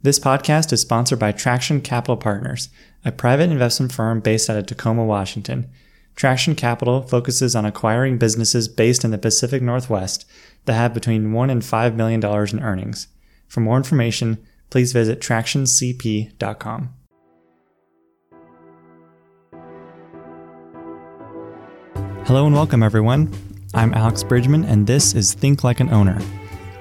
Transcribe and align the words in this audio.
This 0.00 0.20
podcast 0.20 0.72
is 0.72 0.80
sponsored 0.80 1.18
by 1.18 1.32
Traction 1.32 1.80
Capital 1.80 2.16
Partners, 2.16 2.68
a 3.04 3.10
private 3.10 3.50
investment 3.50 3.90
firm 3.90 4.20
based 4.20 4.48
out 4.48 4.56
of 4.56 4.66
Tacoma, 4.66 5.04
Washington. 5.04 5.68
Traction 6.14 6.54
Capital 6.54 7.02
focuses 7.02 7.56
on 7.56 7.66
acquiring 7.66 8.16
businesses 8.16 8.68
based 8.68 9.04
in 9.04 9.10
the 9.10 9.18
Pacific 9.18 9.60
Northwest 9.60 10.24
that 10.66 10.74
have 10.74 10.94
between 10.94 11.32
1 11.32 11.50
and 11.50 11.64
5 11.64 11.96
million 11.96 12.20
dollars 12.20 12.52
in 12.52 12.60
earnings. 12.60 13.08
For 13.48 13.58
more 13.58 13.76
information, 13.76 14.38
please 14.70 14.92
visit 14.92 15.20
tractioncp.com. 15.20 16.94
Hello 22.24 22.46
and 22.46 22.54
welcome 22.54 22.84
everyone. 22.84 23.32
I'm 23.74 23.92
Alex 23.94 24.22
Bridgman 24.22 24.64
and 24.64 24.86
this 24.86 25.12
is 25.12 25.32
Think 25.34 25.64
Like 25.64 25.80
an 25.80 25.90
Owner 25.90 26.20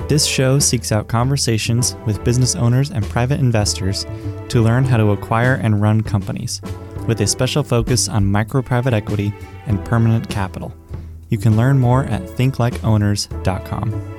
this 0.08 0.26
show 0.26 0.58
seeks 0.60 0.92
out 0.92 1.08
conversations 1.08 1.96
with 2.06 2.24
business 2.24 2.56
owners 2.56 2.92
and 2.92 3.04
private 3.06 3.40
investors 3.40 4.06
to 4.50 4.62
learn 4.62 4.86
how 4.86 4.98
to 4.98 5.12
acquire 5.12 5.56
and 5.56 5.82
run 5.82 6.02
companies, 6.02 6.62
with 7.08 7.20
a 7.22 7.28
special 7.28 7.64
focus 7.64 8.08
on 8.08 8.26
micro 8.26 8.62
private 8.62 8.94
equity 8.94 9.34
and 9.66 9.84
permanent 9.84 10.30
capital. 10.30 10.74
You 11.30 11.38
can 11.38 11.58
learn 11.58 11.78
more 11.78 12.06
at 12.06 12.22
thinklikeowners.com. 12.22 14.14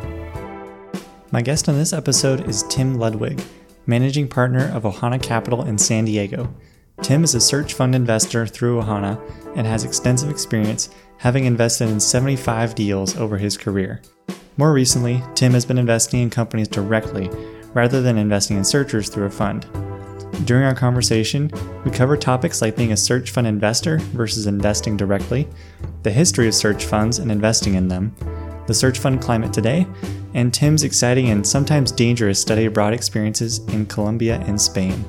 My 1.31 1.43
guest 1.43 1.69
on 1.69 1.77
this 1.77 1.93
episode 1.93 2.49
is 2.49 2.65
Tim 2.65 2.97
Ludwig, 2.97 3.43
managing 3.87 4.29
partner 4.29 4.71
of 4.75 4.83
Ohana 4.83 5.23
Capital 5.23 5.65
in 5.65 5.79
San 5.79 6.05
Diego. 6.05 6.53
Tim 7.01 7.25
is 7.25 7.35
a 7.35 7.41
search 7.41 7.75
fund 7.75 7.95
investor 7.95 8.47
through 8.47 8.83
Ohana 8.83 9.19
and 9.57 9.67
has 9.67 9.85
extensive 9.85 10.29
experience 10.31 10.91
having 11.19 11.47
invested 11.47 11.89
in 11.89 12.01
75 12.01 12.75
deals 12.75 13.17
over 13.17 13.39
his 13.39 13.57
career. 13.57 14.03
More 14.59 14.73
recently, 14.73 15.23
Tim 15.37 15.53
has 15.53 15.65
been 15.65 15.79
investing 15.79 16.21
in 16.21 16.31
companies 16.31 16.67
directly 16.67 17.31
rather 17.75 18.03
than 18.03 18.19
investing 18.19 18.57
in 18.57 18.65
searchers 18.65 19.09
through 19.09 19.27
a 19.27 19.31
fund. 19.31 19.67
During 20.45 20.65
our 20.65 20.75
conversation, 20.75 21.49
we 21.85 21.93
cover 21.93 22.17
topics 22.17 22.61
like 22.61 22.77
being 22.77 22.91
a 22.91 22.97
search 22.97 23.31
fund 23.31 23.47
investor 23.47 23.99
versus 23.99 24.49
investing 24.49 24.97
directly, 24.97 25.47
the 26.03 26.11
history 26.11 26.49
of 26.49 26.57
search 26.57 26.87
funds 26.87 27.21
and 27.21 27.31
investing 27.31 27.75
in 27.75 27.87
them, 27.87 28.15
the 28.67 28.75
search 28.75 28.99
fund 28.99 29.23
climate 29.23 29.53
today, 29.53 29.87
and 30.35 30.53
Tim's 30.53 30.83
exciting 30.83 31.31
and 31.31 31.47
sometimes 31.47 31.93
dangerous 31.93 32.41
study 32.41 32.65
abroad 32.65 32.93
experiences 32.93 33.61
in 33.69 33.87
Colombia 33.87 34.41
and 34.47 34.61
Spain. 34.61 35.05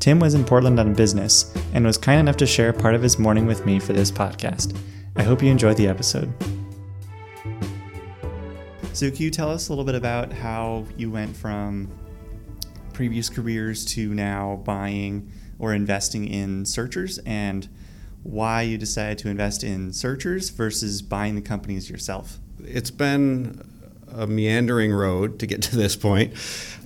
Tim 0.00 0.18
was 0.18 0.34
in 0.34 0.44
Portland 0.44 0.80
on 0.80 0.92
business 0.92 1.54
and 1.72 1.86
was 1.86 1.96
kind 1.96 2.18
enough 2.18 2.36
to 2.38 2.46
share 2.46 2.72
part 2.72 2.96
of 2.96 3.02
his 3.02 3.16
morning 3.16 3.46
with 3.46 3.64
me 3.64 3.78
for 3.78 3.92
this 3.92 4.10
podcast. 4.10 4.76
I 5.14 5.22
hope 5.22 5.40
you 5.40 5.52
enjoy 5.52 5.74
the 5.74 5.86
episode. 5.86 6.32
So, 8.94 9.10
can 9.10 9.22
you 9.22 9.30
tell 9.30 9.50
us 9.50 9.68
a 9.68 9.72
little 9.72 9.86
bit 9.86 9.94
about 9.94 10.32
how 10.32 10.84
you 10.98 11.10
went 11.10 11.34
from 11.34 11.90
previous 12.92 13.30
careers 13.30 13.86
to 13.86 14.12
now 14.12 14.60
buying 14.64 15.32
or 15.58 15.72
investing 15.72 16.28
in 16.28 16.66
searchers 16.66 17.18
and 17.24 17.66
why 18.22 18.62
you 18.62 18.76
decided 18.76 19.16
to 19.18 19.30
invest 19.30 19.64
in 19.64 19.94
searchers 19.94 20.50
versus 20.50 21.00
buying 21.00 21.36
the 21.36 21.40
companies 21.40 21.88
yourself? 21.88 22.38
It's 22.62 22.90
been 22.90 23.66
a 24.14 24.26
meandering 24.26 24.92
road 24.92 25.38
to 25.38 25.46
get 25.46 25.62
to 25.70 25.76
this 25.76 25.96
point. 25.96 26.34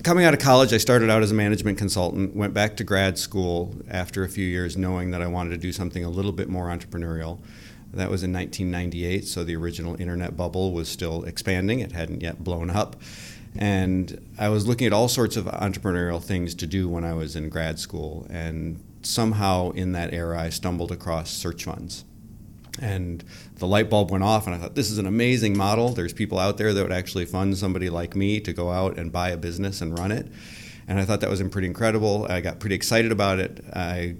Coming 0.03 0.23
out 0.23 0.33
of 0.33 0.39
college, 0.39 0.71
I 0.71 0.77
started 0.77 1.09
out 1.09 1.23
as 1.23 1.31
a 1.31 1.35
management 1.35 1.77
consultant, 1.77 2.37
went 2.37 2.53
back 2.53 2.77
to 2.77 2.85
grad 2.85 3.17
school 3.17 3.75
after 3.89 4.23
a 4.23 4.29
few 4.29 4.45
years 4.45 4.77
knowing 4.77 5.11
that 5.11 5.21
I 5.21 5.27
wanted 5.27 5.49
to 5.49 5.57
do 5.57 5.73
something 5.73 6.05
a 6.05 6.09
little 6.09 6.31
bit 6.31 6.47
more 6.47 6.67
entrepreneurial. 6.67 7.39
That 7.93 8.09
was 8.11 8.23
in 8.23 8.33
1998, 8.33 9.25
so 9.25 9.43
the 9.43 9.55
original 9.55 9.99
internet 9.99 10.37
bubble 10.37 10.71
was 10.71 10.87
still 10.87 11.23
expanding. 11.23 11.79
It 11.79 11.93
hadn't 11.93 12.21
yet 12.21 12.43
blown 12.43 12.69
up. 12.69 12.95
And 13.57 14.21
I 14.37 14.49
was 14.49 14.67
looking 14.67 14.85
at 14.85 14.93
all 14.93 15.07
sorts 15.07 15.35
of 15.35 15.45
entrepreneurial 15.45 16.21
things 16.21 16.53
to 16.55 16.67
do 16.67 16.87
when 16.87 17.03
I 17.03 17.13
was 17.13 17.35
in 17.35 17.49
grad 17.49 17.79
school. 17.79 18.27
And 18.29 18.83
somehow 19.01 19.71
in 19.71 19.93
that 19.93 20.13
era, 20.13 20.39
I 20.39 20.49
stumbled 20.49 20.91
across 20.91 21.31
search 21.31 21.63
funds. 21.63 22.05
And 22.79 23.23
the 23.55 23.65
light 23.65 23.89
bulb 23.89 24.11
went 24.11 24.23
off, 24.23 24.45
and 24.45 24.53
I 24.53 24.59
thought, 24.59 24.75
this 24.75 24.91
is 24.91 24.99
an 24.99 25.07
amazing 25.07 25.57
model. 25.57 25.89
There's 25.89 26.13
people 26.13 26.37
out 26.37 26.57
there 26.57 26.73
that 26.73 26.83
would 26.83 26.91
actually 26.91 27.25
fund 27.25 27.57
somebody 27.57 27.89
like 27.89 28.15
me 28.15 28.39
to 28.41 28.53
go 28.53 28.69
out 28.69 28.99
and 28.99 29.11
buy 29.11 29.29
a 29.29 29.37
business 29.37 29.81
and 29.81 29.97
run 29.97 30.11
it. 30.11 30.27
And 30.87 30.99
I 30.99 31.05
thought 31.05 31.21
that 31.21 31.29
was 31.29 31.41
pretty 31.49 31.67
incredible. 31.67 32.27
I 32.29 32.41
got 32.41 32.59
pretty 32.59 32.75
excited 32.75 33.11
about 33.11 33.39
it. 33.39 33.63
I 33.73 34.17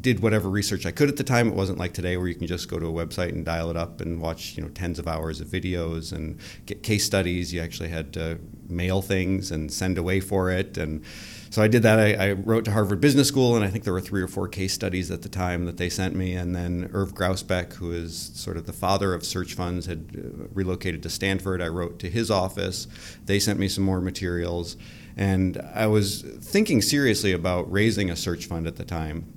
did 0.00 0.20
whatever 0.20 0.48
research 0.48 0.86
I 0.86 0.90
could 0.90 1.08
at 1.08 1.16
the 1.16 1.24
time. 1.24 1.48
It 1.48 1.54
wasn't 1.54 1.78
like 1.78 1.94
today 1.94 2.16
where 2.16 2.28
you 2.28 2.34
can 2.34 2.46
just 2.46 2.68
go 2.68 2.78
to 2.78 2.86
a 2.86 2.92
website 2.92 3.30
and 3.30 3.44
dial 3.44 3.70
it 3.70 3.76
up 3.76 4.00
and 4.00 4.20
watch 4.20 4.56
you 4.56 4.62
know 4.62 4.68
tens 4.70 4.98
of 4.98 5.08
hours 5.08 5.40
of 5.40 5.48
videos 5.48 6.12
and 6.12 6.38
get 6.66 6.82
case 6.82 7.04
studies. 7.04 7.52
You 7.52 7.60
actually 7.60 7.88
had 7.88 8.12
to 8.14 8.38
mail 8.68 9.02
things 9.02 9.50
and 9.50 9.72
send 9.72 9.98
away 9.98 10.20
for 10.20 10.50
it. 10.50 10.76
And 10.76 11.04
so 11.50 11.62
I 11.62 11.68
did 11.68 11.82
that. 11.84 11.98
I, 11.98 12.14
I, 12.14 12.32
wrote 12.32 12.64
to 12.66 12.72
Harvard 12.72 13.00
Business 13.00 13.28
School, 13.28 13.56
and 13.56 13.64
I 13.64 13.68
think 13.68 13.84
there 13.84 13.92
were 13.92 14.00
three 14.00 14.20
or 14.20 14.28
four 14.28 14.48
case 14.48 14.72
studies 14.72 15.10
at 15.10 15.22
the 15.22 15.28
time 15.28 15.64
that 15.66 15.76
they 15.76 15.88
sent 15.88 16.14
me. 16.14 16.34
And 16.34 16.54
then 16.54 16.90
Irv 16.92 17.14
Grousbeck, 17.14 17.74
who 17.74 17.92
is 17.92 18.32
sort 18.34 18.56
of 18.56 18.66
the 18.66 18.72
father 18.72 19.14
of 19.14 19.24
search 19.24 19.54
funds, 19.54 19.86
had 19.86 20.16
uh, 20.18 20.48
relocated 20.52 21.02
to 21.04 21.10
Stanford. 21.10 21.62
I 21.62 21.68
wrote 21.68 21.98
to 22.00 22.10
his 22.10 22.30
office. 22.30 22.88
They 23.24 23.38
sent 23.38 23.58
me 23.58 23.68
some 23.68 23.84
more 23.84 24.00
materials. 24.00 24.76
And 25.16 25.58
I 25.74 25.86
was 25.86 26.22
thinking 26.22 26.82
seriously 26.82 27.32
about 27.32 27.70
raising 27.72 28.10
a 28.10 28.16
search 28.16 28.46
fund 28.46 28.66
at 28.66 28.76
the 28.76 28.84
time. 28.84 29.32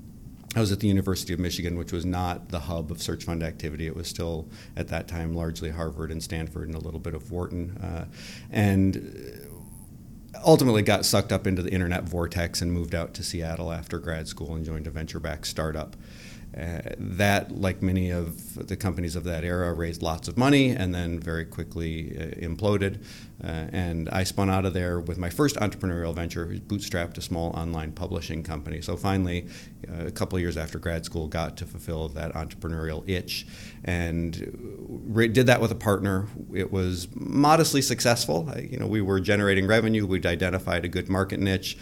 I 0.56 0.60
was 0.60 0.72
at 0.72 0.80
the 0.80 0.88
University 0.88 1.32
of 1.32 1.40
Michigan, 1.40 1.78
which 1.78 1.92
was 1.92 2.06
not 2.06 2.50
the 2.50 2.60
hub 2.60 2.92
of 2.92 3.02
search 3.02 3.24
fund 3.24 3.44
activity. 3.44 3.86
It 3.86 3.96
was 3.96 4.08
still, 4.08 4.48
at 4.76 4.88
that 4.88 5.08
time, 5.08 5.34
largely 5.34 5.70
Harvard 5.70 6.12
and 6.12 6.24
Stanford 6.24 6.68
and 6.68 6.76
a 6.76 6.80
little 6.80 7.00
bit 7.00 7.14
of 7.14 7.32
Wharton. 7.32 7.78
Uh, 7.78 8.06
and 8.50 9.48
ultimately 10.44 10.82
got 10.82 11.06
sucked 11.06 11.32
up 11.32 11.46
into 11.46 11.62
the 11.62 11.72
internet 11.72 12.04
vortex 12.04 12.62
and 12.62 12.72
moved 12.72 12.96
out 12.96 13.14
to 13.14 13.24
Seattle 13.24 13.72
after 13.72 14.00
grad 14.00 14.28
school 14.28 14.56
and 14.56 14.66
joined 14.66 14.88
a 14.88 14.90
venture 14.90 15.20
backed 15.20 15.48
startup. 15.48 15.96
Uh, 16.58 16.80
that, 16.98 17.52
like 17.52 17.82
many 17.84 18.10
of 18.10 18.68
the 18.68 18.76
companies 18.76 19.16
of 19.16 19.24
that 19.24 19.44
era, 19.44 19.72
raised 19.72 20.02
lots 20.02 20.28
of 20.28 20.36
money 20.36 20.72
and 20.72 20.96
then 20.96 21.20
very 21.20 21.46
quickly 21.46 22.18
uh, 22.18 22.46
imploded. 22.46 23.04
Uh, 23.44 23.68
and 23.72 24.10
I 24.10 24.24
spun 24.24 24.50
out 24.50 24.66
of 24.66 24.74
there 24.74 25.00
with 25.00 25.18
my 25.18 25.30
first 25.30 25.58
entrepreneurial 25.58 26.14
venture, 26.14 26.48
bootstrapped 26.48 27.18
a 27.18 27.22
small 27.22 27.52
online 27.52 27.92
publishing 27.92 28.42
company. 28.42 28.82
So 28.82 28.98
finally, 28.98 29.48
uh, 29.88 30.08
a 30.08 30.12
couple 30.12 30.40
years 30.40 30.58
after 30.58 30.80
grad 30.80 31.06
school, 31.06 31.28
got 31.28 31.56
to 31.58 31.66
fulfill 31.66 32.10
that 32.10 32.34
entrepreneurial 32.34 33.08
itch 33.08 33.46
and 33.86 34.58
re- 35.08 35.28
did 35.28 35.46
that 35.48 35.62
with 35.62 35.72
a 35.72 35.76
partner. 35.76 36.28
It 36.54 36.72
was 36.72 37.08
modestly 37.14 37.84
successful. 37.84 38.52
You 38.60 38.80
know, 38.80 38.88
we 38.88 39.02
were 39.02 39.20
generating 39.20 39.68
revenue. 39.68 40.06
We'd 40.08 40.26
identified 40.26 40.84
a 40.84 40.90
good 40.90 41.10
market 41.10 41.40
niche 41.40 41.78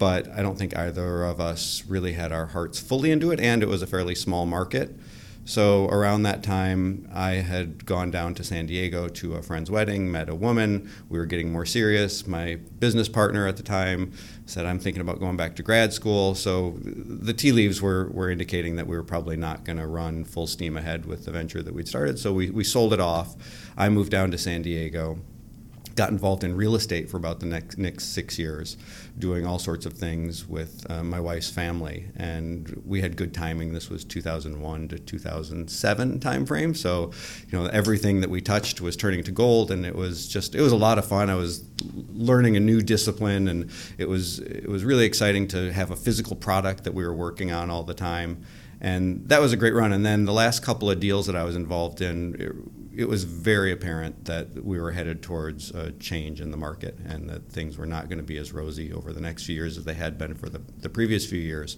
but 0.00 0.30
I 0.30 0.40
don't 0.40 0.56
think 0.56 0.74
either 0.74 1.24
of 1.24 1.42
us 1.42 1.84
really 1.86 2.14
had 2.14 2.32
our 2.32 2.46
hearts 2.46 2.80
fully 2.80 3.10
into 3.10 3.30
it, 3.32 3.38
and 3.38 3.62
it 3.62 3.68
was 3.68 3.82
a 3.82 3.86
fairly 3.86 4.14
small 4.14 4.46
market. 4.46 4.98
So 5.44 5.88
around 5.88 6.22
that 6.22 6.42
time, 6.42 7.06
I 7.12 7.32
had 7.32 7.84
gone 7.84 8.10
down 8.10 8.34
to 8.36 8.44
San 8.44 8.64
Diego 8.64 9.08
to 9.08 9.34
a 9.34 9.42
friend's 9.42 9.70
wedding, 9.70 10.10
met 10.10 10.30
a 10.30 10.34
woman. 10.34 10.90
We 11.10 11.18
were 11.18 11.26
getting 11.26 11.52
more 11.52 11.66
serious. 11.66 12.26
My 12.26 12.54
business 12.78 13.10
partner 13.10 13.46
at 13.46 13.58
the 13.58 13.62
time 13.62 14.12
said, 14.46 14.64
I'm 14.64 14.78
thinking 14.78 15.02
about 15.02 15.20
going 15.20 15.36
back 15.36 15.54
to 15.56 15.62
grad 15.62 15.92
school. 15.92 16.34
So 16.34 16.78
the 16.82 17.34
tea 17.34 17.52
leaves 17.52 17.82
were, 17.82 18.08
were 18.10 18.30
indicating 18.30 18.76
that 18.76 18.86
we 18.86 18.96
were 18.96 19.04
probably 19.04 19.36
not 19.36 19.64
going 19.64 19.78
to 19.78 19.86
run 19.86 20.24
full 20.24 20.46
steam 20.46 20.78
ahead 20.78 21.04
with 21.04 21.26
the 21.26 21.30
venture 21.30 21.62
that 21.62 21.74
we'd 21.74 21.88
started. 21.88 22.18
So 22.18 22.32
we, 22.32 22.48
we 22.50 22.64
sold 22.64 22.94
it 22.94 23.00
off. 23.00 23.36
I 23.76 23.90
moved 23.90 24.10
down 24.10 24.30
to 24.30 24.38
San 24.38 24.62
Diego 24.62 25.18
got 25.94 26.10
involved 26.10 26.44
in 26.44 26.56
real 26.56 26.74
estate 26.74 27.10
for 27.10 27.16
about 27.16 27.40
the 27.40 27.46
next, 27.46 27.78
next 27.78 28.06
six 28.06 28.38
years, 28.38 28.76
doing 29.18 29.46
all 29.46 29.58
sorts 29.58 29.86
of 29.86 29.92
things 29.94 30.46
with 30.46 30.86
uh, 30.90 31.02
my 31.02 31.20
wife's 31.20 31.50
family. 31.50 32.06
And 32.16 32.82
we 32.86 33.00
had 33.00 33.16
good 33.16 33.34
timing. 33.34 33.72
This 33.72 33.90
was 33.90 34.04
2001 34.04 34.88
to 34.88 34.98
2007 34.98 36.20
timeframe. 36.20 36.76
So, 36.76 37.12
you 37.48 37.58
know, 37.58 37.66
everything 37.66 38.20
that 38.20 38.30
we 38.30 38.40
touched 38.40 38.80
was 38.80 38.96
turning 38.96 39.22
to 39.24 39.32
gold, 39.32 39.70
and 39.70 39.84
it 39.84 39.94
was 39.94 40.28
just 40.28 40.54
it 40.54 40.60
was 40.60 40.72
a 40.72 40.76
lot 40.76 40.98
of 40.98 41.06
fun. 41.06 41.30
I 41.30 41.34
was 41.34 41.64
learning 42.12 42.56
a 42.56 42.60
new 42.60 42.82
discipline, 42.82 43.48
and 43.48 43.70
it 43.98 44.08
was 44.08 44.38
it 44.40 44.68
was 44.68 44.84
really 44.84 45.04
exciting 45.04 45.48
to 45.48 45.72
have 45.72 45.90
a 45.90 45.96
physical 45.96 46.36
product 46.36 46.84
that 46.84 46.94
we 46.94 47.04
were 47.04 47.14
working 47.14 47.52
on 47.52 47.70
all 47.70 47.82
the 47.82 47.94
time. 47.94 48.44
And 48.80 49.28
that 49.28 49.40
was 49.40 49.52
a 49.52 49.56
great 49.56 49.74
run. 49.74 49.92
And 49.92 50.04
then 50.04 50.24
the 50.24 50.32
last 50.32 50.62
couple 50.62 50.90
of 50.90 51.00
deals 51.00 51.26
that 51.26 51.36
I 51.36 51.44
was 51.44 51.54
involved 51.54 52.00
in, 52.00 52.90
it 52.96 53.08
was 53.08 53.24
very 53.24 53.72
apparent 53.72 54.24
that 54.24 54.64
we 54.64 54.80
were 54.80 54.92
headed 54.92 55.22
towards 55.22 55.70
a 55.70 55.92
change 55.92 56.40
in 56.40 56.50
the 56.50 56.56
market 56.56 56.96
and 57.04 57.28
that 57.28 57.50
things 57.50 57.76
were 57.76 57.86
not 57.86 58.08
going 58.08 58.18
to 58.18 58.24
be 58.24 58.38
as 58.38 58.52
rosy 58.52 58.92
over 58.92 59.12
the 59.12 59.20
next 59.20 59.44
few 59.44 59.54
years 59.54 59.76
as 59.76 59.84
they 59.84 59.94
had 59.94 60.16
been 60.16 60.34
for 60.34 60.48
the, 60.48 60.62
the 60.78 60.88
previous 60.88 61.26
few 61.26 61.40
years. 61.40 61.76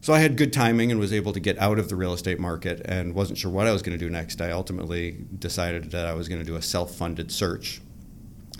So 0.00 0.12
I 0.12 0.18
had 0.18 0.36
good 0.36 0.52
timing 0.52 0.90
and 0.90 0.98
was 0.98 1.12
able 1.12 1.32
to 1.32 1.38
get 1.38 1.56
out 1.58 1.78
of 1.78 1.88
the 1.88 1.94
real 1.94 2.12
estate 2.12 2.40
market 2.40 2.82
and 2.84 3.14
wasn't 3.14 3.38
sure 3.38 3.52
what 3.52 3.68
I 3.68 3.72
was 3.72 3.82
going 3.82 3.96
to 3.96 4.04
do 4.04 4.10
next. 4.10 4.40
I 4.40 4.50
ultimately 4.50 5.24
decided 5.38 5.92
that 5.92 6.06
I 6.06 6.14
was 6.14 6.28
going 6.28 6.40
to 6.40 6.44
do 6.44 6.56
a 6.56 6.62
self 6.62 6.96
funded 6.96 7.30
search 7.30 7.80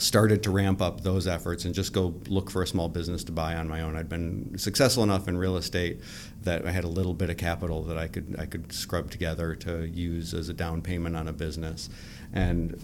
started 0.02 0.42
to 0.42 0.50
ramp 0.50 0.82
up 0.82 1.02
those 1.02 1.26
efforts 1.26 1.64
and 1.64 1.74
just 1.74 1.92
go 1.92 2.14
look 2.28 2.50
for 2.50 2.62
a 2.62 2.66
small 2.66 2.88
business 2.88 3.24
to 3.24 3.32
buy 3.32 3.54
on 3.54 3.68
my 3.68 3.80
own. 3.82 3.96
I'd 3.96 4.08
been 4.08 4.58
successful 4.58 5.02
enough 5.02 5.28
in 5.28 5.36
real 5.36 5.56
estate 5.56 6.00
that 6.42 6.66
I 6.66 6.70
had 6.70 6.84
a 6.84 6.88
little 6.88 7.14
bit 7.14 7.30
of 7.30 7.36
capital 7.36 7.82
that 7.84 7.96
I 7.96 8.08
could 8.08 8.36
I 8.38 8.46
could 8.46 8.72
scrub 8.72 9.10
together 9.10 9.54
to 9.56 9.86
use 9.86 10.34
as 10.34 10.48
a 10.48 10.54
down 10.54 10.82
payment 10.82 11.16
on 11.16 11.28
a 11.28 11.32
business, 11.32 11.88
and 12.32 12.80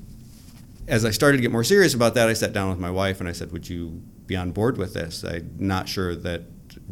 as 0.88 1.04
I 1.04 1.10
started 1.10 1.36
to 1.36 1.42
get 1.42 1.52
more 1.52 1.64
serious 1.64 1.94
about 1.94 2.14
that, 2.14 2.28
I 2.28 2.32
sat 2.32 2.52
down 2.52 2.70
with 2.70 2.78
my 2.78 2.90
wife 2.90 3.20
and 3.20 3.28
I 3.28 3.32
said, 3.32 3.52
Would 3.52 3.68
you 3.68 4.02
be 4.26 4.36
on 4.36 4.52
board 4.52 4.78
with 4.78 4.94
this? 4.94 5.22
I'm 5.22 5.50
not 5.58 5.88
sure 5.88 6.16
that 6.16 6.42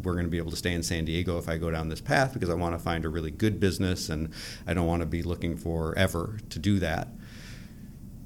we're 0.03 0.13
going 0.13 0.25
to 0.25 0.29
be 0.29 0.37
able 0.37 0.51
to 0.51 0.57
stay 0.57 0.73
in 0.73 0.83
San 0.83 1.05
Diego 1.05 1.37
if 1.37 1.49
I 1.49 1.57
go 1.57 1.71
down 1.71 1.89
this 1.89 2.01
path 2.01 2.33
because 2.33 2.49
I 2.49 2.53
want 2.53 2.75
to 2.75 2.79
find 2.79 3.05
a 3.05 3.09
really 3.09 3.31
good 3.31 3.59
business 3.59 4.09
and 4.09 4.31
I 4.67 4.73
don't 4.73 4.85
want 4.85 5.01
to 5.01 5.05
be 5.05 5.23
looking 5.23 5.57
for 5.57 5.97
ever 5.97 6.37
to 6.49 6.59
do 6.59 6.79
that. 6.79 7.07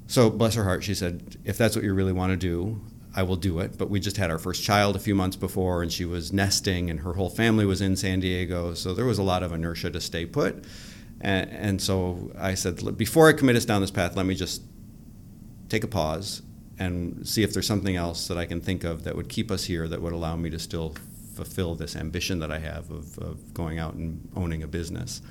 So, 0.06 0.30
bless 0.30 0.54
her 0.54 0.64
heart, 0.64 0.84
she 0.84 0.94
said, 0.94 1.36
If 1.44 1.56
that's 1.56 1.74
what 1.76 1.84
you 1.84 1.94
really 1.94 2.12
want 2.12 2.32
to 2.32 2.36
do, 2.36 2.80
I 3.14 3.22
will 3.22 3.36
do 3.36 3.58
it. 3.60 3.78
But 3.78 3.90
we 3.90 4.00
just 4.00 4.16
had 4.16 4.30
our 4.30 4.38
first 4.38 4.62
child 4.62 4.96
a 4.96 4.98
few 4.98 5.14
months 5.14 5.36
before, 5.36 5.82
and 5.82 5.92
she 5.92 6.04
was 6.04 6.32
nesting, 6.32 6.90
and 6.90 7.00
her 7.00 7.14
whole 7.14 7.30
family 7.30 7.66
was 7.66 7.80
in 7.80 7.96
San 7.96 8.20
Diego. 8.20 8.74
So 8.74 8.94
there 8.94 9.04
was 9.04 9.18
a 9.18 9.22
lot 9.22 9.42
of 9.42 9.52
inertia 9.52 9.90
to 9.90 10.00
stay 10.00 10.26
put. 10.26 10.64
And, 11.20 11.50
and 11.50 11.82
so 11.82 12.32
I 12.38 12.54
said, 12.54 12.96
before 12.96 13.28
I 13.28 13.32
commit 13.32 13.56
us 13.56 13.64
down 13.64 13.80
this 13.80 13.90
path, 13.90 14.16
let 14.16 14.26
me 14.26 14.34
just 14.34 14.62
take 15.68 15.84
a 15.84 15.88
pause 15.88 16.42
and 16.78 17.26
see 17.26 17.42
if 17.42 17.52
there's 17.52 17.66
something 17.66 17.96
else 17.96 18.28
that 18.28 18.36
I 18.36 18.44
can 18.44 18.60
think 18.60 18.84
of 18.84 19.04
that 19.04 19.14
would 19.14 19.28
keep 19.28 19.50
us 19.50 19.64
here 19.64 19.86
that 19.88 20.02
would 20.02 20.12
allow 20.12 20.36
me 20.36 20.50
to 20.50 20.58
still 20.58 20.94
fulfill 21.34 21.74
this 21.74 21.96
ambition 21.96 22.40
that 22.40 22.50
I 22.50 22.58
have 22.58 22.90
of, 22.90 23.18
of 23.18 23.54
going 23.54 23.78
out 23.78 23.94
and 23.94 24.28
owning 24.34 24.62
a 24.62 24.66
business. 24.66 25.22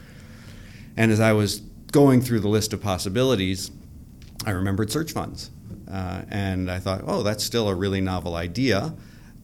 And 0.98 1.12
as 1.12 1.20
I 1.20 1.34
was 1.34 1.60
going 1.92 2.22
through 2.22 2.40
the 2.40 2.48
list 2.48 2.74
of 2.74 2.82
possibilities, 2.82 3.70
I 4.46 4.52
remembered 4.52 4.92
search 4.92 5.12
funds. 5.12 5.52
Uh, 5.92 6.22
and 6.30 6.72
I 6.72 6.80
thought, 6.80 7.02
oh, 7.06 7.22
that's 7.22 7.44
still 7.44 7.68
a 7.68 7.76
really 7.76 8.02
novel 8.02 8.36
idea. 8.36 8.94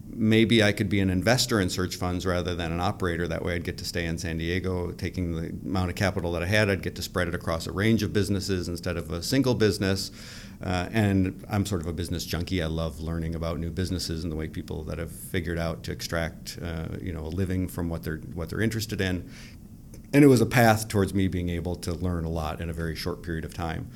Maybe 0.09 0.63
I 0.63 0.71
could 0.71 0.87
be 0.87 1.01
an 1.01 1.09
investor 1.09 1.59
in 1.59 1.69
search 1.69 1.97
funds 1.97 2.25
rather 2.25 2.55
than 2.55 2.71
an 2.71 2.79
operator. 2.79 3.27
That 3.27 3.43
way, 3.43 3.55
I'd 3.55 3.65
get 3.65 3.77
to 3.79 3.85
stay 3.85 4.05
in 4.05 4.17
San 4.17 4.37
Diego. 4.37 4.91
Taking 4.91 5.35
the 5.35 5.49
amount 5.67 5.89
of 5.89 5.95
capital 5.95 6.31
that 6.31 6.41
I 6.41 6.45
had, 6.45 6.69
I'd 6.69 6.81
get 6.81 6.95
to 6.95 7.01
spread 7.01 7.27
it 7.27 7.35
across 7.35 7.67
a 7.67 7.71
range 7.71 8.01
of 8.01 8.13
businesses 8.13 8.69
instead 8.69 8.97
of 8.97 9.11
a 9.11 9.21
single 9.21 9.53
business. 9.53 10.11
Uh, 10.63 10.87
and 10.91 11.45
I'm 11.49 11.65
sort 11.65 11.81
of 11.81 11.87
a 11.87 11.93
business 11.93 12.25
junkie. 12.25 12.63
I 12.63 12.67
love 12.67 12.99
learning 12.99 13.35
about 13.35 13.59
new 13.59 13.69
businesses 13.69 14.23
and 14.23 14.31
the 14.31 14.35
way 14.35 14.47
people 14.47 14.83
that 14.85 14.97
have 14.97 15.11
figured 15.11 15.59
out 15.59 15.83
to 15.83 15.91
extract, 15.91 16.57
uh, 16.63 16.97
you 16.99 17.13
know, 17.13 17.21
a 17.21 17.29
living 17.29 17.67
from 17.67 17.89
what 17.89 18.03
they're 18.03 18.17
what 18.33 18.49
they're 18.49 18.61
interested 18.61 19.01
in. 19.01 19.29
And 20.13 20.23
it 20.23 20.27
was 20.27 20.41
a 20.41 20.45
path 20.45 20.87
towards 20.87 21.13
me 21.13 21.27
being 21.27 21.49
able 21.49 21.75
to 21.75 21.93
learn 21.93 22.23
a 22.23 22.29
lot 22.29 22.61
in 22.61 22.69
a 22.69 22.73
very 22.73 22.95
short 22.95 23.21
period 23.21 23.43
of 23.43 23.53
time. 23.53 23.91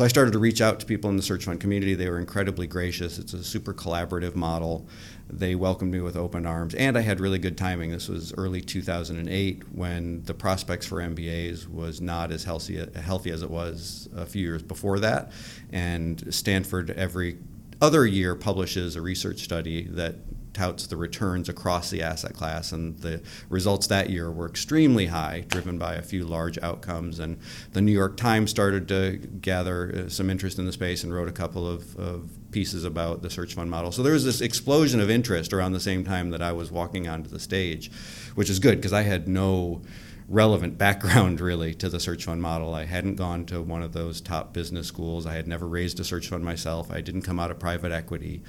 So 0.00 0.04
I 0.06 0.08
started 0.08 0.32
to 0.32 0.38
reach 0.38 0.62
out 0.62 0.80
to 0.80 0.86
people 0.86 1.10
in 1.10 1.18
the 1.18 1.22
search 1.22 1.44
fund 1.44 1.60
community. 1.60 1.92
They 1.92 2.08
were 2.08 2.18
incredibly 2.18 2.66
gracious. 2.66 3.18
It's 3.18 3.34
a 3.34 3.44
super 3.44 3.74
collaborative 3.74 4.34
model. 4.34 4.88
They 5.28 5.54
welcomed 5.54 5.92
me 5.92 6.00
with 6.00 6.16
open 6.16 6.46
arms, 6.46 6.74
and 6.74 6.96
I 6.96 7.02
had 7.02 7.20
really 7.20 7.38
good 7.38 7.58
timing. 7.58 7.90
This 7.90 8.08
was 8.08 8.32
early 8.32 8.62
2008 8.62 9.62
when 9.74 10.22
the 10.22 10.32
prospects 10.32 10.86
for 10.86 11.02
MBAs 11.02 11.68
was 11.68 12.00
not 12.00 12.32
as 12.32 12.44
healthy, 12.44 12.82
healthy 12.98 13.30
as 13.30 13.42
it 13.42 13.50
was 13.50 14.08
a 14.16 14.24
few 14.24 14.40
years 14.40 14.62
before 14.62 15.00
that. 15.00 15.32
And 15.70 16.32
Stanford 16.32 16.92
every 16.92 17.36
other 17.82 18.06
year 18.06 18.34
publishes 18.34 18.96
a 18.96 19.02
research 19.02 19.40
study 19.40 19.82
that 19.82 20.14
touts 20.52 20.86
the 20.86 20.96
returns 20.96 21.48
across 21.48 21.90
the 21.90 22.02
asset 22.02 22.34
class, 22.34 22.72
and 22.72 22.98
the 22.98 23.22
results 23.48 23.86
that 23.88 24.10
year 24.10 24.30
were 24.30 24.48
extremely 24.48 25.06
high, 25.06 25.44
driven 25.48 25.78
by 25.78 25.94
a 25.94 26.02
few 26.02 26.24
large 26.24 26.58
outcomes. 26.58 27.18
And 27.18 27.38
the 27.72 27.80
New 27.80 27.92
York 27.92 28.16
Times 28.16 28.50
started 28.50 28.88
to 28.88 29.16
gather 29.40 30.04
uh, 30.06 30.08
some 30.08 30.30
interest 30.30 30.58
in 30.58 30.66
the 30.66 30.72
space 30.72 31.04
and 31.04 31.12
wrote 31.12 31.28
a 31.28 31.32
couple 31.32 31.66
of, 31.66 31.96
of 31.96 32.30
pieces 32.50 32.84
about 32.84 33.22
the 33.22 33.30
search 33.30 33.54
fund 33.54 33.70
model. 33.70 33.92
So 33.92 34.02
there 34.02 34.12
was 34.12 34.24
this 34.24 34.40
explosion 34.40 35.00
of 35.00 35.10
interest 35.10 35.52
around 35.52 35.72
the 35.72 35.80
same 35.80 36.04
time 36.04 36.30
that 36.30 36.42
I 36.42 36.52
was 36.52 36.70
walking 36.70 37.08
onto 37.08 37.28
the 37.28 37.40
stage, 37.40 37.90
which 38.34 38.50
is 38.50 38.58
good 38.58 38.76
because 38.76 38.92
I 38.92 39.02
had 39.02 39.28
no 39.28 39.82
relevant 40.30 40.78
background 40.78 41.40
really 41.50 41.74
to 41.74 41.88
the 41.88 42.00
search 42.00 42.24
fund 42.24 42.40
model. 42.40 42.72
I 42.72 42.84
hadn't 42.84 43.16
gone 43.16 43.44
to 43.46 43.60
one 43.60 43.82
of 43.82 43.92
those 43.92 44.20
top 44.20 44.54
business 44.54 44.86
schools. 44.86 45.26
I 45.26 45.34
had 45.34 45.48
never 45.48 45.66
raised 45.66 46.00
a 46.00 46.04
search 46.04 46.28
fund 46.28 46.44
myself. 46.44 46.90
I 46.90 47.00
didn't 47.00 47.22
come 47.22 47.40
out 47.40 47.50
of 47.50 47.58
private 47.58 47.92
equity. 47.92 48.42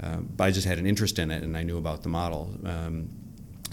Uh, 0.00 0.16
but 0.16 0.44
I 0.44 0.50
just 0.50 0.66
had 0.66 0.78
an 0.78 0.86
interest 0.86 1.18
in 1.18 1.30
it 1.30 1.42
and 1.42 1.56
I 1.56 1.62
knew 1.62 1.78
about 1.78 2.02
the 2.02 2.08
model. 2.08 2.52
Um, 2.64 3.08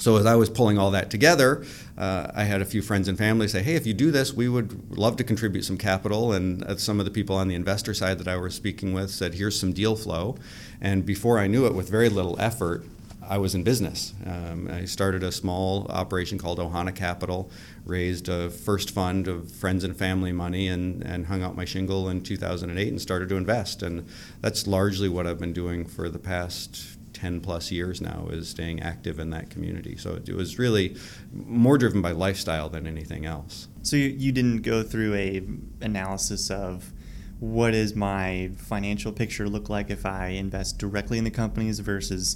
so 0.01 0.18
as 0.18 0.25
I 0.25 0.35
was 0.35 0.50
pulling 0.50 0.79
all 0.79 0.91
that 0.91 1.12
together, 1.12 1.63
uh, 1.95 2.31
I 2.33 2.45
had 2.45 2.59
a 2.59 2.65
few 2.65 2.81
friends 2.81 3.07
and 3.07 3.15
family 3.15 3.47
say, 3.47 3.62
"Hey, 3.62 3.75
if 3.75 3.85
you 3.85 3.94
do 3.94 4.09
this, 4.09 4.33
we 4.33 4.50
would 4.50 4.97
love 4.97 5.15
to 5.18 5.23
contribute 5.23 5.63
some 5.63 5.77
capital." 5.77 6.33
And 6.33 6.63
uh, 6.63 6.77
some 6.77 7.00
of 7.00 7.06
the 7.06 7.12
people 7.12 7.35
on 7.35 7.47
the 7.47 7.53
investor 7.53 7.94
side 7.94 8.18
that 8.18 8.27
I 8.27 8.35
was 8.35 8.56
speaking 8.56 8.94
with 8.94 9.12
said, 9.12 9.35
"Here's 9.35 9.59
some 9.59 9.73
deal 9.73 9.95
flow." 9.95 10.38
And 10.81 11.06
before 11.06 11.38
I 11.38 11.45
knew 11.45 11.68
it, 11.68 11.75
with 11.75 11.88
very 11.88 12.09
little 12.09 12.35
effort, 12.39 12.83
I 13.31 13.38
was 13.38 13.56
in 13.56 13.63
business. 13.63 14.13
Um, 14.25 14.68
I 14.69 14.83
started 14.83 15.24
a 15.24 15.31
small 15.31 15.88
operation 15.88 16.38
called 16.38 16.60
Ohana 16.60 16.94
Capital, 16.94 17.50
raised 17.86 18.28
a 18.28 18.50
first 18.50 18.92
fund 18.92 19.30
of 19.30 19.50
friends 19.50 19.86
and 19.86 19.95
family 19.95 20.33
money, 20.33 20.68
and, 20.68 21.01
and 21.01 21.28
hung 21.28 21.42
out 21.42 21.56
my 21.56 21.63
shingle 21.63 22.10
in 22.10 22.24
2008 22.24 22.89
and 22.89 23.01
started 23.01 23.30
to 23.30 23.38
invest. 23.38 23.83
And 23.83 24.06
that's 24.42 24.68
largely 24.68 25.07
what 25.07 25.25
I've 25.25 25.39
been 25.39 25.54
doing 25.54 25.86
for 25.86 26.10
the 26.10 26.19
past 26.19 26.98
10 27.13 27.39
plus 27.39 27.72
years 27.72 28.01
now 28.01 28.28
is 28.30 28.50
staying 28.50 28.81
active 28.81 29.18
in 29.18 29.30
that 29.30 29.50
community. 29.50 29.95
So 29.95 30.16
it 30.16 30.36
was 30.36 30.60
really 30.60 30.98
more 31.31 31.78
driven 31.78 32.01
by 32.01 32.12
lifestyle 32.12 32.68
than 32.68 32.86
anything 32.86 33.25
else. 33.25 33.69
So 33.81 33.95
you, 33.95 34.33
didn't 34.33 34.63
go 34.63 34.83
through 34.83 35.13
a 35.16 35.42
analysis 35.80 36.51
of 36.51 36.92
what 37.39 37.72
does 37.72 37.95
my 37.95 38.51
financial 38.57 39.13
picture 39.13 39.48
look 39.48 39.69
like 39.69 39.89
if 39.89 40.06
I 40.06 40.28
invest 40.30 40.80
directly 40.80 41.18
in 41.18 41.24
the 41.24 41.31
companies 41.31 41.80
versus 41.80 42.36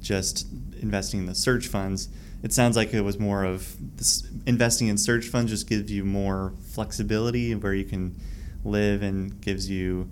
just 0.00 0.46
investing 0.80 1.20
in 1.20 1.26
the 1.26 1.34
search 1.34 1.68
funds. 1.68 2.08
It 2.42 2.52
sounds 2.52 2.76
like 2.76 2.94
it 2.94 3.02
was 3.02 3.18
more 3.18 3.44
of 3.44 3.76
this, 3.96 4.26
investing 4.46 4.88
in 4.88 4.96
search 4.96 5.26
funds 5.26 5.50
just 5.50 5.68
gives 5.68 5.90
you 5.90 6.04
more 6.04 6.54
flexibility 6.72 7.54
where 7.54 7.74
you 7.74 7.84
can 7.84 8.18
live 8.64 9.02
and 9.02 9.40
gives 9.40 9.68
you. 9.68 10.10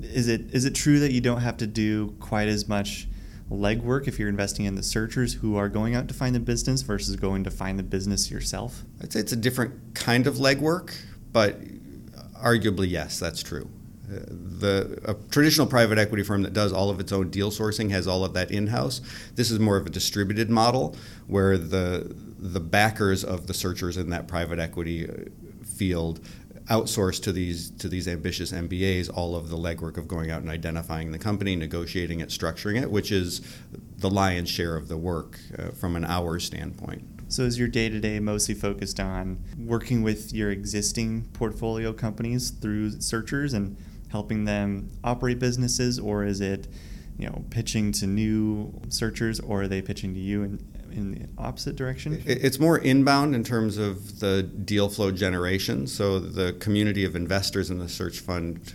Is 0.00 0.28
it 0.28 0.54
is 0.54 0.64
it 0.64 0.74
true 0.74 1.00
that 1.00 1.10
you 1.10 1.20
don't 1.20 1.40
have 1.40 1.56
to 1.58 1.66
do 1.66 2.14
quite 2.20 2.46
as 2.46 2.68
much 2.68 3.08
legwork 3.50 4.06
if 4.06 4.18
you're 4.18 4.28
investing 4.28 4.66
in 4.66 4.76
the 4.76 4.82
searchers 4.82 5.34
who 5.34 5.56
are 5.56 5.68
going 5.68 5.94
out 5.94 6.06
to 6.06 6.14
find 6.14 6.34
the 6.34 6.40
business 6.40 6.82
versus 6.82 7.16
going 7.16 7.42
to 7.44 7.50
find 7.50 7.78
the 7.78 7.82
business 7.82 8.30
yourself? 8.30 8.84
I'd 9.02 9.12
say 9.12 9.20
it's 9.20 9.32
a 9.32 9.36
different 9.36 9.94
kind 9.94 10.28
of 10.28 10.36
legwork, 10.36 10.94
but 11.32 11.60
arguably 12.36 12.88
yes, 12.88 13.18
that's 13.18 13.42
true 13.42 13.68
the 14.08 14.98
a 15.04 15.14
traditional 15.30 15.66
private 15.66 15.98
equity 15.98 16.22
firm 16.22 16.42
that 16.42 16.52
does 16.52 16.72
all 16.72 16.90
of 16.90 16.98
its 17.00 17.12
own 17.12 17.30
deal 17.30 17.50
sourcing 17.50 17.90
has 17.90 18.06
all 18.06 18.24
of 18.24 18.32
that 18.34 18.50
in 18.50 18.68
house. 18.68 19.00
This 19.34 19.50
is 19.50 19.58
more 19.58 19.76
of 19.76 19.86
a 19.86 19.90
distributed 19.90 20.50
model 20.50 20.96
where 21.26 21.58
the 21.58 22.14
the 22.38 22.60
backers 22.60 23.24
of 23.24 23.46
the 23.46 23.54
searchers 23.54 23.96
in 23.96 24.10
that 24.10 24.26
private 24.26 24.58
equity 24.58 25.08
uh, 25.08 25.12
field 25.64 26.20
outsource 26.66 27.22
to 27.22 27.32
these 27.32 27.70
to 27.72 27.88
these 27.88 28.08
ambitious 28.08 28.52
MBAs 28.52 29.10
all 29.12 29.36
of 29.36 29.50
the 29.50 29.56
legwork 29.56 29.96
of 29.96 30.08
going 30.08 30.30
out 30.30 30.40
and 30.40 30.50
identifying 30.50 31.12
the 31.12 31.18
company, 31.18 31.56
negotiating 31.56 32.20
it, 32.20 32.28
structuring 32.28 32.80
it, 32.80 32.90
which 32.90 33.12
is 33.12 33.42
the 33.98 34.10
lion's 34.10 34.48
share 34.48 34.76
of 34.76 34.88
the 34.88 34.96
work 34.96 35.38
uh, 35.58 35.68
from 35.70 35.96
an 35.96 36.04
hour 36.04 36.38
standpoint. 36.38 37.02
So 37.30 37.42
is 37.42 37.58
your 37.58 37.68
day 37.68 37.90
to 37.90 38.00
day 38.00 38.20
mostly 38.20 38.54
focused 38.54 39.00
on 39.00 39.44
working 39.58 40.02
with 40.02 40.32
your 40.32 40.50
existing 40.50 41.28
portfolio 41.34 41.92
companies 41.92 42.50
through 42.50 43.02
searchers 43.02 43.52
and 43.52 43.76
helping 44.10 44.44
them 44.44 44.90
operate 45.04 45.38
businesses, 45.38 45.98
or 45.98 46.24
is 46.24 46.40
it, 46.40 46.68
you 47.18 47.26
know, 47.26 47.44
pitching 47.50 47.92
to 47.92 48.06
new 48.06 48.72
searchers, 48.88 49.40
or 49.40 49.62
are 49.62 49.68
they 49.68 49.82
pitching 49.82 50.14
to 50.14 50.20
you 50.20 50.42
in, 50.42 50.58
in 50.92 51.10
the 51.12 51.42
opposite 51.42 51.76
direction? 51.76 52.22
It's 52.26 52.58
more 52.58 52.78
inbound 52.78 53.34
in 53.34 53.44
terms 53.44 53.76
of 53.76 54.20
the 54.20 54.42
deal 54.42 54.88
flow 54.88 55.10
generation. 55.10 55.86
So 55.86 56.18
the 56.18 56.52
community 56.54 57.04
of 57.04 57.16
investors 57.16 57.70
in 57.70 57.78
the 57.78 57.88
search 57.88 58.20
fund 58.20 58.72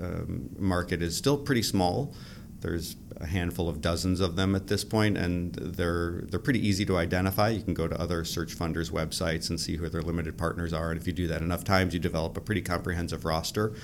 um, 0.00 0.50
market 0.58 1.02
is 1.02 1.16
still 1.16 1.36
pretty 1.36 1.62
small. 1.62 2.14
There's 2.60 2.96
a 3.20 3.26
handful 3.26 3.68
of 3.68 3.80
dozens 3.80 4.20
of 4.20 4.36
them 4.36 4.54
at 4.54 4.66
this 4.66 4.84
point, 4.84 5.16
and 5.16 5.54
they're 5.54 6.22
they're 6.28 6.40
pretty 6.40 6.66
easy 6.66 6.84
to 6.86 6.96
identify. 6.96 7.50
You 7.50 7.62
can 7.62 7.74
go 7.74 7.88
to 7.88 8.00
other 8.00 8.24
search 8.24 8.56
funders' 8.56 8.90
websites 8.90 9.50
and 9.50 9.60
see 9.60 9.76
who 9.76 9.88
their 9.88 10.02
limited 10.02 10.36
partners 10.36 10.72
are, 10.72 10.90
and 10.90 11.00
if 11.00 11.06
you 11.06 11.12
do 11.12 11.26
that 11.28 11.42
enough 11.42 11.64
times, 11.64 11.94
you 11.94 12.00
develop 12.00 12.36
a 12.36 12.40
pretty 12.40 12.62
comprehensive 12.62 13.24
roster. 13.24 13.74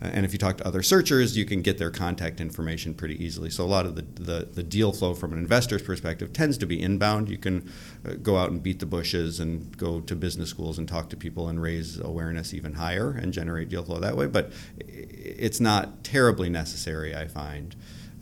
And 0.00 0.24
if 0.24 0.32
you 0.32 0.38
talk 0.38 0.58
to 0.58 0.66
other 0.66 0.82
searchers, 0.82 1.36
you 1.36 1.44
can 1.44 1.62
get 1.62 1.78
their 1.78 1.90
contact 1.90 2.40
information 2.40 2.94
pretty 2.94 3.22
easily. 3.24 3.50
So 3.50 3.64
a 3.64 3.66
lot 3.66 3.86
of 3.86 3.96
the, 3.96 4.02
the, 4.22 4.48
the 4.52 4.62
deal 4.62 4.92
flow 4.92 5.14
from 5.14 5.32
an 5.32 5.38
investor's 5.38 5.82
perspective 5.82 6.32
tends 6.32 6.58
to 6.58 6.66
be 6.66 6.80
inbound. 6.80 7.28
You 7.28 7.38
can 7.38 7.70
uh, 8.06 8.14
go 8.22 8.36
out 8.36 8.50
and 8.50 8.62
beat 8.62 8.80
the 8.80 8.86
bushes 8.86 9.40
and 9.40 9.76
go 9.76 10.00
to 10.00 10.16
business 10.16 10.50
schools 10.50 10.78
and 10.78 10.88
talk 10.88 11.10
to 11.10 11.16
people 11.16 11.48
and 11.48 11.60
raise 11.60 11.98
awareness 11.98 12.54
even 12.54 12.74
higher 12.74 13.12
and 13.12 13.32
generate 13.32 13.68
deal 13.68 13.84
flow 13.84 13.98
that 14.00 14.16
way. 14.16 14.26
But 14.26 14.52
it's 14.78 15.60
not 15.60 16.04
terribly 16.04 16.48
necessary, 16.48 17.14
I 17.14 17.26
find. 17.26 17.74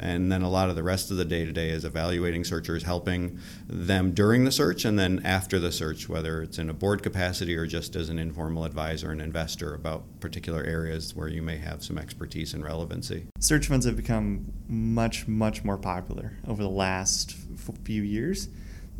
And 0.02 0.32
then 0.32 0.42
a 0.42 0.50
lot 0.50 0.68
of 0.68 0.76
the 0.76 0.82
rest 0.82 1.11
of 1.11 1.16
the 1.16 1.25
day 1.25 1.44
to 1.44 1.52
day 1.52 1.71
is 1.71 1.85
evaluating 1.85 2.44
searchers, 2.44 2.82
helping 2.82 3.38
them 3.68 4.12
during 4.12 4.44
the 4.44 4.50
search 4.50 4.85
and 4.85 4.99
then 4.99 5.23
after 5.25 5.59
the 5.59 5.71
search, 5.71 6.09
whether 6.09 6.42
it's 6.42 6.59
in 6.59 6.68
a 6.68 6.75
board 6.75 7.02
capacity 7.02 7.54
or 7.56 7.66
just 7.66 7.94
as 7.94 8.09
an 8.09 8.18
informal 8.18 8.64
advisor 8.64 9.12
and 9.12 9.23
investor 9.23 9.75
about 9.75 10.21
particular 10.21 10.64
areas 10.64 11.14
where 11.14 11.28
you 11.28 11.40
may 11.40 11.56
have 11.56 11.85
some 11.85 11.99
expertise 11.99 12.52
and 12.52 12.64
relevancy. 12.64 13.28
Search 13.38 13.68
funds 13.68 13.87
have 13.87 13.97
become 13.97 14.52
much, 14.68 15.28
much 15.28 15.64
more 15.64 15.78
popular 15.78 16.38
over 16.47 16.62
the 16.62 16.68
last 16.68 17.37
few 17.85 18.02
years. 18.02 18.49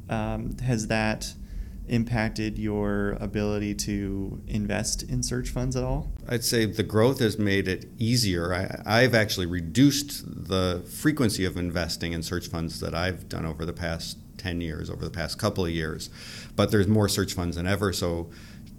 Um, 0.09 0.57
has 0.59 0.89
that 0.89 1.35
impacted 1.89 2.59
your 2.59 3.17
ability 3.21 3.75
to 3.75 4.41
invest 4.47 5.03
in 5.03 5.23
search 5.23 5.51
funds 5.51 5.77
at 5.77 5.85
all? 5.85 6.13
I'd 6.29 6.45
say 6.45 6.65
the 6.65 6.83
growth 6.83 7.19
has 7.21 7.39
made 7.39 7.69
it 7.69 7.87
easier. 7.99 8.55
I, 8.87 9.03
have 9.03 9.15
actually 9.15 9.47
reduced 9.47 10.23
the 10.49 10.85
frequency 10.89 11.45
of 11.45 11.57
investing 11.57 12.13
in 12.13 12.23
search 12.23 12.49
funds 12.49 12.81
that 12.81 12.95
I've 12.95 13.29
done 13.29 13.45
over 13.45 13.65
the 13.65 13.73
past 13.73 14.19
10 14.39 14.61
years, 14.61 14.91
over 14.91 15.05
the 15.05 15.11
past 15.11 15.39
couple 15.39 15.65
of 15.65 15.71
years. 15.71 16.11
But 16.57 16.71
there's 16.71 16.89
more 16.89 17.09
search 17.09 17.35
funds 17.35 17.57
than 17.57 17.67
ever. 17.67 17.93
So 17.93 18.31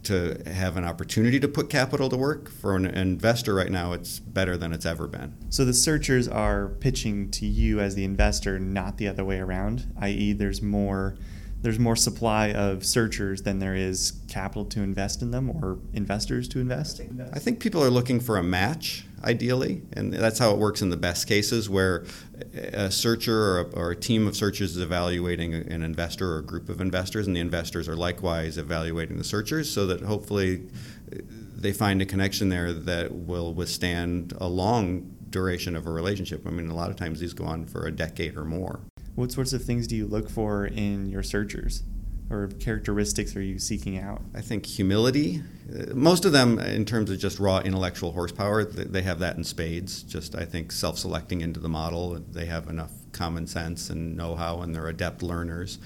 to 0.03 0.41
have 0.45 0.75
an 0.77 0.83
opportunity 0.83 1.39
to 1.39 1.47
put 1.47 1.69
capital 1.69 2.09
to 2.09 2.17
work 2.17 2.49
for 2.49 2.75
an 2.75 2.85
investor 2.85 3.53
right 3.53 3.71
now, 3.71 3.93
it's 3.93 4.19
better 4.19 4.57
than 4.57 4.73
it's 4.73 4.85
ever 4.85 5.07
been. 5.07 5.33
So 5.49 5.65
the 5.65 5.73
searchers 5.73 6.27
are 6.27 6.69
pitching 6.79 7.31
to 7.31 7.45
you 7.45 7.79
as 7.79 7.95
the 7.95 8.03
investor, 8.03 8.59
not 8.59 8.97
the 8.97 9.07
other 9.07 9.23
way 9.23 9.39
around, 9.39 9.93
i.e., 10.01 10.33
there's 10.33 10.61
more 10.61 11.15
there's 11.63 11.79
more 11.79 11.95
supply 11.95 12.51
of 12.51 12.85
searchers 12.85 13.41
than 13.41 13.59
there 13.59 13.73
is 13.73 14.13
capital 14.27 14.65
to 14.65 14.81
invest 14.81 15.21
in 15.21 15.31
them 15.31 15.49
or 15.49 15.79
investors 15.93 16.47
to 16.49 16.59
invest? 16.59 16.99
In. 16.99 17.27
I 17.33 17.39
think 17.39 17.61
people 17.61 17.81
are 17.81 17.89
looking 17.89 18.19
for 18.19 18.37
a 18.37 18.43
match, 18.43 19.05
ideally, 19.23 19.81
and 19.93 20.13
that's 20.13 20.39
how 20.39 20.51
it 20.51 20.57
works 20.57 20.81
in 20.81 20.89
the 20.89 20.97
best 20.97 21.25
cases 21.25 21.69
where 21.69 22.05
a 22.53 22.91
searcher 22.91 23.33
or 23.33 23.59
a, 23.61 23.63
or 23.75 23.91
a 23.91 23.95
team 23.95 24.27
of 24.27 24.35
searchers 24.35 24.75
is 24.75 24.83
evaluating 24.83 25.53
an 25.53 25.83
investor 25.83 26.33
or 26.33 26.39
a 26.39 26.43
group 26.43 26.67
of 26.67 26.81
investors, 26.81 27.27
and 27.27 27.35
the 27.35 27.39
investors 27.39 27.87
are 27.87 27.95
likewise 27.95 28.57
evaluating 28.57 29.17
the 29.17 29.23
searchers 29.23 29.71
so 29.71 29.87
that 29.87 30.01
hopefully 30.01 30.67
uh, 31.13 31.19
they 31.55 31.71
find 31.71 32.01
a 32.01 32.05
connection 32.05 32.49
there 32.49 32.73
that 32.73 33.09
will 33.09 33.53
withstand 33.53 34.33
a 34.37 34.47
long 34.49 35.15
duration 35.29 35.77
of 35.77 35.87
a 35.87 35.89
relationship. 35.89 36.45
I 36.45 36.49
mean, 36.49 36.69
a 36.69 36.75
lot 36.75 36.89
of 36.89 36.97
times 36.97 37.21
these 37.21 37.33
go 37.33 37.45
on 37.45 37.65
for 37.65 37.87
a 37.87 37.91
decade 37.91 38.35
or 38.35 38.43
more. 38.43 38.81
What 39.15 39.31
sorts 39.31 39.53
of 39.53 39.63
things 39.63 39.85
do 39.87 39.95
you 39.95 40.07
look 40.07 40.29
for 40.29 40.65
in 40.65 41.07
your 41.07 41.23
searchers? 41.23 41.83
Or 42.29 42.47
characteristics 42.59 43.35
are 43.35 43.41
you 43.41 43.59
seeking 43.59 43.99
out? 43.99 44.21
I 44.33 44.41
think 44.41 44.65
humility. 44.65 45.43
Uh, 45.69 45.93
most 45.93 46.25
of 46.25 46.31
them, 46.31 46.57
in 46.57 46.83
terms 46.83 47.11
of 47.11 47.19
just 47.19 47.37
raw 47.37 47.59
intellectual 47.59 48.13
horsepower, 48.13 48.63
they 48.63 49.03
have 49.03 49.19
that 49.19 49.37
in 49.37 49.43
spades. 49.43 50.01
Just, 50.01 50.35
I 50.35 50.45
think, 50.45 50.71
self 50.71 50.97
selecting 50.97 51.41
into 51.41 51.59
the 51.59 51.69
model. 51.69 52.19
They 52.31 52.45
have 52.45 52.69
enough 52.69 52.91
common 53.11 53.45
sense 53.45 53.91
and 53.91 54.17
know 54.17 54.35
how, 54.35 54.61
and 54.61 54.73
they're 54.73 54.87
adept 54.87 55.21
learners. 55.21 55.77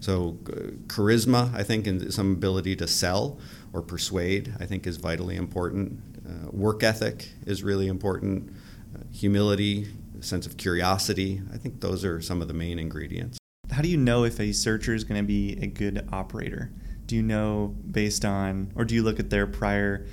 So, 0.00 0.36
uh, 0.48 0.72
charisma, 0.88 1.54
I 1.54 1.62
think, 1.62 1.86
and 1.86 2.12
some 2.12 2.32
ability 2.32 2.76
to 2.76 2.86
sell 2.86 3.38
or 3.72 3.80
persuade, 3.80 4.52
I 4.60 4.66
think, 4.66 4.86
is 4.86 4.98
vitally 4.98 5.36
important. 5.36 6.02
Uh, 6.26 6.50
work 6.50 6.82
ethic 6.82 7.30
is 7.46 7.62
really 7.62 7.86
important. 7.86 8.52
Uh, 8.94 9.04
humility, 9.10 9.88
sense 10.24 10.46
of 10.46 10.56
curiosity. 10.56 11.40
I 11.52 11.56
think 11.56 11.80
those 11.80 12.04
are 12.04 12.20
some 12.20 12.42
of 12.42 12.48
the 12.48 12.54
main 12.54 12.78
ingredients. 12.78 13.38
How 13.70 13.82
do 13.82 13.88
you 13.88 13.96
know 13.96 14.24
if 14.24 14.40
a 14.40 14.52
searcher 14.52 14.94
is 14.94 15.04
going 15.04 15.20
to 15.20 15.26
be 15.26 15.58
a 15.60 15.66
good 15.66 16.08
operator? 16.12 16.70
Do 17.06 17.16
you 17.16 17.22
know 17.22 17.74
based 17.90 18.24
on, 18.24 18.72
or 18.74 18.84
do 18.84 18.94
you 18.94 19.02
look 19.02 19.18
at 19.18 19.30
their 19.30 19.46
prior 19.46 20.06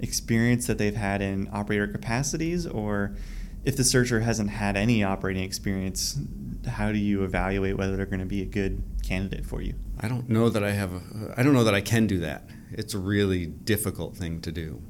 experience 0.00 0.66
that 0.66 0.78
they've 0.78 0.94
had 0.94 1.22
in 1.22 1.48
operator 1.52 1.86
capacities? 1.86 2.66
Or 2.66 3.16
if 3.64 3.76
the 3.76 3.84
searcher 3.84 4.20
hasn't 4.20 4.50
had 4.50 4.76
any 4.76 5.02
operating 5.02 5.44
experience, 5.44 6.18
how 6.66 6.92
do 6.92 6.98
you 6.98 7.24
evaluate 7.24 7.76
whether 7.76 7.96
they're 7.96 8.06
going 8.06 8.20
to 8.20 8.26
be 8.26 8.42
a 8.42 8.46
good 8.46 8.82
candidate 9.02 9.46
for 9.46 9.62
you? 9.62 9.74
I 10.00 10.08
don't 10.08 10.28
know 10.28 10.48
that 10.48 10.64
I 10.64 10.72
have, 10.72 11.02
I 11.36 11.42
don't 11.42 11.54
know 11.54 11.64
that 11.64 11.74
I 11.74 11.80
can 11.80 12.06
do 12.06 12.18
that. 12.20 12.48
It's 12.72 12.94
a 12.94 12.98
really 12.98 13.46
difficult 13.46 14.16
thing 14.16 14.40
to 14.42 14.52
do. 14.52 14.82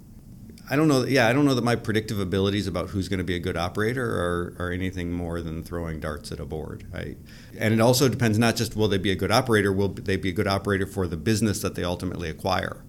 I 0.70 0.76
don't 0.76 0.88
know. 0.88 1.04
Yeah, 1.04 1.28
I 1.28 1.34
don't 1.34 1.44
know 1.44 1.54
that 1.54 1.64
my 1.64 1.76
predictive 1.76 2.18
abilities 2.18 2.66
about 2.66 2.90
who's 2.90 3.08
going 3.08 3.18
to 3.18 3.24
be 3.24 3.34
a 3.34 3.40
good 3.40 3.56
operator 3.56 4.06
are, 4.06 4.54
are 4.58 4.70
anything 4.70 5.12
more 5.12 5.42
than 5.42 5.62
throwing 5.62 6.00
darts 6.00 6.32
at 6.32 6.40
a 6.40 6.46
board. 6.46 6.86
I, 6.94 7.16
and 7.58 7.74
it 7.74 7.80
also 7.80 8.08
depends 8.08 8.38
not 8.38 8.56
just 8.56 8.74
will 8.74 8.88
they 8.88 8.96
be 8.96 9.10
a 9.10 9.16
good 9.16 9.30
operator, 9.30 9.72
will 9.72 9.88
they 9.88 10.16
be 10.16 10.30
a 10.30 10.32
good 10.32 10.46
operator 10.46 10.86
for 10.86 11.06
the 11.06 11.18
business 11.18 11.60
that 11.60 11.74
they 11.74 11.84
ultimately 11.84 12.30
acquire. 12.30 12.82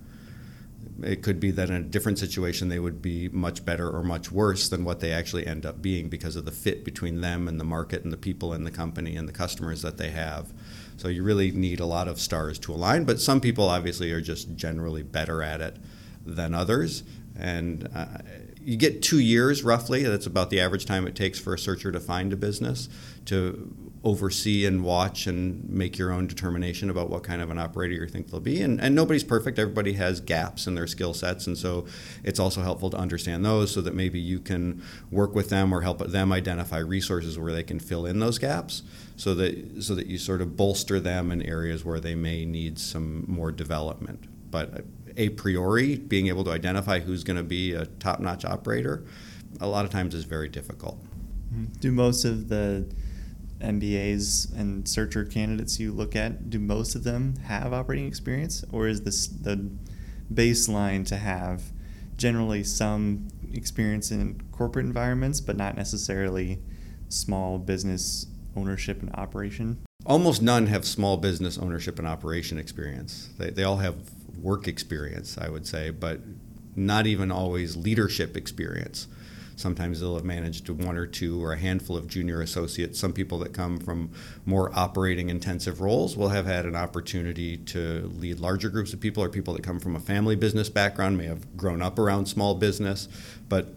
It 1.03 1.21
could 1.21 1.41
be 1.41 1.51
that 1.51 1.69
in 1.69 1.75
a 1.75 1.81
different 1.81 2.17
situation 2.17 2.69
they 2.69 2.79
would 2.79 3.01
be 3.01 3.27
much 3.27 3.65
better 3.65 3.89
or 3.89 4.01
much 4.01 4.31
worse 4.31 4.69
than 4.69 4.85
what 4.85 5.01
they 5.01 5.11
actually 5.11 5.45
end 5.45 5.65
up 5.65 5.81
being 5.81 6.07
because 6.07 6.37
of 6.37 6.45
the 6.45 6.51
fit 6.51 6.85
between 6.85 7.19
them 7.19 7.49
and 7.49 7.59
the 7.59 7.65
market 7.65 8.05
and 8.05 8.13
the 8.13 8.17
people 8.17 8.53
in 8.53 8.63
the 8.63 8.71
company 8.71 9.17
and 9.17 9.27
the 9.27 9.33
customers 9.33 9.81
that 9.81 9.97
they 9.97 10.11
have. 10.11 10.53
So 10.95 11.09
you 11.09 11.23
really 11.23 11.51
need 11.51 11.81
a 11.81 11.85
lot 11.85 12.07
of 12.07 12.21
stars 12.21 12.57
to 12.59 12.73
align. 12.73 13.03
But 13.03 13.19
some 13.19 13.41
people 13.41 13.67
obviously 13.67 14.13
are 14.13 14.21
just 14.21 14.55
generally 14.55 15.03
better 15.03 15.43
at 15.43 15.59
it 15.59 15.75
than 16.25 16.53
others 16.53 17.03
and 17.37 17.89
uh, 17.93 18.19
you 18.61 18.77
get 18.77 19.01
two 19.01 19.19
years 19.19 19.63
roughly. 19.63 20.03
That's 20.03 20.25
about 20.25 20.49
the 20.49 20.59
average 20.59 20.85
time 20.85 21.05
it 21.07 21.15
takes 21.15 21.39
for 21.39 21.53
a 21.53 21.59
searcher 21.59 21.91
to 21.91 21.99
find 21.99 22.33
a 22.33 22.35
business 22.35 22.89
to 23.25 23.73
oversee 24.03 24.67
and 24.67 24.83
watch 24.83 25.25
and 25.25 25.67
make 25.67 25.97
your 25.97 26.11
own 26.11 26.27
determination 26.27 26.91
about 26.91 27.09
what 27.09 27.23
kind 27.23 27.41
of 27.41 27.49
an 27.49 27.57
operator 27.57 27.95
you 27.95 28.07
think 28.07 28.29
they'll 28.29 28.39
be. 28.39 28.61
And, 28.61 28.79
and 28.79 28.93
nobody's 28.93 29.23
perfect. 29.23 29.57
Everybody 29.57 29.93
has 29.93 30.21
gaps 30.21 30.67
in 30.67 30.75
their 30.75 30.85
skill 30.85 31.13
sets, 31.15 31.47
and 31.47 31.57
so 31.57 31.87
it's 32.23 32.39
also 32.39 32.61
helpful 32.61 32.91
to 32.91 32.97
understand 32.97 33.43
those 33.43 33.71
so 33.71 33.81
that 33.81 33.95
maybe 33.95 34.19
you 34.19 34.39
can 34.39 34.83
work 35.09 35.33
with 35.33 35.49
them 35.49 35.73
or 35.73 35.81
help 35.81 35.99
them 35.99 36.31
identify 36.31 36.77
resources 36.77 37.39
where 37.39 37.51
they 37.51 37.63
can 37.63 37.79
fill 37.79 38.05
in 38.05 38.19
those 38.19 38.37
gaps, 38.37 38.83
so 39.15 39.33
that 39.33 39.83
so 39.83 39.95
that 39.95 40.05
you 40.05 40.19
sort 40.19 40.41
of 40.41 40.55
bolster 40.55 40.99
them 40.99 41.31
in 41.31 41.41
areas 41.41 41.83
where 41.83 41.99
they 41.99 42.13
may 42.13 42.45
need 42.45 42.77
some 42.77 43.25
more 43.27 43.51
development. 43.51 44.25
But 44.51 44.85
a 45.17 45.29
priori, 45.29 45.97
being 45.97 46.27
able 46.27 46.43
to 46.43 46.51
identify 46.51 46.99
who's 46.99 47.23
going 47.23 47.37
to 47.37 47.43
be 47.43 47.73
a 47.73 47.85
top 47.85 48.19
notch 48.19 48.45
operator, 48.45 49.05
a 49.61 49.67
lot 49.67 49.85
of 49.85 49.91
times 49.91 50.13
is 50.13 50.25
very 50.25 50.49
difficult. 50.49 51.01
Mm-hmm. 51.53 51.65
Do 51.79 51.91
most 51.91 52.25
of 52.25 52.49
the 52.49 52.87
MBAs 53.61 54.53
and 54.57 54.87
searcher 54.87 55.23
candidates 55.23 55.79
you 55.79 55.91
look 55.91 56.15
at, 56.15 56.49
do 56.49 56.59
most 56.59 56.95
of 56.95 57.03
them 57.03 57.37
have 57.45 57.73
operating 57.73 58.07
experience? 58.07 58.63
Or 58.71 58.87
is 58.87 59.01
this 59.01 59.27
the 59.27 59.69
baseline 60.33 61.05
to 61.07 61.17
have 61.17 61.63
generally 62.17 62.63
some 62.63 63.27
experience 63.53 64.11
in 64.11 64.41
corporate 64.51 64.85
environments, 64.85 65.39
but 65.41 65.55
not 65.55 65.75
necessarily 65.75 66.59
small 67.09 67.57
business 67.57 68.27
ownership 68.55 69.01
and 69.01 69.13
operation? 69.15 69.79
Almost 70.05 70.41
none 70.41 70.67
have 70.67 70.85
small 70.85 71.17
business 71.17 71.57
ownership 71.57 71.97
and 71.97 72.07
operation 72.07 72.57
experience. 72.57 73.29
They, 73.37 73.49
they 73.49 73.63
all 73.63 73.77
have 73.77 73.95
work 74.41 74.67
experience, 74.67 75.37
I 75.37 75.49
would 75.49 75.67
say, 75.67 75.89
but 75.89 76.19
not 76.75 77.07
even 77.07 77.31
always 77.31 77.75
leadership 77.75 78.35
experience. 78.35 79.07
Sometimes 79.57 80.01
they'll 80.01 80.15
have 80.15 80.25
managed 80.25 80.69
one 80.69 80.97
or 80.97 81.05
two 81.07 81.41
or 81.41 81.53
a 81.53 81.57
handful 81.57 81.95
of 81.95 82.07
junior 82.07 82.41
associates. 82.41 82.99
Some 82.99 83.13
people 83.13 83.39
that 83.39 83.53
come 83.53 83.77
from 83.77 84.11
more 84.45 84.69
operating 84.77 85.29
intensive 85.29 85.79
roles 85.79 86.17
will 86.17 86.29
have 86.29 86.45
had 86.45 86.65
an 86.65 86.75
opportunity 86.75 87.55
to 87.57 88.11
lead 88.17 88.41
larger 88.41 88.69
groups 88.69 88.91
of 88.91 88.99
people, 88.99 89.23
or 89.23 89.29
people 89.29 89.53
that 89.53 89.63
come 89.63 89.79
from 89.79 89.95
a 89.95 89.99
family 90.01 90.35
business 90.35 90.67
background 90.67 91.17
may 91.17 91.25
have 91.27 91.55
grown 91.55 91.81
up 91.81 91.97
around 91.97 92.25
small 92.25 92.55
business. 92.55 93.07
But 93.47 93.69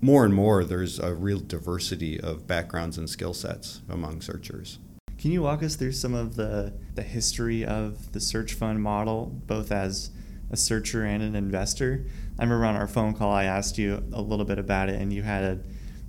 more 0.00 0.24
and 0.24 0.34
more, 0.34 0.64
there's 0.64 0.98
a 0.98 1.14
real 1.14 1.38
diversity 1.38 2.18
of 2.18 2.48
backgrounds 2.48 2.98
and 2.98 3.08
skill 3.08 3.34
sets 3.34 3.82
among 3.88 4.22
searchers. 4.22 4.78
Can 5.20 5.32
you 5.32 5.42
walk 5.42 5.62
us 5.62 5.76
through 5.76 5.92
some 5.92 6.14
of 6.14 6.36
the, 6.36 6.72
the 6.94 7.02
history 7.02 7.62
of 7.62 8.12
the 8.12 8.20
search 8.20 8.54
fund 8.54 8.82
model, 8.82 9.26
both 9.46 9.70
as 9.70 10.12
a 10.50 10.56
searcher 10.56 11.04
and 11.04 11.22
an 11.22 11.36
investor? 11.36 12.06
I 12.38 12.42
remember 12.44 12.64
on 12.64 12.74
our 12.74 12.88
phone 12.88 13.12
call, 13.12 13.30
I 13.30 13.44
asked 13.44 13.76
you 13.76 14.02
a 14.14 14.22
little 14.22 14.46
bit 14.46 14.58
about 14.58 14.88
it, 14.88 14.98
and 14.98 15.12
you 15.12 15.22
had 15.22 15.44
a, 15.44 15.58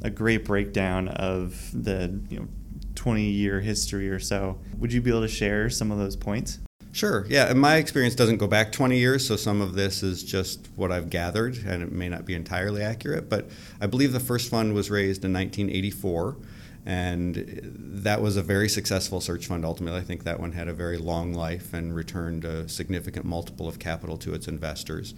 a 0.03 0.09
great 0.09 0.45
breakdown 0.45 1.09
of 1.09 1.71
the 1.73 2.21
you 2.29 2.39
know 2.39 2.47
20 2.95 3.23
year 3.23 3.59
history 3.59 4.09
or 4.09 4.19
so. 4.19 4.57
Would 4.77 4.93
you 4.93 5.01
be 5.01 5.09
able 5.09 5.23
to 5.23 5.27
share 5.27 5.69
some 5.69 5.91
of 5.91 5.97
those 5.97 6.15
points? 6.15 6.59
Sure. 6.93 7.25
Yeah, 7.27 7.49
and 7.49 7.59
my 7.59 7.75
experience 7.75 8.15
doesn't 8.15 8.37
go 8.37 8.47
back 8.47 8.71
20 8.71 8.97
years, 8.97 9.27
so 9.27 9.35
some 9.35 9.59
of 9.59 9.73
this 9.73 10.03
is 10.03 10.23
just 10.23 10.69
what 10.77 10.89
I've 10.89 11.09
gathered, 11.09 11.57
and 11.65 11.83
it 11.83 11.91
may 11.91 12.07
not 12.07 12.25
be 12.25 12.33
entirely 12.33 12.81
accurate. 12.81 13.29
But 13.29 13.49
I 13.81 13.87
believe 13.87 14.13
the 14.13 14.21
first 14.21 14.49
fund 14.49 14.73
was 14.73 14.89
raised 14.89 15.25
in 15.25 15.33
1984 15.33 16.37
and 16.85 17.61
that 17.75 18.21
was 18.21 18.37
a 18.37 18.41
very 18.41 18.67
successful 18.67 19.21
search 19.21 19.47
fund 19.47 19.63
ultimately. 19.63 19.99
I 19.99 20.03
think 20.03 20.23
that 20.23 20.39
one 20.39 20.53
had 20.53 20.67
a 20.67 20.73
very 20.73 20.97
long 20.97 21.33
life 21.33 21.73
and 21.73 21.95
returned 21.95 22.43
a 22.43 22.67
significant 22.67 23.25
multiple 23.25 23.67
of 23.67 23.77
capital 23.77 24.17
to 24.19 24.33
its 24.33 24.47
investors. 24.47 25.13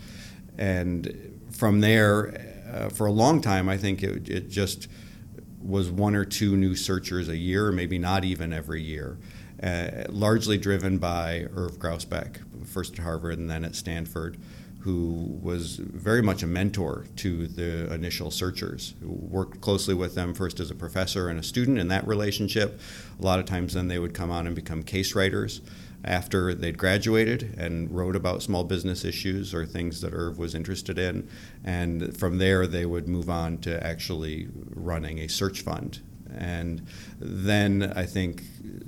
And 0.57 1.39
from 1.51 1.79
there, 1.79 2.53
uh, 2.71 2.89
for 2.89 3.07
a 3.07 3.11
long 3.11 3.41
time, 3.41 3.69
I 3.69 3.77
think 3.77 4.03
it, 4.03 4.29
it 4.29 4.49
just 4.49 4.87
was 5.61 5.89
one 5.89 6.15
or 6.15 6.25
two 6.25 6.57
new 6.57 6.75
searchers 6.75 7.29
a 7.29 7.37
year, 7.37 7.71
maybe 7.71 7.97
not 7.97 8.25
even 8.25 8.51
every 8.51 8.81
year. 8.81 9.17
Uh, 9.61 10.03
largely 10.09 10.57
driven 10.57 10.97
by 10.97 11.47
Irv 11.55 11.79
Grousbeck, 11.79 12.41
first 12.67 12.93
at 12.93 12.99
Harvard 12.99 13.37
and 13.39 13.49
then 13.49 13.63
at 13.63 13.75
Stanford 13.75 14.37
who 14.83 15.39
was 15.41 15.77
very 15.77 16.21
much 16.21 16.43
a 16.43 16.47
mentor 16.47 17.05
to 17.15 17.47
the 17.47 17.91
initial 17.93 18.29
searchers, 18.29 18.95
who 19.01 19.11
worked 19.11 19.61
closely 19.61 19.93
with 19.93 20.13
them 20.13 20.33
first 20.33 20.59
as 20.59 20.69
a 20.69 20.75
professor 20.75 21.29
and 21.29 21.39
a 21.39 21.43
student 21.43 21.79
in 21.79 21.87
that 21.87 22.05
relationship. 22.05 22.81
A 23.17 23.23
lot 23.23 23.39
of 23.39 23.45
times 23.45 23.73
then 23.73 23.87
they 23.87 23.97
would 23.97 24.13
come 24.13 24.29
on 24.29 24.45
and 24.45 24.53
become 24.53 24.83
case 24.83 25.15
writers 25.15 25.61
after 26.03 26.53
they'd 26.53 26.77
graduated 26.77 27.55
and 27.57 27.89
wrote 27.95 28.17
about 28.17 28.43
small 28.43 28.65
business 28.65 29.05
issues 29.05 29.53
or 29.53 29.65
things 29.65 30.01
that 30.01 30.13
Irv 30.13 30.37
was 30.37 30.53
interested 30.53 30.99
in. 30.99 31.29
And 31.63 32.17
from 32.17 32.37
there, 32.37 32.67
they 32.67 32.85
would 32.85 33.07
move 33.07 33.29
on 33.29 33.59
to 33.59 33.81
actually 33.87 34.49
running 34.75 35.19
a 35.19 35.29
search 35.29 35.61
fund. 35.61 36.01
And 36.35 36.85
then 37.19 37.93
I 37.95 38.05
think 38.05 38.43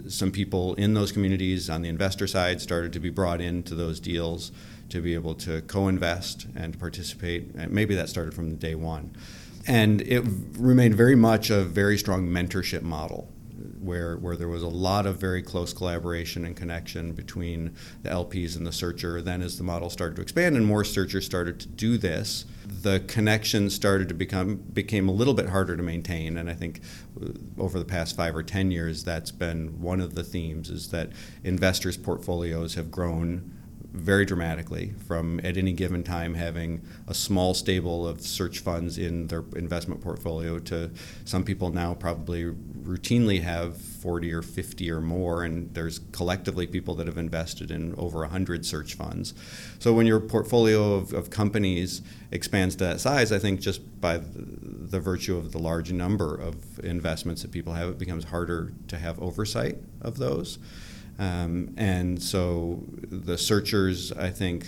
some 0.09 0.31
people 0.31 0.73
in 0.75 0.93
those 0.93 1.13
communities 1.13 1.69
on 1.69 1.83
the 1.83 1.89
investor 1.89 2.27
side 2.27 2.59
started 2.59 2.91
to 2.93 2.99
be 2.99 3.09
brought 3.09 3.39
into 3.39 3.75
those 3.75 4.01
deals 4.01 4.51
to 4.89 5.01
be 5.01 5.13
able 5.13 5.35
to 5.35 5.61
co-invest 5.63 6.47
and 6.55 6.77
participate. 6.79 7.53
And 7.55 7.71
Maybe 7.71 7.95
that 7.95 8.09
started 8.09 8.33
from 8.33 8.55
day 8.55 8.75
one, 8.75 9.15
and 9.67 10.01
it 10.01 10.23
remained 10.57 10.95
very 10.95 11.15
much 11.15 11.49
a 11.49 11.63
very 11.63 11.97
strong 11.97 12.27
mentorship 12.27 12.81
model 12.81 13.29
where, 13.79 14.17
where 14.17 14.35
there 14.35 14.47
was 14.47 14.63
a 14.63 14.67
lot 14.67 15.05
of 15.05 15.17
very 15.17 15.41
close 15.41 15.73
collaboration 15.73 16.45
and 16.45 16.55
connection 16.55 17.13
between 17.13 17.75
the 18.03 18.09
LPs 18.09 18.57
and 18.57 18.65
the 18.65 18.71
searcher. 18.71 19.21
Then, 19.21 19.41
as 19.41 19.57
the 19.57 19.63
model 19.63 19.89
started 19.89 20.15
to 20.15 20.21
expand 20.21 20.57
and 20.57 20.65
more 20.65 20.83
searchers 20.83 21.25
started 21.25 21.59
to 21.61 21.67
do 21.67 21.97
this, 21.97 22.45
the 22.65 22.99
connection 23.01 23.69
started 23.69 24.09
to 24.09 24.15
become 24.15 24.55
became 24.55 25.07
a 25.07 25.11
little 25.11 25.33
bit 25.33 25.49
harder 25.49 25.77
to 25.77 25.83
maintain. 25.83 26.37
And 26.37 26.49
I 26.49 26.53
think 26.53 26.81
uh, 27.21 27.29
over 27.57 27.79
the 27.79 27.85
past 27.85 28.15
five 28.15 28.35
or 28.35 28.43
ten 28.43 28.71
years, 28.71 29.03
that's 29.03 29.31
been 29.31 29.79
one 29.81 30.01
of 30.01 30.15
the 30.15 30.23
themes: 30.23 30.69
is 30.69 30.89
that 30.89 31.09
investors' 31.43 31.97
portfolios 31.97 32.75
have 32.75 32.91
grown 32.91 33.54
very 33.95 34.25
dramatically 34.25 34.93
from 35.07 35.39
at 35.43 35.57
any 35.57 35.71
given 35.71 36.03
time 36.03 36.33
having 36.33 36.81
a 37.07 37.13
small 37.13 37.53
stable 37.53 38.07
of 38.07 38.21
search 38.21 38.59
funds 38.59 38.97
in 38.97 39.27
their 39.27 39.43
investment 39.55 40.01
portfolio 40.01 40.59
to 40.59 40.91
some 41.23 41.43
people 41.43 41.71
now 41.71 41.93
probably 41.93 42.43
routinely 42.43 43.41
have 43.41 43.77
40 43.77 44.31
or 44.33 44.41
50 44.41 44.91
or 44.91 45.01
more 45.01 45.43
and 45.43 45.73
there's 45.73 45.99
collectively 46.11 46.67
people 46.67 46.93
that 46.95 47.07
have 47.07 47.17
invested 47.17 47.71
in 47.71 47.95
over 47.95 48.19
100 48.19 48.65
search 48.65 48.93
funds. 48.93 49.33
So 49.79 49.93
when 49.93 50.05
your 50.05 50.19
portfolio 50.19 50.93
of, 50.93 51.13
of 51.13 51.29
companies 51.29 52.01
expands 52.31 52.75
to 52.75 52.83
that 52.83 52.99
size 52.99 53.31
i 53.31 53.39
think 53.39 53.59
just 53.61 53.81
by 54.01 54.17
the, 54.17 54.45
the 54.95 54.99
virtue 54.99 55.37
of 55.37 55.51
the 55.51 55.57
large 55.57 55.91
number 55.91 56.35
of 56.35 56.79
investments 56.79 57.41
that 57.41 57.51
people 57.51 57.73
have 57.73 57.89
it 57.89 57.97
becomes 57.97 58.25
harder 58.25 58.73
to 58.87 58.97
have 58.97 59.19
oversight 59.21 59.77
of 60.01 60.17
those 60.17 60.59
um, 61.19 61.73
and 61.77 62.21
so 62.21 62.83
the 63.09 63.37
searchers, 63.37 64.11
I 64.11 64.29
think, 64.29 64.67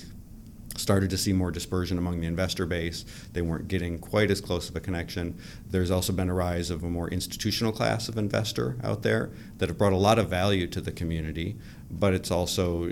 started 0.77 1.10
to 1.10 1.18
see 1.18 1.34
more 1.34 1.51
dispersion 1.51 1.98
among 1.98 2.20
the 2.22 2.27
investor 2.27 2.66
base. 2.66 3.04
They 3.34 3.42
weren't 3.42 3.68
getting 3.68 3.98
quite 3.98 4.32
as 4.32 4.39
close 4.39 4.70
of 4.70 4.75
a 4.75 4.80
connection. 4.80 5.38
There's 5.70 5.92
also 5.92 6.13
been 6.13 6.30
a 6.30 6.34
rise 6.34 6.70
of 6.70 6.84
a 6.84 6.89
more 6.89 7.10
institutional 7.10 7.72
class 7.72 8.08
of 8.08 8.18
investor 8.18 8.77
out 8.84 9.01
there 9.01 9.32
that 9.58 9.70
have 9.70 9.77
brought 9.77 9.94
a 9.94 9.98
lot 9.98 10.20
of 10.20 10.30
value 10.30 10.68
to 10.68 10.82
the 10.82 10.92
community, 10.92 11.58
but 11.89 12.13
it's 12.13 12.32
also 12.32 12.92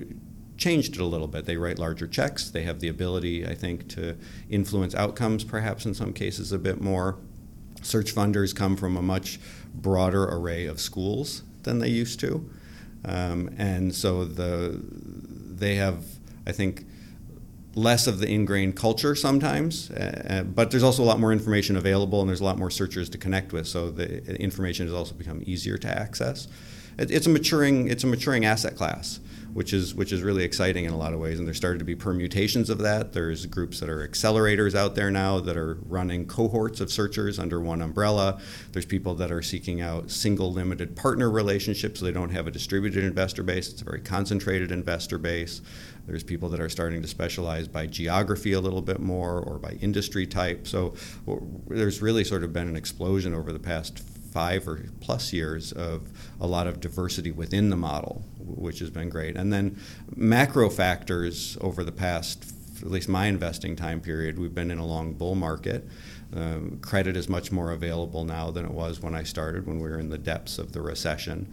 changed 0.58 0.96
it 0.96 1.02
a 1.02 1.06
little 1.06 1.28
bit. 1.28 1.46
They 1.46 1.58
write 1.58 1.80
larger 1.80 2.08
checks. 2.08 2.50
They 2.50 2.64
have 2.64 2.80
the 2.80 2.88
ability, 2.88 3.46
I 3.46 3.54
think, 3.56 3.88
to 3.90 4.18
influence 4.50 4.96
outcomes 4.96 5.44
perhaps 5.44 5.86
in 5.86 5.94
some 5.94 6.14
cases 6.14 6.52
a 6.52 6.58
bit 6.58 6.82
more. 6.82 7.18
Search 7.82 8.16
funders 8.16 8.56
come 8.56 8.76
from 8.76 8.98
a 8.98 9.02
much 9.02 9.40
broader 9.74 10.24
array 10.24 10.66
of 10.66 10.80
schools 10.80 11.44
than 11.64 11.80
they 11.80 11.90
used 11.90 12.20
to. 12.22 12.50
Um, 13.06 13.54
and 13.58 13.94
so 13.94 14.26
the 14.26 14.80
they 15.56 15.76
have, 15.76 16.04
I 16.46 16.52
think, 16.52 16.86
less 17.76 18.08
of 18.08 18.20
the 18.20 18.28
ingrained 18.28 18.76
culture 18.76 19.16
sometimes, 19.16 19.92
uh, 19.92 20.44
but 20.46 20.72
there's 20.72 20.84
also 20.84 21.04
a 21.04 21.06
lot 21.06 21.20
more 21.20 21.32
information 21.32 21.76
available, 21.76 22.22
and 22.22 22.30
there's 22.30 22.42
a 22.42 22.46
lot 22.46 22.58
more 22.58 22.70
searchers 22.70 23.10
to 23.10 23.18
connect 23.18 23.54
with. 23.54 23.68
So 23.68 23.90
the 23.90 24.36
information 24.42 24.88
has 24.88 24.96
also 24.96 25.14
become 25.14 25.44
easier 25.46 25.78
to 25.78 25.88
access. 25.88 26.48
It, 26.98 27.12
it's 27.12 27.28
a 27.28 27.30
maturing 27.30 27.88
it's 27.90 28.04
a 28.04 28.08
maturing 28.08 28.46
asset 28.46 28.76
class 28.76 29.20
which 29.56 29.72
is 29.72 29.96
which 29.96 30.12
is 30.12 30.22
really 30.22 30.44
exciting 30.44 30.84
in 30.84 30.92
a 30.92 30.98
lot 30.98 31.14
of 31.14 31.20
ways. 31.22 31.40
And 31.40 31.48
there 31.48 31.54
started 31.54 31.80
to 31.80 31.86
be 31.86 31.96
permutations 31.96 32.70
of 32.70 32.80
that. 32.80 33.14
There's 33.14 33.46
groups 33.46 33.80
that 33.80 33.88
are 33.88 34.06
accelerators 34.06 34.76
out 34.76 34.96
there 34.96 35.10
now 35.10 35.40
that 35.40 35.56
are 35.56 35.76
running 35.88 36.26
cohorts 36.26 36.82
of 36.82 36.92
searchers 36.92 37.40
under 37.40 37.62
one 37.62 37.82
umbrella. 37.82 38.42
There's 38.74 38.86
people 38.86 39.16
that 39.16 39.32
are 39.32 39.42
seeking 39.42 39.80
out 39.80 40.12
single 40.12 40.52
limited 40.52 40.98
partner 40.98 41.32
relationships, 41.32 42.02
so 42.02 42.06
they 42.06 42.12
don't 42.12 42.32
have 42.32 42.48
a 42.48 42.52
distributed 42.52 43.06
investor 43.06 43.44
base. 43.44 43.70
It's 43.72 43.82
a 43.82 43.86
very 43.86 44.02
concentrated 44.02 44.74
investor 44.74 45.18
base. 45.18 45.62
There's 46.06 46.22
people 46.22 46.50
that 46.50 46.60
are 46.60 46.70
starting 46.70 47.02
to 47.02 47.08
specialize 47.08 47.70
by 47.70 47.88
geography 47.88 48.52
a 48.52 48.60
little 48.60 48.82
bit 48.82 49.00
more 49.00 49.40
or 49.40 49.58
by 49.58 49.78
industry 49.80 50.28
type. 50.28 50.68
So 50.68 50.96
there's 51.70 52.02
really 52.02 52.26
sort 52.26 52.44
of 52.44 52.52
been 52.52 52.68
an 52.68 52.76
explosion 52.76 53.34
over 53.34 53.54
the 53.54 53.60
past 53.60 54.04
five 54.36 54.68
or 54.68 54.82
plus 55.00 55.32
years 55.32 55.72
of 55.72 56.10
a 56.42 56.46
lot 56.46 56.68
of 56.68 56.82
diversity 56.82 57.32
within 57.32 57.70
the 57.70 57.78
model, 57.78 58.22
which 58.38 58.80
has 58.80 58.90
been 58.90 59.08
great. 59.08 59.38
And 59.38 59.54
then 59.54 59.80
macro 60.14 60.70
factors 60.70 61.58
over 61.62 61.86
the 61.86 61.94
past, 61.94 62.54
at 62.82 62.92
least 62.92 63.08
my 63.08 63.28
investing 63.28 63.78
time 63.78 64.02
period, 64.02 64.38
we've 64.38 64.54
been 64.54 64.72
in 64.72 64.78
a 64.78 64.86
long 64.86 65.14
bull 65.14 65.36
market. 65.36 65.88
Um, 66.36 66.80
credit 66.82 67.16
is 67.16 67.30
much 67.30 67.54
more 67.54 67.72
available 67.72 68.26
now 68.26 68.52
than 68.52 68.66
it 68.66 68.72
was 68.72 69.00
when 69.00 69.16
I 69.16 69.24
started, 69.24 69.66
when 69.66 69.80
we 69.80 69.88
were 69.88 70.00
in 70.00 70.10
the 70.10 70.18
depths 70.18 70.60
of 70.60 70.74
the 70.74 70.82
recession 70.82 71.48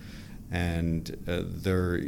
and 0.51 1.17
uh, 1.27 1.41
there 1.47 1.99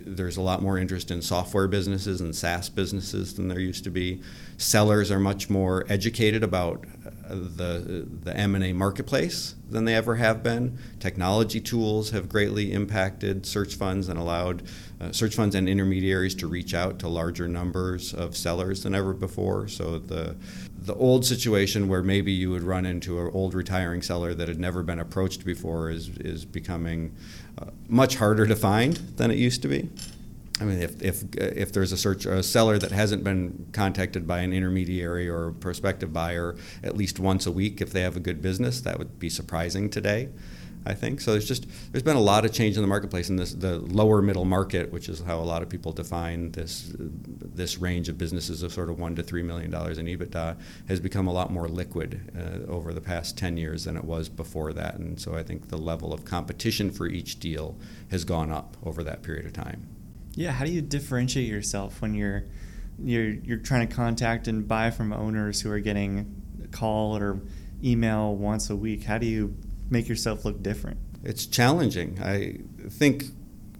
there's 0.00 0.38
a 0.38 0.40
lot 0.40 0.62
more 0.62 0.78
interest 0.78 1.10
in 1.10 1.20
software 1.20 1.68
businesses 1.68 2.22
and 2.22 2.34
SaaS 2.34 2.70
businesses 2.70 3.34
than 3.34 3.48
there 3.48 3.60
used 3.60 3.84
to 3.84 3.90
be. 3.90 4.22
Sellers 4.56 5.10
are 5.10 5.20
much 5.20 5.50
more 5.50 5.84
educated 5.90 6.42
about 6.42 6.86
uh, 7.04 7.10
the 7.28 8.06
the 8.22 8.36
M&A 8.36 8.72
marketplace 8.72 9.54
than 9.68 9.84
they 9.84 9.94
ever 9.94 10.16
have 10.16 10.42
been. 10.42 10.78
Technology 11.00 11.60
tools 11.60 12.10
have 12.10 12.28
greatly 12.28 12.72
impacted 12.72 13.44
search 13.44 13.74
funds 13.74 14.08
and 14.08 14.18
allowed 14.18 14.62
uh, 15.00 15.12
search 15.12 15.34
funds 15.34 15.54
and 15.54 15.68
intermediaries 15.68 16.34
to 16.36 16.46
reach 16.46 16.74
out 16.74 16.98
to 17.00 17.08
larger 17.08 17.48
numbers 17.48 18.14
of 18.14 18.36
sellers 18.36 18.82
than 18.82 18.94
ever 18.94 19.12
before. 19.12 19.68
So 19.68 19.98
the 19.98 20.36
the 20.78 20.94
old 20.94 21.24
situation 21.24 21.88
where 21.88 22.02
maybe 22.02 22.32
you 22.32 22.50
would 22.50 22.62
run 22.62 22.86
into 22.86 23.20
an 23.20 23.30
old 23.34 23.54
retiring 23.54 24.02
seller 24.02 24.34
that 24.34 24.46
had 24.46 24.60
never 24.60 24.82
been 24.82 25.00
approached 25.00 25.44
before 25.44 25.90
is 25.90 26.08
is 26.18 26.44
becoming 26.44 27.14
uh, 27.58 27.66
much 27.88 28.16
harder 28.16 28.46
to 28.46 28.56
find 28.56 28.96
than 29.16 29.30
it 29.30 29.38
used 29.38 29.62
to 29.62 29.68
be. 29.68 29.88
I 30.58 30.64
mean, 30.64 30.80
if, 30.80 31.02
if, 31.02 31.22
if 31.36 31.72
there's 31.72 31.92
a 31.92 31.98
search 31.98 32.24
a 32.24 32.42
seller 32.42 32.78
that 32.78 32.90
hasn't 32.90 33.22
been 33.22 33.66
contacted 33.72 34.26
by 34.26 34.40
an 34.40 34.54
intermediary 34.54 35.28
or 35.28 35.52
prospective 35.52 36.12
buyer 36.12 36.56
at 36.82 36.96
least 36.96 37.18
once 37.18 37.46
a 37.46 37.52
week, 37.52 37.82
if 37.82 37.92
they 37.92 38.00
have 38.00 38.16
a 38.16 38.20
good 38.20 38.40
business, 38.40 38.80
that 38.80 38.98
would 38.98 39.18
be 39.18 39.28
surprising 39.28 39.90
today. 39.90 40.30
I 40.86 40.94
think 40.94 41.20
so. 41.20 41.32
There's 41.32 41.48
just 41.48 41.66
there's 41.90 42.04
been 42.04 42.16
a 42.16 42.20
lot 42.20 42.44
of 42.44 42.52
change 42.52 42.76
in 42.76 42.82
the 42.82 42.88
marketplace, 42.88 43.28
and 43.28 43.36
this 43.36 43.52
the 43.52 43.78
lower 43.80 44.22
middle 44.22 44.44
market, 44.44 44.92
which 44.92 45.08
is 45.08 45.20
how 45.20 45.40
a 45.40 45.42
lot 45.42 45.60
of 45.60 45.68
people 45.68 45.92
define 45.92 46.52
this 46.52 46.92
this 46.96 47.78
range 47.78 48.08
of 48.08 48.16
businesses 48.16 48.62
of 48.62 48.72
sort 48.72 48.88
of 48.88 48.96
one 48.96 49.16
to 49.16 49.22
three 49.24 49.42
million 49.42 49.68
dollars 49.68 49.98
in 49.98 50.06
EBITDA, 50.06 50.56
has 50.86 51.00
become 51.00 51.26
a 51.26 51.32
lot 51.32 51.50
more 51.50 51.68
liquid 51.68 52.20
uh, 52.38 52.70
over 52.70 52.94
the 52.94 53.00
past 53.00 53.36
ten 53.36 53.56
years 53.56 53.84
than 53.84 53.96
it 53.96 54.04
was 54.04 54.28
before 54.28 54.72
that, 54.74 54.94
and 54.94 55.20
so 55.20 55.34
I 55.34 55.42
think 55.42 55.70
the 55.70 55.76
level 55.76 56.14
of 56.14 56.24
competition 56.24 56.92
for 56.92 57.08
each 57.08 57.40
deal 57.40 57.76
has 58.12 58.22
gone 58.22 58.52
up 58.52 58.76
over 58.84 59.02
that 59.02 59.24
period 59.24 59.44
of 59.44 59.52
time. 59.52 59.88
Yeah, 60.36 60.52
how 60.52 60.66
do 60.66 60.70
you 60.70 60.82
differentiate 60.82 61.48
yourself 61.48 62.00
when 62.00 62.14
you're 62.14 62.44
you're 63.02 63.30
you're 63.30 63.58
trying 63.58 63.88
to 63.88 63.94
contact 63.94 64.46
and 64.46 64.68
buy 64.68 64.90
from 64.90 65.12
owners 65.12 65.62
who 65.62 65.70
are 65.72 65.80
getting 65.80 66.42
a 66.62 66.68
call 66.68 67.16
or 67.16 67.40
email 67.82 68.36
once 68.36 68.70
a 68.70 68.76
week? 68.76 69.04
How 69.04 69.18
do 69.18 69.26
you 69.26 69.56
make 69.90 70.08
yourself 70.08 70.44
look 70.44 70.62
different? 70.62 70.98
It's 71.24 71.46
challenging. 71.46 72.20
I 72.22 72.58
think 72.88 73.24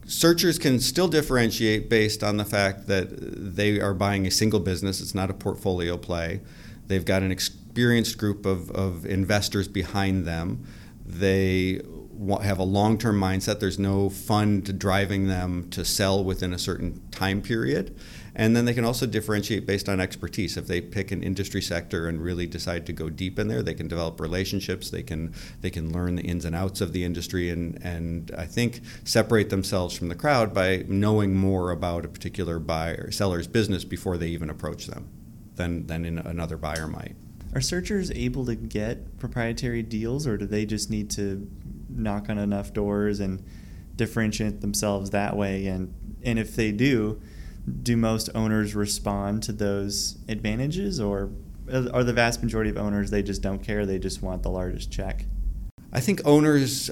searchers 0.06 0.58
can 0.58 0.80
still 0.80 1.08
differentiate 1.08 1.90
based 1.90 2.24
on 2.24 2.38
the 2.38 2.44
fact 2.44 2.86
that 2.86 3.08
they 3.56 3.78
are 3.78 3.94
buying 3.94 4.26
a 4.26 4.30
single 4.30 4.60
business, 4.60 5.00
it's 5.00 5.14
not 5.14 5.30
a 5.30 5.34
portfolio 5.34 5.96
play. 5.96 6.40
They've 6.86 7.04
got 7.04 7.22
an 7.22 7.30
experienced 7.30 8.16
group 8.16 8.46
of, 8.46 8.70
of 8.70 9.04
investors 9.04 9.68
behind 9.68 10.24
them. 10.24 10.64
They 11.04 11.82
have 12.42 12.58
a 12.58 12.64
long 12.64 12.98
term 12.98 13.20
mindset. 13.20 13.60
There's 13.60 13.78
no 13.78 14.08
fund 14.08 14.78
driving 14.78 15.28
them 15.28 15.68
to 15.70 15.84
sell 15.84 16.22
within 16.22 16.52
a 16.52 16.58
certain 16.58 17.00
time 17.10 17.42
period. 17.42 17.96
And 18.38 18.54
then 18.54 18.66
they 18.66 18.74
can 18.74 18.84
also 18.84 19.06
differentiate 19.06 19.66
based 19.66 19.88
on 19.88 19.98
expertise. 19.98 20.58
If 20.58 20.66
they 20.66 20.82
pick 20.82 21.10
an 21.10 21.22
industry 21.22 21.62
sector 21.62 22.06
and 22.06 22.22
really 22.22 22.46
decide 22.46 22.84
to 22.86 22.92
go 22.92 23.08
deep 23.08 23.38
in 23.38 23.48
there, 23.48 23.62
they 23.62 23.72
can 23.72 23.88
develop 23.88 24.20
relationships. 24.20 24.90
They 24.90 25.02
can 25.02 25.32
they 25.62 25.70
can 25.70 25.90
learn 25.90 26.16
the 26.16 26.22
ins 26.22 26.44
and 26.44 26.54
outs 26.54 26.82
of 26.82 26.92
the 26.92 27.02
industry, 27.02 27.48
and 27.48 27.82
and 27.82 28.30
I 28.36 28.44
think 28.44 28.82
separate 29.04 29.48
themselves 29.48 29.96
from 29.96 30.08
the 30.08 30.14
crowd 30.14 30.52
by 30.52 30.84
knowing 30.86 31.34
more 31.34 31.70
about 31.70 32.04
a 32.04 32.08
particular 32.08 32.58
buyer 32.58 33.10
seller's 33.10 33.46
business 33.46 33.84
before 33.84 34.18
they 34.18 34.28
even 34.28 34.50
approach 34.50 34.86
them, 34.86 35.08
than 35.54 35.86
than 35.86 36.04
another 36.18 36.58
buyer 36.58 36.86
might. 36.86 37.16
Are 37.54 37.62
searchers 37.62 38.10
able 38.10 38.44
to 38.44 38.54
get 38.54 39.18
proprietary 39.18 39.82
deals, 39.82 40.26
or 40.26 40.36
do 40.36 40.44
they 40.44 40.66
just 40.66 40.90
need 40.90 41.10
to 41.12 41.48
knock 41.96 42.28
on 42.28 42.38
enough 42.38 42.72
doors 42.72 43.20
and 43.20 43.44
differentiate 43.94 44.60
themselves 44.60 45.10
that 45.10 45.36
way? 45.36 45.66
And 45.66 45.94
and 46.22 46.38
if 46.38 46.56
they 46.56 46.72
do, 46.72 47.20
do 47.82 47.96
most 47.96 48.30
owners 48.34 48.74
respond 48.74 49.42
to 49.44 49.52
those 49.52 50.18
advantages, 50.28 51.00
or 51.00 51.30
are 51.70 52.04
the 52.04 52.12
vast 52.12 52.42
majority 52.42 52.70
of 52.70 52.76
owners 52.76 53.10
they 53.10 53.22
just 53.22 53.42
don't 53.42 53.62
care? 53.62 53.86
They 53.86 53.98
just 53.98 54.22
want 54.22 54.42
the 54.42 54.50
largest 54.50 54.90
check. 54.90 55.24
I 55.92 56.00
think 56.00 56.20
owners 56.24 56.90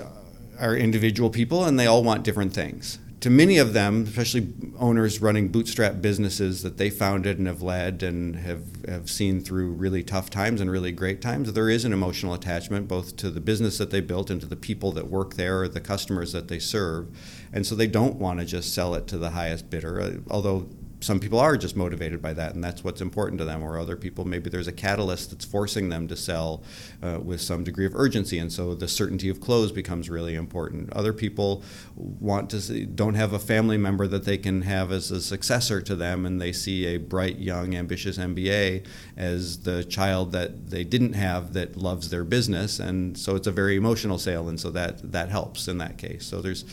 are 0.58 0.76
individual 0.76 1.30
people, 1.30 1.64
and 1.64 1.78
they 1.78 1.86
all 1.86 2.02
want 2.02 2.24
different 2.24 2.52
things 2.52 2.98
to 3.24 3.30
many 3.30 3.56
of 3.56 3.72
them, 3.72 4.02
especially 4.02 4.52
owners 4.78 5.22
running 5.22 5.48
bootstrap 5.48 6.02
businesses 6.02 6.62
that 6.62 6.76
they 6.76 6.90
founded 6.90 7.38
and 7.38 7.46
have 7.46 7.62
led 7.62 8.02
and 8.02 8.36
have, 8.36 8.84
have 8.86 9.08
seen 9.08 9.40
through 9.40 9.70
really 9.70 10.02
tough 10.02 10.28
times 10.28 10.60
and 10.60 10.70
really 10.70 10.92
great 10.92 11.22
times, 11.22 11.50
there 11.54 11.70
is 11.70 11.86
an 11.86 11.94
emotional 11.94 12.34
attachment 12.34 12.86
both 12.86 13.16
to 13.16 13.30
the 13.30 13.40
business 13.40 13.78
that 13.78 13.90
they 13.90 14.02
built 14.02 14.28
and 14.28 14.42
to 14.42 14.46
the 14.46 14.56
people 14.56 14.92
that 14.92 15.06
work 15.06 15.36
there 15.36 15.62
or 15.62 15.68
the 15.68 15.80
customers 15.80 16.32
that 16.32 16.48
they 16.48 16.58
serve. 16.58 17.08
And 17.50 17.66
so 17.66 17.74
they 17.74 17.86
don't 17.86 18.16
want 18.16 18.40
to 18.40 18.44
just 18.44 18.74
sell 18.74 18.94
it 18.94 19.06
to 19.06 19.16
the 19.16 19.30
highest 19.30 19.70
bidder, 19.70 20.20
although 20.28 20.68
some 21.04 21.20
people 21.20 21.38
are 21.38 21.58
just 21.58 21.76
motivated 21.76 22.22
by 22.22 22.32
that, 22.32 22.54
and 22.54 22.64
that's 22.64 22.82
what's 22.82 23.02
important 23.02 23.38
to 23.38 23.44
them. 23.44 23.62
Or 23.62 23.78
other 23.78 23.94
people, 23.94 24.24
maybe 24.24 24.48
there's 24.48 24.66
a 24.66 24.72
catalyst 24.72 25.30
that's 25.30 25.44
forcing 25.44 25.90
them 25.90 26.08
to 26.08 26.16
sell 26.16 26.62
uh, 27.02 27.20
with 27.22 27.42
some 27.42 27.62
degree 27.62 27.84
of 27.84 27.94
urgency, 27.94 28.38
and 28.38 28.50
so 28.50 28.74
the 28.74 28.88
certainty 28.88 29.28
of 29.28 29.38
close 29.38 29.70
becomes 29.70 30.08
really 30.08 30.34
important. 30.34 30.90
Other 30.94 31.12
people 31.12 31.62
want 31.94 32.48
to 32.50 32.60
see, 32.60 32.86
don't 32.86 33.14
have 33.14 33.34
a 33.34 33.38
family 33.38 33.76
member 33.76 34.06
that 34.06 34.24
they 34.24 34.38
can 34.38 34.62
have 34.62 34.90
as 34.90 35.10
a 35.10 35.20
successor 35.20 35.82
to 35.82 35.94
them, 35.94 36.24
and 36.24 36.40
they 36.40 36.52
see 36.52 36.86
a 36.86 36.96
bright, 36.96 37.38
young, 37.38 37.74
ambitious 37.74 38.16
MBA 38.16 38.86
as 39.16 39.58
the 39.60 39.84
child 39.84 40.32
that 40.32 40.70
they 40.70 40.84
didn't 40.84 41.12
have 41.12 41.52
that 41.52 41.76
loves 41.76 42.08
their 42.08 42.24
business, 42.24 42.80
and 42.80 43.18
so 43.18 43.36
it's 43.36 43.46
a 43.46 43.52
very 43.52 43.76
emotional 43.76 44.16
sale, 44.16 44.48
and 44.48 44.58
so 44.58 44.70
that 44.70 45.12
that 45.12 45.28
helps 45.28 45.68
in 45.68 45.76
that 45.78 45.98
case. 45.98 46.24
So 46.24 46.40
there's 46.40 46.64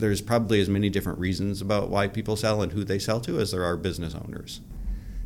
there's 0.00 0.20
probably 0.20 0.60
as 0.60 0.68
many 0.68 0.90
different 0.90 1.18
reasons 1.18 1.60
about 1.60 1.90
why 1.90 2.08
people 2.08 2.36
sell 2.36 2.62
and 2.62 2.72
who 2.72 2.84
they 2.84 2.98
sell 2.98 3.20
to 3.20 3.38
as 3.38 3.52
there 3.52 3.64
are 3.64 3.76
business 3.76 4.14
owners. 4.14 4.60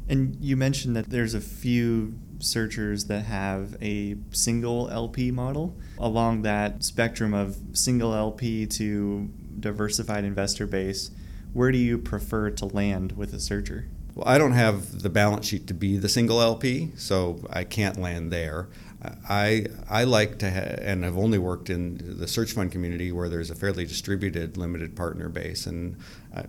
And 0.09 0.37
you 0.41 0.57
mentioned 0.57 0.95
that 0.97 1.11
there's 1.11 1.35
a 1.35 1.41
few 1.41 2.15
searchers 2.39 3.07
that 3.07 3.25
have 3.25 3.77
a 3.81 4.17
single 4.33 4.91
LP 4.91 5.31
model. 5.31 5.75
Along 5.99 6.43
that 6.43 6.85
spectrum 6.85 7.33
of 7.33 7.57
single 7.73 8.15
LP 8.15 8.67
to 8.67 9.31
diversified 9.59 10.25
investor 10.25 10.67
base, 10.67 11.11
where 11.53 11.73
do 11.73 11.79
you 11.79 11.97
prefer 11.97 12.51
to 12.51 12.67
land 12.67 13.13
with 13.13 13.33
a 13.33 13.41
searcher? 13.41 13.89
Well, 14.15 14.29
I 14.29 14.39
don't 14.39 14.53
have 14.53 15.03
the 15.03 15.11
balance 15.11 15.47
sheet 15.47 15.67
to 15.69 15.75
be 15.75 15.97
the 15.97 16.09
single 16.09 16.41
LP, 16.41 16.93
so 16.97 17.41
I 17.51 17.65
can't 17.65 17.99
land 17.99 18.33
there. 18.33 18.69
I 19.29 19.67
I 19.89 20.05
like 20.05 20.39
to 20.39 20.51
ha- 20.51 20.77
and 20.81 21.05
I've 21.05 21.19
only 21.19 21.39
worked 21.39 21.71
in 21.71 22.19
the 22.19 22.29
search 22.29 22.53
fund 22.53 22.73
community 22.73 23.13
where 23.13 23.29
there's 23.29 23.51
a 23.51 23.55
fairly 23.55 23.85
distributed 23.85 24.57
limited 24.57 24.97
partner 24.97 25.29
base, 25.29 25.67
and 25.67 25.97
I, 26.35 26.45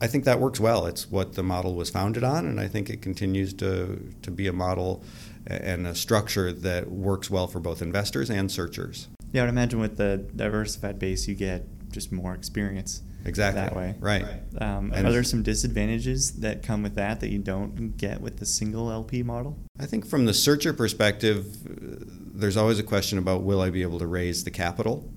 I 0.00 0.06
think 0.06 0.24
that 0.24 0.40
works 0.40 0.60
well. 0.60 0.86
It's 0.86 1.10
what 1.10 1.34
the 1.34 1.42
model 1.42 1.74
was 1.74 1.90
founded 1.90 2.24
on, 2.24 2.46
and 2.46 2.60
I 2.60 2.68
think 2.68 2.90
it 2.90 3.02
continues 3.02 3.52
to 3.54 4.12
to 4.22 4.30
be 4.30 4.46
a 4.46 4.52
model 4.52 5.02
and 5.46 5.86
a 5.86 5.94
structure 5.94 6.52
that 6.52 6.90
works 6.90 7.30
well 7.30 7.46
for 7.46 7.60
both 7.60 7.80
investors 7.80 8.30
and 8.30 8.50
searchers. 8.50 9.08
Yeah, 9.32 9.42
I 9.42 9.44
would 9.44 9.50
imagine 9.50 9.80
with 9.80 9.96
the 9.96 10.24
diversified 10.34 10.98
base, 10.98 11.28
you 11.28 11.34
get 11.34 11.64
just 11.92 12.10
more 12.10 12.34
experience 12.34 13.02
exactly 13.26 13.62
that 13.62 13.76
way. 13.76 13.94
Right. 13.98 14.24
Um, 14.60 14.92
are 14.92 15.10
there 15.10 15.24
some 15.24 15.42
disadvantages 15.42 16.32
that 16.40 16.62
come 16.62 16.82
with 16.82 16.94
that 16.94 17.20
that 17.20 17.30
you 17.30 17.38
don't 17.38 17.96
get 17.96 18.20
with 18.20 18.38
the 18.38 18.46
single 18.46 18.90
LP 18.90 19.22
model? 19.22 19.58
I 19.78 19.86
think 19.86 20.06
from 20.06 20.26
the 20.26 20.34
searcher 20.34 20.72
perspective, 20.72 21.46
there's 21.64 22.56
always 22.56 22.78
a 22.78 22.82
question 22.82 23.18
about 23.18 23.42
will 23.42 23.60
I 23.60 23.70
be 23.70 23.82
able 23.82 23.98
to 23.98 24.06
raise 24.06 24.44
the 24.44 24.50
capital? 24.50 25.10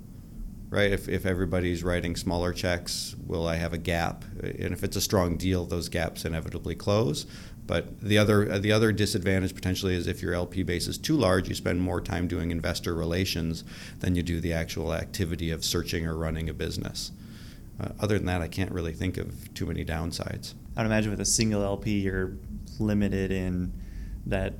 Right? 0.69 0.91
If, 0.91 1.09
if 1.09 1.25
everybody's 1.25 1.83
writing 1.83 2.15
smaller 2.15 2.53
checks, 2.53 3.15
will 3.25 3.47
I 3.47 3.55
have 3.55 3.73
a 3.73 3.79
gap? 3.79 4.23
And 4.43 4.71
if 4.71 4.83
it's 4.83 4.95
a 4.95 5.01
strong 5.01 5.35
deal, 5.35 5.65
those 5.65 5.89
gaps 5.89 6.25
inevitably 6.25 6.75
close. 6.75 7.25
But 7.65 7.99
the 8.01 8.17
other 8.17 8.57
the 8.57 8.71
other 8.71 8.91
disadvantage 8.91 9.53
potentially 9.53 9.95
is 9.95 10.07
if 10.07 10.23
your 10.23 10.33
LP 10.33 10.63
base 10.63 10.87
is 10.87 10.97
too 10.97 11.15
large, 11.15 11.49
you 11.49 11.55
spend 11.55 11.81
more 11.81 12.01
time 12.01 12.27
doing 12.27 12.49
investor 12.49 12.95
relations 12.95 13.63
than 13.99 14.15
you 14.15 14.23
do 14.23 14.39
the 14.39 14.53
actual 14.53 14.91
activity 14.91 15.51
of 15.51 15.63
searching 15.63 16.07
or 16.07 16.15
running 16.15 16.49
a 16.49 16.53
business 16.53 17.11
uh, 17.79 17.89
other 17.99 18.17
than 18.17 18.27
that, 18.27 18.41
I 18.41 18.47
can't 18.47 18.71
really 18.71 18.93
think 18.93 19.17
of 19.17 19.53
too 19.53 19.65
many 19.65 19.85
downsides. 19.85 20.53
I'd 20.75 20.85
imagine 20.85 21.11
with 21.11 21.21
a 21.21 21.25
single 21.25 21.63
LP, 21.63 21.99
you're 21.99 22.33
limited 22.79 23.31
in 23.31 23.73
that 24.25 24.53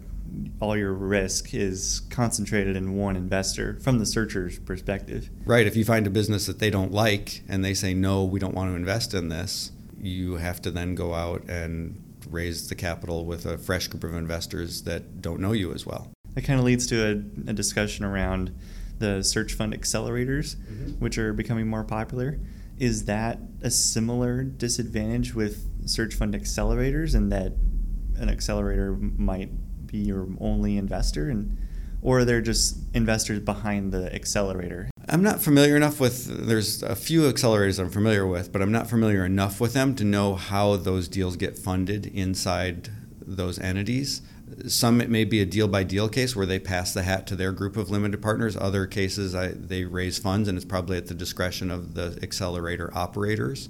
all 0.59 0.77
your 0.77 0.93
risk 0.93 1.53
is 1.53 2.01
concentrated 2.09 2.75
in 2.75 2.95
one 2.95 3.15
investor 3.15 3.79
from 3.81 3.99
the 3.99 4.05
searcher's 4.05 4.59
perspective. 4.59 5.29
Right. 5.45 5.65
If 5.65 5.75
you 5.75 5.85
find 5.85 6.05
a 6.05 6.09
business 6.09 6.45
that 6.45 6.59
they 6.59 6.69
don't 6.69 6.91
like 6.91 7.41
and 7.47 7.63
they 7.65 7.73
say, 7.73 7.93
no, 7.93 8.23
we 8.23 8.39
don't 8.39 8.53
want 8.53 8.71
to 8.71 8.75
invest 8.75 9.13
in 9.13 9.29
this, 9.29 9.71
you 9.99 10.35
have 10.35 10.61
to 10.61 10.71
then 10.71 10.95
go 10.95 11.13
out 11.13 11.43
and 11.49 12.01
raise 12.29 12.69
the 12.69 12.75
capital 12.75 13.25
with 13.25 13.45
a 13.45 13.57
fresh 13.57 13.87
group 13.87 14.03
of 14.03 14.13
investors 14.13 14.83
that 14.83 15.21
don't 15.21 15.39
know 15.39 15.51
you 15.51 15.73
as 15.73 15.85
well. 15.85 16.11
That 16.35 16.43
kind 16.43 16.59
of 16.59 16.65
leads 16.65 16.85
to 16.87 17.05
a, 17.05 17.49
a 17.49 17.53
discussion 17.53 18.05
around 18.05 18.55
the 18.99 19.23
search 19.23 19.53
fund 19.53 19.73
accelerators, 19.73 20.55
mm-hmm. 20.55 20.91
which 20.99 21.17
are 21.17 21.33
becoming 21.33 21.67
more 21.67 21.83
popular. 21.83 22.39
Is 22.79 23.05
that 23.05 23.39
a 23.61 23.69
similar 23.69 24.43
disadvantage 24.43 25.35
with 25.35 25.87
search 25.87 26.15
fund 26.15 26.33
accelerators 26.33 27.13
and 27.13 27.31
that 27.31 27.53
an 28.17 28.29
accelerator 28.29 28.95
might 28.95 29.51
be 29.85 29.97
your 29.99 30.27
only 30.39 30.77
investor 30.77 31.29
and 31.29 31.57
or 32.01 32.19
are 32.19 32.25
there 32.25 32.39
just 32.39 32.77
investors 32.93 33.39
behind 33.39 33.91
the 33.91 34.13
accelerator? 34.15 34.89
I'm 35.09 35.21
not 35.21 35.41
familiar 35.41 35.75
enough 35.75 35.99
with 35.99 36.47
there's 36.47 36.81
a 36.81 36.95
few 36.95 37.21
accelerators 37.21 37.79
I'm 37.79 37.89
familiar 37.89 38.25
with, 38.25 38.53
but 38.53 38.61
I'm 38.61 38.71
not 38.71 38.89
familiar 38.89 39.25
enough 39.25 39.59
with 39.59 39.73
them 39.73 39.95
to 39.95 40.05
know 40.05 40.35
how 40.35 40.77
those 40.77 41.07
deals 41.07 41.35
get 41.35 41.57
funded 41.57 42.05
inside 42.05 42.89
those 43.21 43.59
entities. 43.59 44.21
Some 44.67 45.01
it 45.01 45.09
may 45.09 45.25
be 45.25 45.41
a 45.41 45.45
deal 45.45 45.67
by 45.67 45.83
deal 45.83 46.09
case 46.09 46.35
where 46.35 46.45
they 46.45 46.59
pass 46.59 46.93
the 46.93 47.03
hat 47.03 47.27
to 47.27 47.35
their 47.35 47.51
group 47.51 47.77
of 47.77 47.89
limited 47.89 48.21
partners. 48.21 48.57
Other 48.57 48.85
cases, 48.85 49.35
I, 49.35 49.49
they 49.49 49.85
raise 49.85 50.17
funds, 50.17 50.47
and 50.47 50.57
it's 50.57 50.65
probably 50.65 50.97
at 50.97 51.07
the 51.07 51.13
discretion 51.13 51.71
of 51.71 51.93
the 51.93 52.19
accelerator 52.21 52.91
operators. 52.95 53.69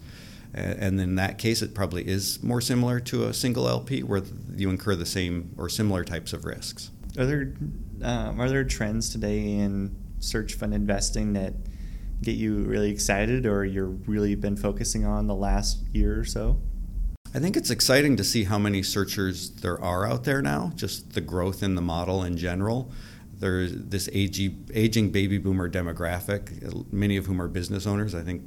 And 0.54 1.00
in 1.00 1.16
that 1.16 1.38
case, 1.38 1.62
it 1.62 1.76
probably 1.76 2.08
is 2.08 2.42
more 2.42 2.60
similar 2.60 3.00
to 3.02 3.26
a 3.26 3.34
single 3.34 3.68
LP 3.68 4.02
where 4.02 4.24
you 4.56 4.70
incur 4.70 4.96
the 4.96 5.06
same 5.06 5.54
or 5.58 5.70
similar 5.70 6.04
types 6.04 6.34
of 6.34 6.44
risks. 6.44 6.90
Are 7.18 7.26
there 7.26 7.54
um, 8.02 8.40
are 8.40 8.50
there 8.50 8.64
trends 8.64 9.10
today 9.10 9.42
in 9.42 9.96
search 10.20 10.54
fund 10.54 10.74
investing 10.74 11.34
that 11.34 11.54
get 12.22 12.36
you 12.36 12.64
really 12.64 12.92
excited, 12.92 13.46
or 13.46 13.64
you've 13.64 14.08
really 14.08 14.36
been 14.36 14.58
focusing 14.58 15.06
on 15.06 15.28
the 15.28 15.36
last 15.36 15.84
year 15.94 16.20
or 16.20 16.26
so? 16.26 16.60
I 17.32 17.38
think 17.38 17.56
it's 17.56 17.70
exciting 17.70 18.18
to 18.18 18.24
see 18.24 18.46
how 18.46 18.58
many 18.58 18.82
searchers 18.82 19.52
there 19.52 19.80
are 19.80 20.08
out 20.08 20.24
there 20.24 20.42
now, 20.42 20.72
just 20.76 21.14
the 21.14 21.22
growth 21.22 21.62
in 21.62 21.76
the 21.76 21.82
model 21.82 22.24
in 22.24 22.38
general. 22.38 22.92
There's 23.38 23.72
this 23.72 24.10
aging, 24.12 25.12
baby 25.12 25.38
boomer 25.38 25.70
demographic, 25.70 26.92
many 26.92 27.18
of 27.18 27.28
whom 27.28 27.40
are 27.40 27.48
business 27.48 27.86
owners. 27.86 28.16
I 28.16 28.22
think 28.24 28.42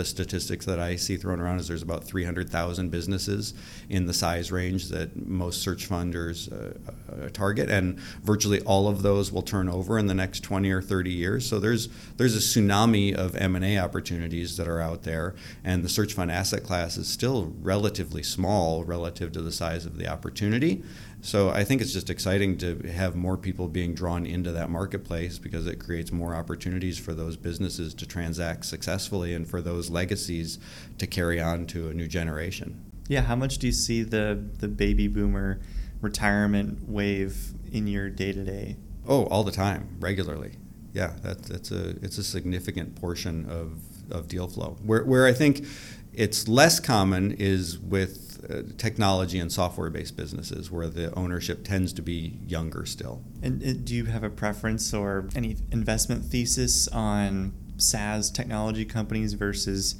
the 0.00 0.04
statistics 0.06 0.64
that 0.64 0.80
I 0.80 0.96
see 0.96 1.18
thrown 1.18 1.40
around 1.40 1.60
is 1.60 1.68
there's 1.68 1.82
about 1.82 2.04
300,000 2.04 2.90
businesses 2.90 3.52
in 3.90 4.06
the 4.06 4.14
size 4.14 4.50
range 4.50 4.88
that 4.88 5.26
most 5.28 5.60
search 5.60 5.90
funders 5.90 6.50
uh, 6.50 6.72
uh, 7.12 7.28
target, 7.34 7.68
and 7.68 7.98
virtually 8.22 8.62
all 8.62 8.88
of 8.88 9.02
those 9.02 9.30
will 9.30 9.42
turn 9.42 9.68
over 9.68 9.98
in 9.98 10.06
the 10.06 10.14
next 10.14 10.40
20 10.40 10.70
or 10.70 10.80
30 10.80 11.10
years. 11.10 11.46
So 11.46 11.58
there's 11.58 11.90
there's 12.16 12.34
a 12.34 12.38
tsunami 12.38 13.14
of 13.14 13.36
M&A 13.36 13.78
opportunities 13.78 14.56
that 14.56 14.66
are 14.66 14.80
out 14.80 15.02
there, 15.02 15.34
and 15.64 15.84
the 15.84 15.88
search 15.90 16.14
fund 16.14 16.30
asset 16.30 16.62
class 16.62 16.96
is 16.96 17.06
still 17.06 17.52
relatively 17.60 18.22
small 18.22 18.84
relative 18.84 19.32
to 19.32 19.42
the 19.42 19.52
size 19.52 19.84
of 19.84 19.98
the 19.98 20.08
opportunity. 20.08 20.82
So 21.22 21.50
I 21.50 21.64
think 21.64 21.82
it's 21.82 21.92
just 21.92 22.08
exciting 22.08 22.56
to 22.58 22.78
have 22.88 23.14
more 23.14 23.36
people 23.36 23.68
being 23.68 23.94
drawn 23.94 24.24
into 24.24 24.52
that 24.52 24.70
marketplace 24.70 25.38
because 25.38 25.66
it 25.66 25.78
creates 25.78 26.12
more 26.12 26.34
opportunities 26.34 26.98
for 26.98 27.12
those 27.12 27.36
businesses 27.36 27.92
to 27.94 28.06
transact 28.06 28.64
successfully 28.64 29.34
and 29.34 29.46
for 29.46 29.60
those 29.60 29.90
legacies 29.90 30.58
to 30.98 31.06
carry 31.06 31.40
on 31.40 31.66
to 31.66 31.88
a 31.88 31.94
new 31.94 32.08
generation. 32.08 32.82
Yeah, 33.08 33.22
how 33.22 33.36
much 33.36 33.58
do 33.58 33.66
you 33.66 33.72
see 33.72 34.02
the 34.02 34.42
the 34.58 34.68
baby 34.68 35.08
boomer 35.08 35.60
retirement 36.00 36.88
wave 36.88 37.52
in 37.72 37.86
your 37.86 38.08
day 38.08 38.32
to 38.32 38.44
day? 38.44 38.76
Oh, 39.06 39.24
all 39.26 39.42
the 39.42 39.52
time, 39.52 39.96
regularly. 39.98 40.52
Yeah, 40.92 41.14
that, 41.22 41.42
that's 41.42 41.70
a 41.70 41.90
it's 42.02 42.18
a 42.18 42.24
significant 42.24 42.94
portion 43.00 43.48
of, 43.48 43.80
of 44.10 44.28
deal 44.28 44.48
flow. 44.48 44.76
Where 44.84 45.04
where 45.04 45.26
I 45.26 45.32
think 45.32 45.66
it's 46.12 46.48
less 46.48 46.80
common 46.80 47.32
is 47.32 47.78
with 47.78 48.29
uh, 48.50 48.62
technology 48.76 49.38
and 49.38 49.52
software 49.52 49.90
based 49.90 50.16
businesses 50.16 50.70
where 50.70 50.88
the 50.88 51.14
ownership 51.14 51.64
tends 51.64 51.92
to 51.94 52.02
be 52.02 52.38
younger 52.46 52.84
still. 52.86 53.22
And 53.42 53.84
do 53.84 53.94
you 53.94 54.06
have 54.06 54.24
a 54.24 54.30
preference 54.30 54.92
or 54.92 55.28
any 55.34 55.56
investment 55.70 56.24
thesis 56.24 56.88
on 56.88 57.52
SaaS 57.76 58.30
technology 58.30 58.84
companies 58.84 59.34
versus 59.34 59.96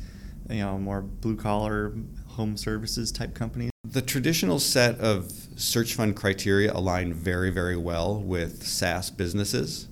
you 0.48 0.58
know 0.58 0.78
more 0.78 1.02
blue 1.02 1.36
collar 1.36 1.92
home 2.28 2.56
services 2.56 3.12
type 3.12 3.34
companies? 3.34 3.70
The 3.84 4.02
traditional 4.02 4.58
set 4.58 4.98
of 5.00 5.32
search 5.56 5.94
fund 5.94 6.14
criteria 6.14 6.72
align 6.72 7.12
very, 7.14 7.50
very 7.50 7.76
well 7.76 8.20
with 8.20 8.66
SaaS 8.66 9.10
businesses 9.10 9.88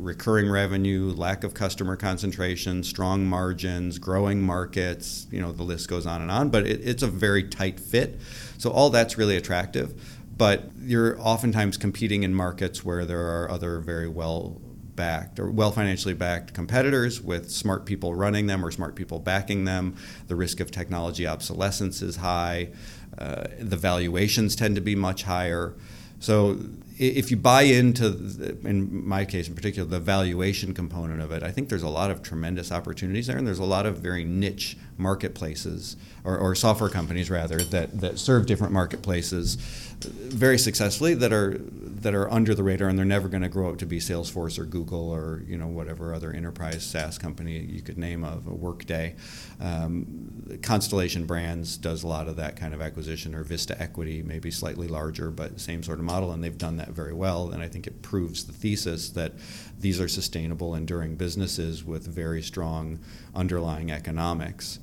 recurring 0.00 0.50
revenue, 0.50 1.12
lack 1.16 1.44
of 1.44 1.54
customer 1.54 1.96
concentration, 1.96 2.82
strong 2.82 3.26
margins, 3.26 3.98
growing 3.98 4.42
markets, 4.42 5.26
you 5.30 5.40
know, 5.40 5.52
the 5.52 5.62
list 5.62 5.88
goes 5.88 6.06
on 6.06 6.22
and 6.22 6.30
on, 6.30 6.50
but 6.50 6.66
it, 6.66 6.80
it's 6.82 7.02
a 7.02 7.06
very 7.06 7.44
tight 7.44 7.78
fit. 7.78 8.18
So 8.58 8.70
all 8.70 8.90
that's 8.90 9.18
really 9.18 9.36
attractive. 9.36 10.18
But 10.36 10.70
you're 10.80 11.20
oftentimes 11.20 11.76
competing 11.76 12.22
in 12.22 12.34
markets 12.34 12.84
where 12.84 13.04
there 13.04 13.20
are 13.20 13.50
other 13.50 13.78
very 13.80 14.08
well 14.08 14.60
backed 14.96 15.38
or 15.38 15.50
well 15.50 15.70
financially 15.70 16.14
backed 16.14 16.52
competitors 16.54 17.20
with 17.20 17.50
smart 17.50 17.86
people 17.86 18.14
running 18.14 18.46
them 18.46 18.64
or 18.64 18.70
smart 18.70 18.94
people 18.94 19.18
backing 19.18 19.64
them. 19.64 19.96
The 20.28 20.36
risk 20.36 20.60
of 20.60 20.70
technology 20.70 21.26
obsolescence 21.26 22.02
is 22.02 22.16
high. 22.16 22.70
Uh, 23.18 23.44
the 23.58 23.76
valuations 23.76 24.56
tend 24.56 24.76
to 24.76 24.80
be 24.80 24.94
much 24.94 25.24
higher. 25.24 25.74
So 26.20 26.58
if 27.00 27.30
you 27.30 27.38
buy 27.38 27.62
into, 27.62 28.10
the, 28.10 28.68
in 28.68 29.08
my 29.08 29.24
case 29.24 29.48
in 29.48 29.54
particular, 29.54 29.88
the 29.88 29.98
valuation 29.98 30.74
component 30.74 31.22
of 31.22 31.32
it, 31.32 31.42
I 31.42 31.50
think 31.50 31.70
there's 31.70 31.82
a 31.82 31.88
lot 31.88 32.10
of 32.10 32.22
tremendous 32.22 32.70
opportunities 32.70 33.26
there, 33.26 33.38
and 33.38 33.46
there's 33.46 33.58
a 33.58 33.64
lot 33.64 33.86
of 33.86 33.96
very 33.98 34.22
niche 34.22 34.76
marketplaces 34.98 35.96
or, 36.24 36.36
or 36.36 36.54
software 36.54 36.90
companies 36.90 37.30
rather 37.30 37.56
that, 37.56 38.00
that 38.02 38.18
serve 38.18 38.44
different 38.44 38.74
marketplaces 38.74 39.54
very 39.54 40.58
successfully 40.58 41.14
that 41.14 41.32
are 41.32 41.58
that 42.00 42.14
are 42.14 42.30
under 42.32 42.54
the 42.54 42.62
radar 42.62 42.88
and 42.88 42.98
they're 42.98 43.04
never 43.04 43.28
going 43.28 43.42
to 43.42 43.48
grow 43.48 43.70
up 43.70 43.78
to 43.78 43.86
be 43.86 43.98
Salesforce 43.98 44.58
or 44.58 44.64
Google 44.64 45.10
or 45.10 45.42
you 45.46 45.56
know 45.56 45.66
whatever 45.66 46.14
other 46.14 46.32
enterprise 46.32 46.84
SaaS 46.84 47.18
company 47.18 47.58
you 47.58 47.82
could 47.82 47.98
name 47.98 48.24
of 48.24 48.46
a 48.46 48.54
Workday. 48.54 49.14
Um, 49.60 50.58
Constellation 50.62 51.26
Brands 51.26 51.76
does 51.76 52.02
a 52.02 52.06
lot 52.06 52.28
of 52.28 52.36
that 52.36 52.56
kind 52.56 52.74
of 52.74 52.80
acquisition 52.80 53.34
or 53.34 53.44
Vista 53.44 53.80
Equity, 53.80 54.22
maybe 54.22 54.50
slightly 54.50 54.88
larger 54.88 55.30
but 55.30 55.60
same 55.60 55.82
sort 55.82 55.98
of 55.98 56.04
model, 56.04 56.32
and 56.32 56.42
they've 56.42 56.56
done 56.56 56.76
that 56.78 56.90
very 56.90 57.12
well. 57.12 57.50
And 57.50 57.62
I 57.62 57.68
think 57.68 57.86
it 57.86 58.02
proves 58.02 58.44
the 58.44 58.52
thesis 58.52 59.10
that 59.10 59.34
these 59.78 60.00
are 60.00 60.08
sustainable, 60.08 60.74
enduring 60.74 61.16
businesses 61.16 61.84
with 61.84 62.06
very 62.06 62.42
strong 62.42 63.00
underlying 63.34 63.90
economics. 63.90 64.78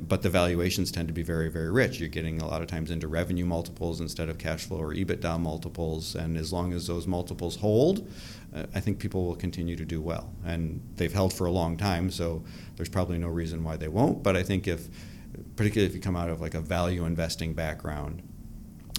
But 0.00 0.22
the 0.22 0.30
valuations 0.30 0.92
tend 0.92 1.08
to 1.08 1.14
be 1.14 1.22
very, 1.22 1.50
very 1.50 1.70
rich. 1.70 1.98
You're 1.98 2.08
getting 2.08 2.40
a 2.40 2.46
lot 2.46 2.60
of 2.60 2.68
times 2.68 2.90
into 2.90 3.08
revenue 3.08 3.44
multiples 3.44 4.00
instead 4.00 4.28
of 4.28 4.38
cash 4.38 4.64
flow 4.64 4.78
or 4.78 4.94
EBITDA 4.94 5.40
multiples. 5.40 6.14
And 6.14 6.36
as 6.36 6.52
long 6.52 6.72
as 6.72 6.86
those 6.86 7.06
multiples 7.06 7.56
hold, 7.56 8.08
uh, 8.54 8.66
I 8.74 8.80
think 8.80 8.98
people 8.98 9.24
will 9.26 9.36
continue 9.36 9.76
to 9.76 9.84
do 9.84 10.00
well. 10.00 10.32
And 10.44 10.80
they've 10.96 11.12
held 11.12 11.32
for 11.32 11.46
a 11.46 11.50
long 11.50 11.76
time, 11.76 12.10
so 12.10 12.44
there's 12.76 12.88
probably 12.88 13.18
no 13.18 13.28
reason 13.28 13.64
why 13.64 13.76
they 13.76 13.88
won't. 13.88 14.22
But 14.22 14.36
I 14.36 14.42
think 14.42 14.68
if, 14.68 14.88
particularly 15.56 15.88
if 15.88 15.94
you 15.94 16.00
come 16.00 16.16
out 16.16 16.28
of 16.28 16.40
like 16.40 16.54
a 16.54 16.60
value 16.60 17.04
investing 17.04 17.54
background, 17.54 18.22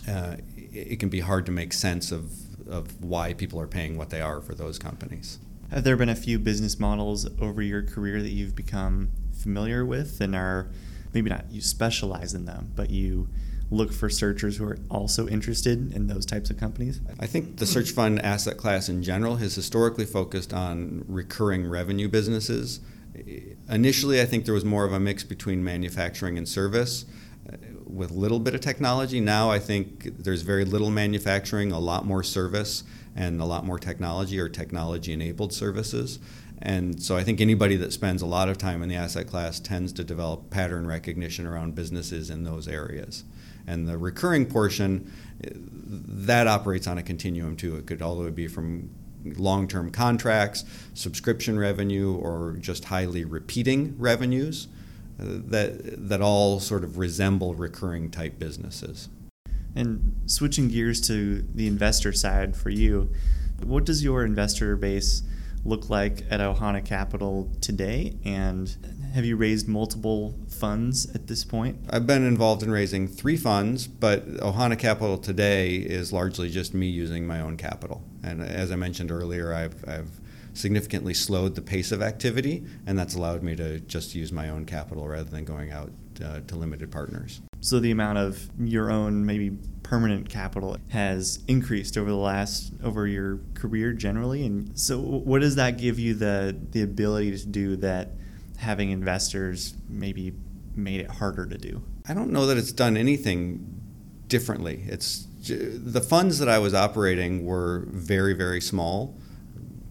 uh, 0.09 0.37
it 0.57 0.99
can 0.99 1.09
be 1.09 1.19
hard 1.19 1.45
to 1.45 1.51
make 1.51 1.73
sense 1.73 2.11
of, 2.11 2.31
of 2.67 3.01
why 3.03 3.33
people 3.33 3.59
are 3.59 3.67
paying 3.67 3.97
what 3.97 4.09
they 4.09 4.21
are 4.21 4.41
for 4.41 4.55
those 4.55 4.79
companies. 4.79 5.39
Have 5.69 5.83
there 5.83 5.95
been 5.95 6.09
a 6.09 6.15
few 6.15 6.39
business 6.39 6.79
models 6.79 7.27
over 7.39 7.61
your 7.61 7.83
career 7.83 8.21
that 8.21 8.29
you've 8.29 8.55
become 8.55 9.09
familiar 9.43 9.85
with 9.85 10.21
and 10.21 10.35
are 10.35 10.69
maybe 11.13 11.29
not 11.29 11.45
you 11.51 11.61
specialize 11.61 12.33
in 12.33 12.45
them, 12.45 12.71
but 12.75 12.89
you 12.89 13.27
look 13.69 13.91
for 13.91 14.09
searchers 14.09 14.57
who 14.57 14.65
are 14.65 14.77
also 14.89 15.27
interested 15.27 15.93
in 15.93 16.07
those 16.07 16.25
types 16.25 16.49
of 16.49 16.57
companies? 16.57 17.01
I 17.19 17.25
think 17.25 17.57
the 17.57 17.65
search 17.65 17.91
fund 17.91 18.21
asset 18.21 18.57
class 18.57 18.89
in 18.89 19.03
general 19.03 19.37
has 19.37 19.55
historically 19.55 20.05
focused 20.05 20.53
on 20.53 21.03
recurring 21.07 21.67
revenue 21.67 22.07
businesses. 22.07 22.81
Initially, 23.69 24.21
I 24.21 24.25
think 24.25 24.45
there 24.45 24.53
was 24.53 24.65
more 24.65 24.85
of 24.85 24.93
a 24.93 24.99
mix 24.99 25.23
between 25.23 25.63
manufacturing 25.63 26.37
and 26.37 26.47
service 26.47 27.05
uh, 27.51 27.57
with 27.85 28.11
a 28.11 28.15
little 28.15 28.39
bit 28.39 28.55
of 28.55 28.61
technology. 28.61 29.19
Now 29.19 29.49
I 29.49 29.59
think 29.59 30.23
there's 30.23 30.41
very 30.41 30.65
little 30.65 30.89
manufacturing, 30.89 31.71
a 31.71 31.79
lot 31.79 32.05
more 32.05 32.23
service, 32.23 32.83
and 33.15 33.39
a 33.41 33.45
lot 33.45 33.65
more 33.65 33.77
technology 33.77 34.39
or 34.39 34.49
technology 34.49 35.13
enabled 35.13 35.53
services. 35.53 36.19
And 36.65 37.03
so 37.03 37.17
I 37.17 37.25
think 37.25 37.41
anybody 37.41 37.75
that 37.75 37.91
spends 37.91 38.21
a 38.21 38.25
lot 38.25 38.47
of 38.47 38.57
time 38.57 38.81
in 38.81 38.87
the 38.87 38.95
asset 38.95 39.27
class 39.27 39.59
tends 39.59 39.91
to 39.93 40.03
develop 40.03 40.49
pattern 40.49 40.87
recognition 40.87 41.45
around 41.45 41.75
businesses 41.75 42.29
in 42.29 42.45
those 42.45 42.69
areas. 42.69 43.25
And 43.67 43.85
the 43.85 43.97
recurring 43.97 44.45
portion, 44.45 45.11
that 45.41 46.47
operates 46.47 46.87
on 46.87 46.97
a 46.97 47.03
continuum 47.03 47.57
too. 47.57 47.75
It 47.75 47.85
could 47.85 48.01
all 48.01 48.15
the 48.15 48.23
way 48.23 48.29
be 48.29 48.47
from 48.47 48.89
long 49.25 49.67
term 49.67 49.91
contracts, 49.91 50.63
subscription 50.93 51.59
revenue, 51.59 52.15
or 52.15 52.55
just 52.61 52.85
highly 52.85 53.25
repeating 53.25 53.95
revenues 53.99 54.69
uh, 55.19 55.25
that, 55.47 56.07
that 56.09 56.21
all 56.21 56.61
sort 56.61 56.85
of 56.85 56.97
resemble 56.97 57.55
recurring 57.55 58.09
type 58.09 58.39
businesses. 58.39 59.09
And 59.75 60.15
switching 60.27 60.69
gears 60.69 61.01
to 61.07 61.41
the 61.53 61.67
investor 61.67 62.13
side 62.13 62.55
for 62.55 62.69
you, 62.69 63.09
what 63.61 63.85
does 63.85 64.01
your 64.01 64.23
investor 64.23 64.77
base 64.77 65.23
look 65.65 65.89
like 65.89 66.23
at 66.29 66.39
Ohana 66.39 66.83
Capital 66.83 67.51
today? 67.61 68.17
And 68.25 68.75
have 69.13 69.25
you 69.25 69.35
raised 69.35 69.67
multiple 69.67 70.35
funds 70.49 71.13
at 71.15 71.27
this 71.27 71.43
point? 71.43 71.77
I've 71.89 72.07
been 72.07 72.25
involved 72.25 72.63
in 72.63 72.71
raising 72.71 73.07
three 73.07 73.37
funds, 73.37 73.87
but 73.87 74.27
Ohana 74.37 74.77
Capital 74.77 75.17
today 75.17 75.75
is 75.75 76.11
largely 76.11 76.49
just 76.49 76.73
me 76.73 76.87
using 76.87 77.25
my 77.25 77.39
own 77.39 77.57
capital. 77.57 78.03
And 78.23 78.41
as 78.41 78.71
I 78.71 78.75
mentioned 78.75 79.11
earlier, 79.11 79.53
I've, 79.53 79.83
I've 79.87 80.09
significantly 80.53 81.13
slowed 81.13 81.55
the 81.55 81.61
pace 81.61 81.91
of 81.91 82.01
activity, 82.01 82.65
and 82.85 82.97
that's 82.97 83.15
allowed 83.15 83.43
me 83.43 83.55
to 83.55 83.79
just 83.81 84.15
use 84.15 84.31
my 84.31 84.49
own 84.49 84.65
capital 84.65 85.07
rather 85.07 85.29
than 85.29 85.45
going 85.45 85.71
out 85.71 85.91
uh, 86.23 86.41
to 86.41 86.55
limited 86.55 86.91
partners. 86.91 87.41
So 87.61 87.79
the 87.79 87.91
amount 87.91 88.17
of 88.17 88.49
your 88.59 88.91
own 88.91 89.25
maybe 89.25 89.57
permanent 89.83 90.29
capital 90.29 90.77
has 90.89 91.39
increased 91.47 91.97
over 91.97 92.09
the 92.09 92.15
last 92.15 92.73
over 92.83 93.05
your 93.05 93.39
career 93.53 93.93
generally, 93.93 94.45
and 94.45 94.77
so 94.79 94.99
what 94.99 95.41
does 95.41 95.55
that 95.55 95.77
give 95.77 95.99
you 95.99 96.13
the 96.13 96.57
the 96.71 96.81
ability 96.81 97.37
to 97.37 97.45
do 97.45 97.75
that 97.77 98.11
having 98.57 98.91
investors 98.91 99.75
maybe 99.87 100.33
made 100.75 101.01
it 101.01 101.09
harder 101.09 101.45
to 101.45 101.57
do? 101.57 101.83
I 102.07 102.13
don't 102.13 102.31
know 102.31 102.45
that 102.47 102.57
it's 102.57 102.71
done 102.71 102.97
anything 102.97 103.81
differently. 104.27 104.83
It's 104.87 105.27
the 105.47 106.01
funds 106.01 106.39
that 106.39 106.47
I 106.47 106.59
was 106.59 106.73
operating 106.73 107.45
were 107.45 107.85
very 107.89 108.33
very 108.33 108.61
small 108.61 109.15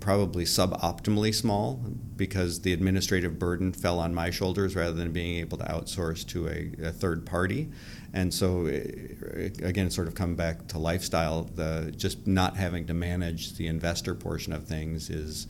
probably 0.03 0.45
suboptimally 0.45 1.33
small 1.33 1.81
because 2.17 2.63
the 2.63 2.73
administrative 2.73 3.39
burden 3.39 3.73
fell 3.73 4.01
on 4.01 4.13
my 4.13 4.31
shoulders 4.31 4.75
rather 4.75 4.93
than 4.93 5.13
being 5.13 5.39
able 5.39 5.57
to 5.57 5.65
outsource 5.65 6.27
to 6.27 6.49
a, 6.49 6.89
a 6.89 6.91
third 6.91 7.25
party. 7.25 7.71
And 8.14 8.33
so, 8.33 8.66
eh, 8.66 9.51
again, 9.62 9.90
sort 9.90 10.07
of 10.07 10.14
come 10.14 10.35
back 10.35 10.66
to 10.68 10.79
lifestyle. 10.79 11.44
The 11.44 11.92
just 11.96 12.27
not 12.27 12.57
having 12.57 12.87
to 12.87 12.94
manage 12.94 13.55
the 13.55 13.66
investor 13.66 14.14
portion 14.14 14.53
of 14.53 14.64
things 14.64 15.11
is 15.11 15.46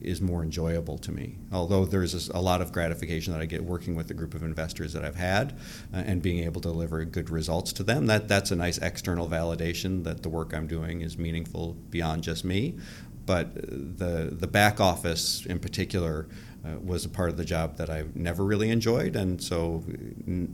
is 0.00 0.22
more 0.22 0.42
enjoyable 0.42 0.96
to 0.96 1.12
me. 1.12 1.36
Although 1.52 1.84
there's 1.84 2.28
a 2.30 2.38
lot 2.38 2.62
of 2.62 2.72
gratification 2.72 3.34
that 3.34 3.42
I 3.42 3.44
get 3.44 3.62
working 3.62 3.94
with 3.94 4.08
the 4.08 4.14
group 4.14 4.32
of 4.32 4.42
investors 4.42 4.94
that 4.94 5.04
I've 5.04 5.16
had 5.16 5.58
uh, 5.92 5.98
and 5.98 6.22
being 6.22 6.42
able 6.44 6.62
to 6.62 6.68
deliver 6.68 7.04
good 7.04 7.28
results 7.28 7.70
to 7.74 7.82
them. 7.82 8.06
That 8.06 8.26
that's 8.26 8.50
a 8.50 8.56
nice 8.56 8.78
external 8.78 9.28
validation 9.28 10.04
that 10.04 10.22
the 10.22 10.30
work 10.30 10.54
I'm 10.54 10.66
doing 10.66 11.02
is 11.02 11.18
meaningful 11.18 11.74
beyond 11.90 12.22
just 12.22 12.44
me 12.44 12.78
but 13.26 13.54
the 13.54 14.30
the 14.32 14.46
back 14.48 14.80
office 14.80 15.46
in 15.46 15.58
particular 15.58 16.26
uh, 16.64 16.78
was 16.78 17.04
a 17.04 17.08
part 17.08 17.30
of 17.30 17.36
the 17.36 17.44
job 17.44 17.76
that 17.76 17.88
I 17.88 18.04
never 18.14 18.44
really 18.44 18.70
enjoyed, 18.70 19.16
and 19.16 19.42
so 19.42 19.82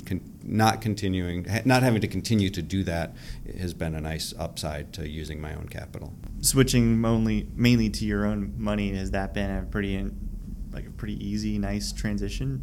con- 0.05 0.21
not 0.43 0.81
continuing, 0.81 1.47
not 1.65 1.83
having 1.83 2.01
to 2.01 2.09
continue 2.09 2.51
to 2.51 2.63
do 2.63 2.85
that 2.85 3.17
has 3.59 3.75
been 3.75 3.95
a 3.95 4.01
nice 4.01 4.33
upside 4.39 4.93
to 4.95 5.09
using 5.09 5.41
my 5.41 5.55
own 5.55 5.69
capital. 5.69 6.15
Switching 6.41 7.05
only 7.05 7.49
mainly 7.55 7.91
to 7.91 8.05
your 8.05 8.25
own 8.25 8.55
money 8.57 8.95
has 8.95 9.11
that 9.11 9.35
been 9.35 9.51
a 9.51 9.63
pretty 9.63 10.11
like 10.73 10.87
a 10.87 10.91
pretty 10.91 11.25
easy, 11.25 11.59
nice 11.59 11.93
transition? 11.93 12.63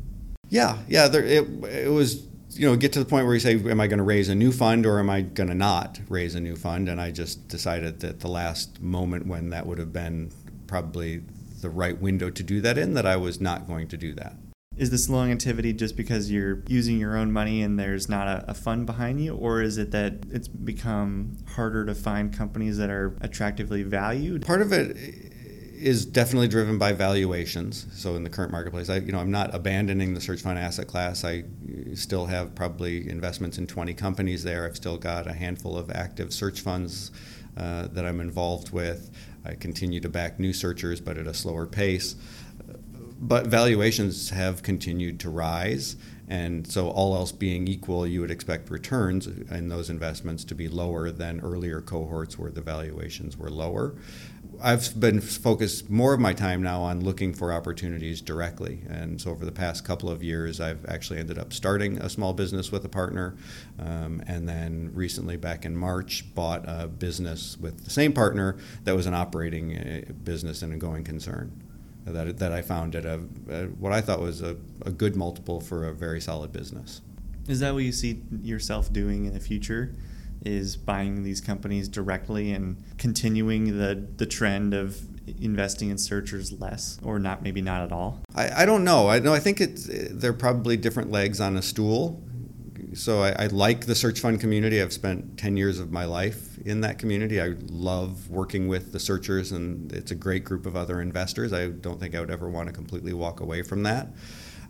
Yeah, 0.49 0.77
yeah. 0.87 1.07
There, 1.07 1.23
it 1.23 1.47
it 1.65 1.91
was 1.91 2.27
you 2.55 2.67
know, 2.67 2.75
get 2.75 2.93
to 2.93 2.99
the 2.99 3.05
point 3.05 3.25
where 3.25 3.33
you 3.33 3.39
say, 3.39 3.55
am 3.55 3.79
I 3.79 3.87
going 3.87 3.97
to 3.97 4.03
raise 4.03 4.29
a 4.29 4.35
new 4.35 4.51
fund 4.51 4.85
or 4.85 4.99
am 4.99 5.09
I 5.09 5.21
going 5.21 5.49
to 5.49 5.55
not 5.55 5.99
raise 6.09 6.35
a 6.35 6.39
new 6.39 6.55
fund? 6.55 6.89
And 6.89 6.99
I 7.01 7.11
just 7.11 7.47
decided 7.47 7.99
that 8.01 8.19
the 8.19 8.27
last 8.27 8.81
moment 8.81 9.27
when 9.27 9.49
that 9.49 9.65
would 9.65 9.79
have 9.79 9.91
been 9.91 10.31
probably 10.67 11.23
the 11.63 11.69
right 11.71 11.99
window 11.99 12.29
to 12.29 12.43
do 12.43 12.61
that 12.61 12.77
in, 12.77 12.93
that 12.93 13.07
I 13.07 13.15
was 13.15 13.41
not 13.41 13.65
going 13.65 13.87
to 13.87 13.97
do 13.97 14.13
that. 14.13 14.35
Is 14.75 14.89
this 14.89 15.07
long 15.09 15.31
activity 15.31 15.73
just 15.73 15.95
because 15.95 16.31
you're 16.31 16.63
using 16.67 16.99
your 16.99 17.15
own 17.15 17.31
money 17.31 17.61
and 17.61 17.79
there's 17.79 18.09
not 18.09 18.27
a, 18.27 18.45
a, 18.49 18.53
fund 18.53 18.85
behind 18.87 19.23
you, 19.23 19.35
or 19.35 19.61
is 19.61 19.77
it 19.77 19.91
that 19.91 20.15
it's 20.31 20.47
become 20.47 21.37
harder 21.55 21.85
to 21.85 21.93
find 21.93 22.35
companies 22.35 22.77
that 22.77 22.89
are 22.89 23.15
attractively 23.21 23.83
valued? 23.83 24.43
Part 24.43 24.61
of 24.61 24.73
it 24.73 24.97
is 25.83 26.05
definitely 26.05 26.47
driven 26.47 26.77
by 26.77 26.93
valuations. 26.93 27.85
So 27.93 28.15
in 28.15 28.23
the 28.23 28.29
current 28.29 28.51
marketplace, 28.51 28.89
I, 28.89 28.97
you 28.97 29.11
know, 29.11 29.19
I'm 29.19 29.31
not 29.31 29.53
abandoning 29.53 30.13
the 30.13 30.21
search 30.21 30.41
fund 30.41 30.57
asset 30.57 30.87
class. 30.87 31.23
I 31.23 31.43
still 31.93 32.25
have 32.25 32.55
probably 32.55 33.09
investments 33.09 33.57
in 33.57 33.67
20 33.67 33.93
companies 33.93 34.43
there. 34.43 34.65
I've 34.65 34.77
still 34.77 34.97
got 34.97 35.27
a 35.27 35.33
handful 35.33 35.77
of 35.77 35.91
active 35.91 36.33
search 36.33 36.61
funds 36.61 37.11
uh, 37.57 37.87
that 37.87 38.05
I'm 38.05 38.21
involved 38.21 38.71
with. 38.71 39.11
I 39.45 39.55
continue 39.55 39.99
to 39.99 40.09
back 40.09 40.39
new 40.39 40.53
searchers, 40.53 41.01
but 41.01 41.17
at 41.17 41.27
a 41.27 41.33
slower 41.33 41.65
pace. 41.65 42.15
But 43.19 43.47
valuations 43.47 44.29
have 44.31 44.63
continued 44.63 45.19
to 45.21 45.29
rise. 45.29 45.95
And 46.27 46.65
so, 46.65 46.89
all 46.89 47.15
else 47.15 47.31
being 47.31 47.67
equal, 47.67 48.07
you 48.07 48.21
would 48.21 48.31
expect 48.31 48.69
returns 48.69 49.27
in 49.27 49.67
those 49.67 49.89
investments 49.89 50.43
to 50.45 50.55
be 50.55 50.67
lower 50.67 51.11
than 51.11 51.41
earlier 51.41 51.81
cohorts 51.81 52.39
where 52.39 52.51
the 52.51 52.61
valuations 52.61 53.37
were 53.37 53.49
lower. 53.49 53.95
I've 54.65 54.97
been 54.97 55.19
focused 55.19 55.89
more 55.89 56.13
of 56.13 56.21
my 56.21 56.31
time 56.31 56.63
now 56.63 56.83
on 56.83 57.01
looking 57.01 57.33
for 57.33 57.51
opportunities 57.51 58.21
directly. 58.21 58.79
And 58.87 59.19
so 59.19 59.29
over 59.31 59.43
the 59.43 59.51
past 59.51 59.83
couple 59.83 60.09
of 60.09 60.23
years, 60.23 60.61
I've 60.61 60.85
actually 60.85 61.19
ended 61.19 61.37
up 61.37 61.51
starting 61.51 61.97
a 61.97 62.09
small 62.09 62.31
business 62.33 62.71
with 62.71 62.85
a 62.85 62.89
partner. 62.89 63.35
Um, 63.77 64.23
and 64.25 64.47
then 64.47 64.91
recently, 64.93 65.35
back 65.35 65.65
in 65.65 65.75
March, 65.75 66.33
bought 66.33 66.63
a 66.65 66.87
business 66.87 67.57
with 67.59 67.83
the 67.83 67.89
same 67.89 68.13
partner 68.13 68.55
that 68.85 68.95
was 68.95 69.05
an 69.05 69.13
operating 69.13 69.77
uh, 69.77 70.13
business 70.23 70.61
and 70.61 70.73
a 70.73 70.77
going 70.77 71.03
concern. 71.03 71.51
That, 72.05 72.37
that 72.39 72.53
I 72.53 72.61
found 72.61 72.95
at 72.95 73.05
a, 73.05 73.17
what 73.79 73.91
I 73.91 73.99
thought 73.99 74.21
was 74.21 74.41
a, 74.41 74.55
a 74.85 74.91
good 74.91 75.17
multiple 75.17 75.59
for 75.59 75.87
a 75.87 75.93
very 75.93 76.21
solid 76.21 76.53
business. 76.53 77.01
Is 77.49 77.59
that 77.59 77.73
what 77.73 77.83
you 77.83 77.91
see 77.91 78.21
yourself 78.41 78.93
doing 78.93 79.25
in 79.25 79.33
the 79.33 79.39
future? 79.41 79.93
Is 80.45 80.75
buying 80.75 81.23
these 81.23 81.41
companies 81.41 81.87
directly 81.87 82.51
and 82.51 82.83
continuing 82.97 83.77
the, 83.77 84.07
the 84.17 84.25
trend 84.25 84.73
of 84.73 84.99
investing 85.41 85.89
in 85.89 85.97
searchers 85.97 86.51
less 86.51 86.99
or 87.03 87.19
not 87.19 87.41
maybe 87.41 87.61
not 87.61 87.81
at 87.81 87.91
all? 87.91 88.21
I, 88.35 88.63
I 88.63 88.65
don't 88.65 88.83
know. 88.83 89.09
I 89.09 89.19
know 89.19 89.33
i 89.33 89.39
think 89.39 89.61
it's 89.61 89.89
they're 90.11 90.33
probably 90.33 90.77
different 90.77 91.11
legs 91.11 91.39
on 91.39 91.57
a 91.57 91.61
stool. 91.61 92.21
So 92.93 93.23
I, 93.23 93.31
I, 93.39 93.47
like 93.47 93.87
the 93.87 93.95
search 93.95 94.19
fund 94.19 94.39
community. 94.39 94.79
I've 94.79 94.93
spent 94.93 95.39
10 95.39 95.57
years 95.57 95.79
of 95.79 95.91
my 95.91 96.05
life 96.05 96.59
in 96.59 96.81
that 96.81 96.99
community. 96.99 97.41
I 97.41 97.55
love 97.69 98.29
working 98.29 98.67
with 98.67 98.91
the 98.91 98.99
searchers 98.99 99.51
and 99.51 99.91
it's 99.91 100.11
a 100.11 100.15
great 100.15 100.43
group 100.43 100.67
of 100.67 100.75
other 100.75 101.01
investors. 101.01 101.53
I 101.53 101.69
don't 101.69 101.99
think 101.99 102.13
i 102.13 102.19
would 102.19 102.29
ever 102.29 102.49
want 102.49 102.67
to 102.67 102.73
completely 102.73 103.13
walk 103.13 103.39
away 103.39 103.63
from 103.63 103.81
that. 103.83 104.09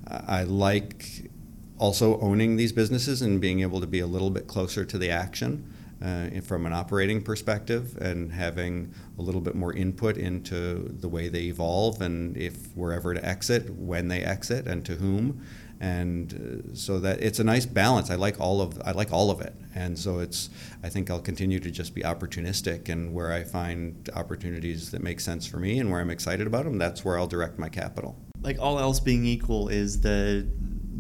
I 0.08 0.44
like 0.44 1.30
also 1.78 2.20
owning 2.20 2.56
these 2.56 2.72
businesses 2.72 3.22
and 3.22 3.42
being 3.42 3.62
able 3.62 3.82
to 3.82 3.88
be 3.88 4.00
a 4.00 4.08
little 4.08 4.30
bit 4.30 4.48
closer 4.48 4.86
to 4.86 4.98
the 4.98 5.10
action 5.10 5.74
uh, 6.04 6.30
from 6.42 6.66
an 6.66 6.74
operating 6.74 7.22
perspective 7.22 7.98
and 7.98 8.34
having 8.34 8.94
a 9.18 9.22
little 9.22 9.42
bit 9.42 9.56
more 9.56 9.74
input 9.74 10.18
into 10.18 10.90
the 11.00 11.08
way 11.08 11.30
they 11.30 11.44
evolve 11.44 12.02
and 12.02 12.36
if 12.36 12.76
we're 12.76 12.92
ever 12.92 13.14
to 13.14 13.26
exit, 13.26 13.70
when 13.70 14.10
they 14.10 14.22
exit, 14.22 14.68
and 14.68 14.86
to 14.86 14.96
whom. 14.96 15.42
And 15.80 16.72
uh, 16.72 16.76
so 16.76 17.00
that 17.00 17.22
it's 17.22 17.40
a 17.40 17.44
nice 17.44 17.66
balance. 17.66 18.10
I 18.10 18.16
like 18.16 18.40
all 18.40 18.62
of 18.62 18.82
I 18.86 18.92
like 18.92 19.12
all 19.12 19.30
of 19.30 19.42
it, 19.42 19.54
and 19.76 20.00
so 20.00 20.20
it's. 20.20 20.50
I 20.82 20.88
think 20.88 21.10
I'll 21.10 21.20
continue 21.20 21.60
to 21.60 21.70
just 21.70 21.94
be 21.94 22.04
opportunistic, 22.04 22.88
and 22.88 23.14
where 23.14 23.34
I 23.34 23.44
find 23.44 24.10
opportunities 24.16 24.92
that 24.92 25.02
make 25.02 25.20
sense 25.20 25.46
for 25.46 25.58
me 25.58 25.80
and 25.80 25.92
where 25.92 26.00
I'm 26.00 26.10
excited 26.10 26.48
about 26.48 26.64
them, 26.64 26.78
that's 26.78 27.04
where 27.04 27.18
I'll 27.18 27.28
direct 27.28 27.60
my 27.60 27.68
capital. 27.68 28.16
Like 28.42 28.60
all 28.60 28.80
else 28.80 29.02
being 29.02 29.26
equal, 29.26 29.68
is 29.68 30.00
the 30.00 30.48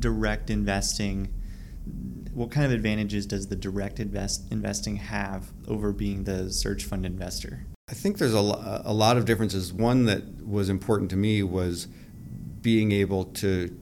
direct 0.04 0.50
investing 0.50 1.34
what 2.34 2.52
kind 2.52 2.66
of 2.66 2.72
advantages 2.72 3.26
does 3.26 3.48
the 3.48 3.56
direct 3.56 4.00
invest 4.00 4.52
investing 4.52 4.96
have 4.98 5.52
over 5.68 5.92
being 5.92 6.24
the 6.24 6.52
search 6.52 6.84
fund 6.84 7.06
investor? 7.06 7.66
I 7.89 7.94
think 7.94 8.18
there's 8.18 8.34
a, 8.34 8.82
a 8.86 8.94
lot 8.94 9.18
of 9.18 9.26
differences. 9.26 9.72
One 9.72 10.06
that 10.06 10.46
was 10.46 10.70
important 10.70 11.10
to 11.12 11.18
me 11.18 11.44
was 11.44 11.88
being 12.62 12.92
able 12.92 13.26
to 13.26 13.78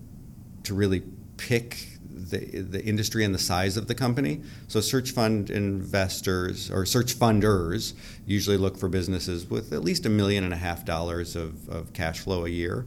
to 0.64 0.74
really 0.74 1.04
pick 1.38 1.88
the, 2.04 2.40
the 2.62 2.84
industry 2.84 3.24
and 3.24 3.34
the 3.34 3.40
size 3.40 3.78
of 3.78 3.88
the 3.88 3.96
company. 3.96 4.42
So 4.68 4.80
search 4.80 5.12
fund 5.12 5.50
investors 5.50 6.70
or 6.70 6.86
search 6.86 7.18
funders 7.18 7.94
usually 8.26 8.58
look 8.58 8.78
for 8.78 8.90
businesses 8.90 9.50
with 9.50 9.74
at 9.74 9.84
least 9.84 10.06
a 10.06 10.10
million 10.10 10.44
and 10.44 10.54
a 10.54 10.58
half 10.58 10.86
dollars 10.86 11.36
of, 11.36 11.68
of 11.70 11.94
cash 11.94 12.20
flow 12.20 12.46
a 12.46 12.50
year. 12.50 12.86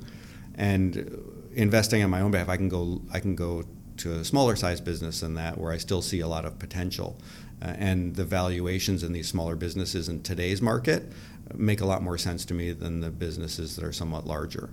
And 0.56 1.33
investing 1.54 2.02
on 2.02 2.10
my 2.10 2.20
own 2.20 2.30
behalf, 2.30 2.48
I 2.48 2.56
can 2.56 2.68
go 2.68 3.02
I 3.12 3.20
can 3.20 3.34
go 3.34 3.64
to 3.98 4.12
a 4.14 4.24
smaller 4.24 4.56
size 4.56 4.80
business 4.80 5.20
than 5.20 5.34
that 5.34 5.56
where 5.56 5.72
I 5.72 5.78
still 5.78 6.02
see 6.02 6.20
a 6.20 6.28
lot 6.28 6.44
of 6.44 6.58
potential. 6.58 7.16
Uh, 7.62 7.74
and 7.78 8.16
the 8.16 8.24
valuations 8.24 9.02
in 9.02 9.12
these 9.12 9.28
smaller 9.28 9.56
businesses 9.56 10.08
in 10.08 10.22
today's 10.22 10.60
market 10.60 11.04
make 11.54 11.80
a 11.80 11.86
lot 11.86 12.02
more 12.02 12.18
sense 12.18 12.44
to 12.46 12.54
me 12.54 12.72
than 12.72 13.00
the 13.00 13.10
businesses 13.10 13.76
that 13.76 13.84
are 13.84 13.92
somewhat 13.92 14.26
larger. 14.26 14.70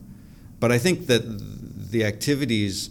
But 0.60 0.72
I 0.72 0.78
think 0.78 1.08
that 1.08 1.22
the 1.92 2.04
activities 2.06 2.90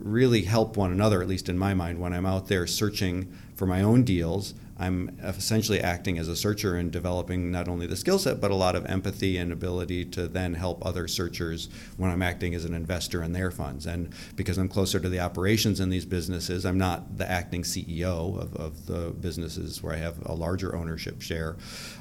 really 0.00 0.42
help 0.42 0.76
one 0.76 0.92
another, 0.92 1.22
at 1.22 1.28
least 1.28 1.48
in 1.48 1.58
my 1.58 1.74
mind, 1.74 1.98
when 2.00 2.12
I'm 2.12 2.26
out 2.26 2.48
there 2.48 2.66
searching 2.66 3.32
for 3.54 3.66
my 3.66 3.82
own 3.82 4.04
deals 4.04 4.54
I'm 4.76 5.16
essentially 5.22 5.80
acting 5.80 6.18
as 6.18 6.26
a 6.26 6.34
searcher 6.34 6.76
and 6.76 6.90
developing 6.90 7.52
not 7.52 7.68
only 7.68 7.86
the 7.86 7.96
skill 7.96 8.18
set, 8.18 8.40
but 8.40 8.50
a 8.50 8.56
lot 8.56 8.74
of 8.74 8.84
empathy 8.86 9.36
and 9.36 9.52
ability 9.52 10.04
to 10.06 10.26
then 10.26 10.54
help 10.54 10.84
other 10.84 11.06
searchers 11.06 11.68
when 11.96 12.10
I'm 12.10 12.22
acting 12.22 12.54
as 12.54 12.64
an 12.64 12.74
investor 12.74 13.22
in 13.22 13.32
their 13.32 13.52
funds. 13.52 13.86
And 13.86 14.12
because 14.34 14.58
I'm 14.58 14.68
closer 14.68 14.98
to 14.98 15.08
the 15.08 15.20
operations 15.20 15.78
in 15.78 15.90
these 15.90 16.04
businesses, 16.04 16.66
I'm 16.66 16.78
not 16.78 17.18
the 17.18 17.30
acting 17.30 17.62
CEO 17.62 18.36
of, 18.40 18.56
of 18.56 18.86
the 18.86 19.10
businesses 19.20 19.80
where 19.80 19.94
I 19.94 19.98
have 19.98 20.26
a 20.26 20.32
larger 20.32 20.74
ownership 20.74 21.22
share. 21.22 21.56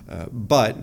Uh, 0.10 0.26
but 0.32 0.76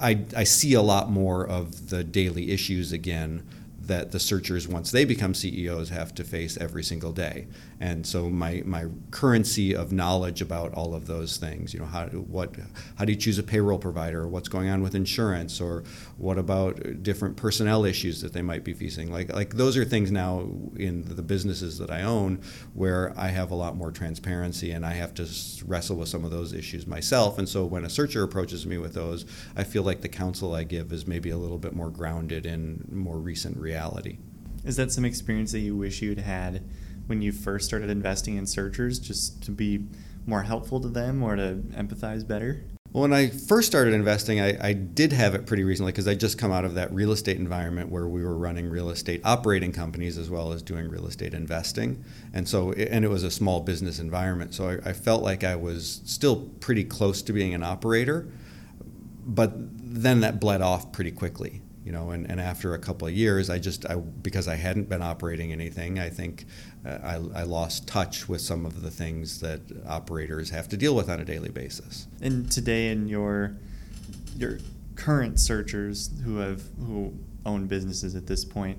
I, 0.00 0.24
I 0.36 0.42
see 0.42 0.74
a 0.74 0.82
lot 0.82 1.08
more 1.08 1.46
of 1.46 1.90
the 1.90 2.02
daily 2.02 2.50
issues 2.50 2.90
again 2.90 3.46
that 3.86 4.12
the 4.12 4.20
searchers, 4.20 4.68
once 4.68 4.90
they 4.90 5.04
become 5.04 5.34
CEOs, 5.34 5.90
have 5.90 6.14
to 6.14 6.24
face 6.24 6.56
every 6.56 6.84
single 6.84 7.12
day. 7.12 7.46
And 7.82 8.06
so 8.06 8.30
my, 8.30 8.62
my 8.64 8.86
currency 9.10 9.74
of 9.74 9.90
knowledge 9.90 10.40
about 10.40 10.72
all 10.74 10.94
of 10.94 11.08
those 11.08 11.36
things, 11.36 11.74
you 11.74 11.80
know, 11.80 11.86
how, 11.86 12.06
what, 12.06 12.54
how 12.96 13.04
do 13.04 13.12
you 13.12 13.18
choose 13.18 13.40
a 13.40 13.42
payroll 13.42 13.78
provider? 13.78 14.28
What's 14.28 14.48
going 14.48 14.68
on 14.68 14.82
with 14.82 14.94
insurance? 14.94 15.60
Or 15.60 15.82
what 16.16 16.38
about 16.38 17.02
different 17.02 17.36
personnel 17.36 17.84
issues 17.84 18.20
that 18.20 18.32
they 18.32 18.42
might 18.42 18.62
be 18.62 18.72
facing? 18.72 19.10
Like, 19.10 19.32
like 19.32 19.54
those 19.54 19.76
are 19.76 19.84
things 19.84 20.12
now 20.12 20.48
in 20.76 21.02
the 21.16 21.22
businesses 21.22 21.78
that 21.78 21.90
I 21.90 22.02
own 22.02 22.40
where 22.72 23.12
I 23.16 23.28
have 23.28 23.50
a 23.50 23.56
lot 23.56 23.76
more 23.76 23.90
transparency 23.90 24.70
and 24.70 24.86
I 24.86 24.92
have 24.92 25.12
to 25.14 25.28
wrestle 25.66 25.96
with 25.96 26.08
some 26.08 26.24
of 26.24 26.30
those 26.30 26.52
issues 26.52 26.86
myself. 26.86 27.36
And 27.36 27.48
so 27.48 27.64
when 27.64 27.84
a 27.84 27.90
searcher 27.90 28.22
approaches 28.22 28.64
me 28.64 28.78
with 28.78 28.94
those, 28.94 29.26
I 29.56 29.64
feel 29.64 29.82
like 29.82 30.02
the 30.02 30.08
counsel 30.08 30.54
I 30.54 30.62
give 30.62 30.92
is 30.92 31.08
maybe 31.08 31.30
a 31.30 31.36
little 31.36 31.58
bit 31.58 31.74
more 31.74 31.90
grounded 31.90 32.46
in 32.46 32.86
more 32.90 33.18
recent 33.18 33.56
reality 33.56 33.72
reality. 33.72 34.18
Is 34.64 34.76
that 34.76 34.92
some 34.92 35.04
experience 35.04 35.52
that 35.52 35.60
you 35.60 35.76
wish 35.76 36.02
you'd 36.02 36.18
had 36.18 36.62
when 37.06 37.22
you 37.22 37.32
first 37.32 37.66
started 37.66 37.90
investing 37.90 38.36
in 38.36 38.46
searchers, 38.46 38.98
just 38.98 39.42
to 39.44 39.50
be 39.50 39.86
more 40.26 40.42
helpful 40.42 40.80
to 40.80 40.88
them 40.88 41.22
or 41.22 41.36
to 41.36 41.62
empathize 41.72 42.26
better? 42.26 42.64
Well, 42.92 43.02
when 43.02 43.14
I 43.14 43.28
first 43.28 43.68
started 43.68 43.94
investing, 43.94 44.38
I, 44.38 44.68
I 44.68 44.72
did 44.74 45.12
have 45.12 45.34
it 45.34 45.46
pretty 45.46 45.64
recently 45.64 45.92
because 45.92 46.06
I 46.06 46.14
just 46.14 46.36
come 46.36 46.52
out 46.52 46.66
of 46.66 46.74
that 46.74 46.92
real 46.92 47.12
estate 47.12 47.38
environment 47.38 47.90
where 47.90 48.06
we 48.06 48.22
were 48.22 48.36
running 48.36 48.68
real 48.68 48.90
estate 48.90 49.22
operating 49.24 49.72
companies 49.72 50.18
as 50.18 50.28
well 50.28 50.52
as 50.52 50.62
doing 50.62 50.88
real 50.90 51.06
estate 51.06 51.32
investing, 51.32 52.04
and 52.34 52.46
so 52.46 52.72
and 52.72 53.02
it 53.02 53.08
was 53.08 53.22
a 53.22 53.30
small 53.30 53.60
business 53.60 53.98
environment. 53.98 54.52
So 54.52 54.68
I, 54.68 54.90
I 54.90 54.92
felt 54.92 55.22
like 55.22 55.42
I 55.42 55.56
was 55.56 56.02
still 56.04 56.50
pretty 56.60 56.84
close 56.84 57.22
to 57.22 57.32
being 57.32 57.54
an 57.54 57.62
operator, 57.62 58.28
but 59.24 59.52
then 59.56 60.20
that 60.20 60.38
bled 60.38 60.60
off 60.60 60.92
pretty 60.92 61.12
quickly 61.12 61.61
you 61.84 61.90
know, 61.90 62.10
and, 62.10 62.30
and 62.30 62.40
after 62.40 62.74
a 62.74 62.78
couple 62.78 63.08
of 63.08 63.14
years, 63.14 63.50
I 63.50 63.58
just, 63.58 63.86
I, 63.86 63.96
because 63.96 64.46
I 64.46 64.54
hadn't 64.54 64.88
been 64.88 65.02
operating 65.02 65.52
anything, 65.52 65.98
I 65.98 66.10
think 66.10 66.44
uh, 66.86 66.98
I, 67.02 67.40
I 67.40 67.42
lost 67.42 67.88
touch 67.88 68.28
with 68.28 68.40
some 68.40 68.64
of 68.64 68.82
the 68.82 68.90
things 68.90 69.40
that 69.40 69.60
operators 69.86 70.50
have 70.50 70.68
to 70.68 70.76
deal 70.76 70.94
with 70.94 71.08
on 71.10 71.18
a 71.18 71.24
daily 71.24 71.50
basis. 71.50 72.06
And 72.20 72.50
today, 72.50 72.90
in 72.90 73.08
your 73.08 73.56
your 74.36 74.58
current 74.94 75.40
searchers 75.40 76.10
who 76.24 76.38
have 76.38 76.62
who 76.78 77.14
own 77.44 77.66
businesses 77.66 78.14
at 78.14 78.26
this 78.26 78.44
point, 78.44 78.78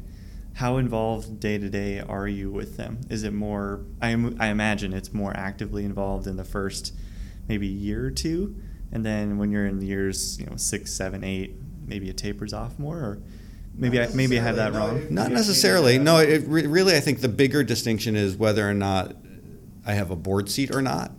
how 0.53 0.77
involved 0.77 1.39
day 1.39 1.57
to 1.57 1.69
day 1.69 1.99
are 1.99 2.27
you 2.27 2.49
with 2.49 2.77
them? 2.77 3.01
Is 3.09 3.23
it 3.23 3.33
more? 3.33 3.81
I, 4.01 4.09
am, 4.09 4.37
I 4.39 4.47
imagine 4.47 4.93
it's 4.93 5.13
more 5.13 5.35
actively 5.35 5.83
involved 5.83 6.27
in 6.27 6.37
the 6.37 6.43
first 6.43 6.93
maybe 7.49 7.67
year 7.67 8.05
or 8.05 8.11
two, 8.11 8.55
and 8.91 9.05
then 9.05 9.37
when 9.37 9.51
you're 9.51 9.65
in 9.65 9.81
years 9.81 10.39
you 10.39 10.45
know 10.45 10.55
six, 10.55 10.93
seven, 10.93 11.23
eight, 11.23 11.55
maybe 11.85 12.09
it 12.09 12.17
tapers 12.17 12.53
off 12.53 12.77
more, 12.79 12.97
or 12.97 13.19
maybe 13.75 13.99
I, 13.99 14.07
maybe 14.13 14.39
I 14.39 14.43
have 14.43 14.55
that 14.57 14.73
wrong. 14.73 15.07
Not 15.09 15.31
necessarily. 15.31 15.97
No, 15.97 16.17
it 16.17 16.43
re- 16.47 16.67
really 16.67 16.95
I 16.95 16.99
think 16.99 17.21
the 17.21 17.29
bigger 17.29 17.63
distinction 17.63 18.15
is 18.15 18.35
whether 18.35 18.67
or 18.67 18.73
not 18.73 19.15
I 19.85 19.93
have 19.93 20.11
a 20.11 20.15
board 20.15 20.49
seat 20.49 20.71
or 20.71 20.81
not, 20.81 21.11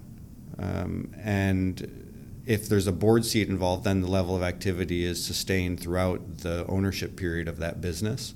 um, 0.59 1.14
and 1.22 2.05
if 2.46 2.68
there's 2.68 2.87
a 2.87 2.92
board 2.92 3.24
seat 3.24 3.48
involved, 3.48 3.85
then 3.85 4.00
the 4.00 4.09
level 4.09 4.37
of 4.37 4.42
activity 4.42 5.05
is 5.05 5.24
sustained 5.24 5.81
throughout 5.81 6.38
the 6.38 6.66
ownership 6.68 7.16
period 7.16 7.48
of 7.48 7.59
that 7.59 7.81
business. 7.81 8.35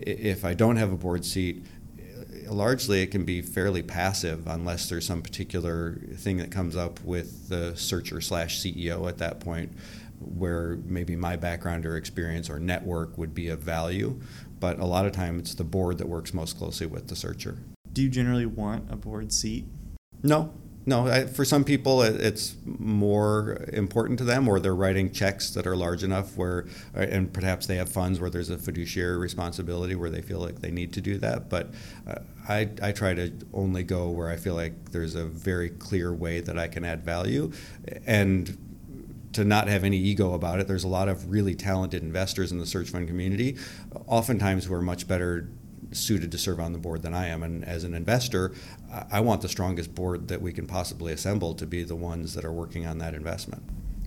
If 0.00 0.44
I 0.44 0.54
don't 0.54 0.76
have 0.76 0.92
a 0.92 0.96
board 0.96 1.24
seat, 1.24 1.64
largely 2.46 3.02
it 3.02 3.10
can 3.10 3.24
be 3.24 3.42
fairly 3.42 3.82
passive 3.82 4.46
unless 4.46 4.88
there's 4.88 5.06
some 5.06 5.22
particular 5.22 5.96
thing 6.16 6.36
that 6.38 6.50
comes 6.50 6.76
up 6.76 7.02
with 7.04 7.48
the 7.48 7.74
searcher 7.76 8.20
slash 8.20 8.60
CEO 8.60 9.08
at 9.08 9.18
that 9.18 9.40
point 9.40 9.72
where 10.24 10.78
maybe 10.84 11.16
my 11.16 11.36
background 11.36 11.86
or 11.86 11.96
experience 11.96 12.48
or 12.48 12.58
network 12.58 13.18
would 13.18 13.34
be 13.34 13.48
of 13.48 13.60
value. 13.60 14.20
But 14.60 14.78
a 14.78 14.84
lot 14.84 15.06
of 15.06 15.12
time 15.12 15.38
it's 15.38 15.54
the 15.54 15.64
board 15.64 15.98
that 15.98 16.08
works 16.08 16.32
most 16.32 16.56
closely 16.56 16.86
with 16.86 17.08
the 17.08 17.16
searcher. 17.16 17.58
Do 17.92 18.02
you 18.02 18.08
generally 18.08 18.46
want 18.46 18.90
a 18.90 18.96
board 18.96 19.32
seat? 19.32 19.66
No, 20.22 20.54
no. 20.86 21.08
I, 21.08 21.26
for 21.26 21.44
some 21.44 21.64
people, 21.64 22.02
it's 22.02 22.54
more 22.64 23.66
important 23.72 24.18
to 24.20 24.24
them, 24.24 24.48
or 24.48 24.60
they're 24.60 24.74
writing 24.74 25.10
checks 25.12 25.50
that 25.50 25.66
are 25.66 25.76
large 25.76 26.04
enough 26.04 26.36
where, 26.36 26.66
uh, 26.96 27.00
and 27.00 27.32
perhaps 27.32 27.66
they 27.66 27.76
have 27.76 27.88
funds 27.88 28.20
where 28.20 28.30
there's 28.30 28.50
a 28.50 28.56
fiduciary 28.56 29.18
responsibility 29.18 29.94
where 29.94 30.10
they 30.10 30.22
feel 30.22 30.38
like 30.38 30.60
they 30.60 30.70
need 30.70 30.92
to 30.92 31.00
do 31.00 31.18
that. 31.18 31.50
But 31.50 31.72
uh, 32.06 32.20
I, 32.48 32.70
I 32.80 32.92
try 32.92 33.14
to 33.14 33.32
only 33.52 33.82
go 33.82 34.10
where 34.10 34.30
I 34.30 34.36
feel 34.36 34.54
like 34.54 34.92
there's 34.92 35.16
a 35.16 35.24
very 35.24 35.70
clear 35.70 36.14
way 36.14 36.40
that 36.40 36.56
I 36.56 36.68
can 36.68 36.84
add 36.84 37.02
value, 37.02 37.52
and 38.06 38.56
to 39.32 39.44
not 39.44 39.68
have 39.68 39.84
any 39.84 39.96
ego 39.96 40.34
about 40.34 40.60
it. 40.60 40.68
There's 40.68 40.84
a 40.84 40.88
lot 40.88 41.08
of 41.08 41.30
really 41.30 41.54
talented 41.54 42.02
investors 42.02 42.52
in 42.52 42.58
the 42.58 42.66
search 42.66 42.90
fund 42.90 43.08
community, 43.08 43.56
oftentimes 44.06 44.66
who 44.66 44.74
are 44.74 44.82
much 44.82 45.08
better 45.08 45.48
suited 45.90 46.32
to 46.32 46.38
serve 46.38 46.60
on 46.60 46.72
the 46.72 46.78
board 46.78 47.02
than 47.02 47.14
I 47.14 47.28
am. 47.28 47.42
And 47.42 47.64
as 47.64 47.84
an 47.84 47.94
investor, 47.94 48.52
I 49.10 49.20
want 49.20 49.42
the 49.42 49.48
strongest 49.48 49.94
board 49.94 50.28
that 50.28 50.40
we 50.40 50.52
can 50.52 50.66
possibly 50.66 51.12
assemble 51.12 51.54
to 51.54 51.66
be 51.66 51.82
the 51.82 51.96
ones 51.96 52.34
that 52.34 52.44
are 52.44 52.52
working 52.52 52.86
on 52.86 52.98
that 52.98 53.14
investment. 53.14 53.62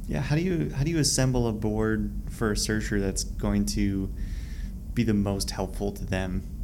Yeah, 0.07 0.21
how 0.21 0.35
do 0.35 0.41
you 0.41 0.71
how 0.75 0.83
do 0.83 0.91
you 0.91 0.99
assemble 0.99 1.47
a 1.47 1.51
board 1.51 2.11
for 2.29 2.51
a 2.51 2.57
searcher 2.57 2.99
that's 2.99 3.23
going 3.23 3.65
to 3.67 4.13
be 4.93 5.03
the 5.03 5.15
most 5.15 5.51
helpful 5.51 5.91
to 5.91 6.05
them 6.05 6.54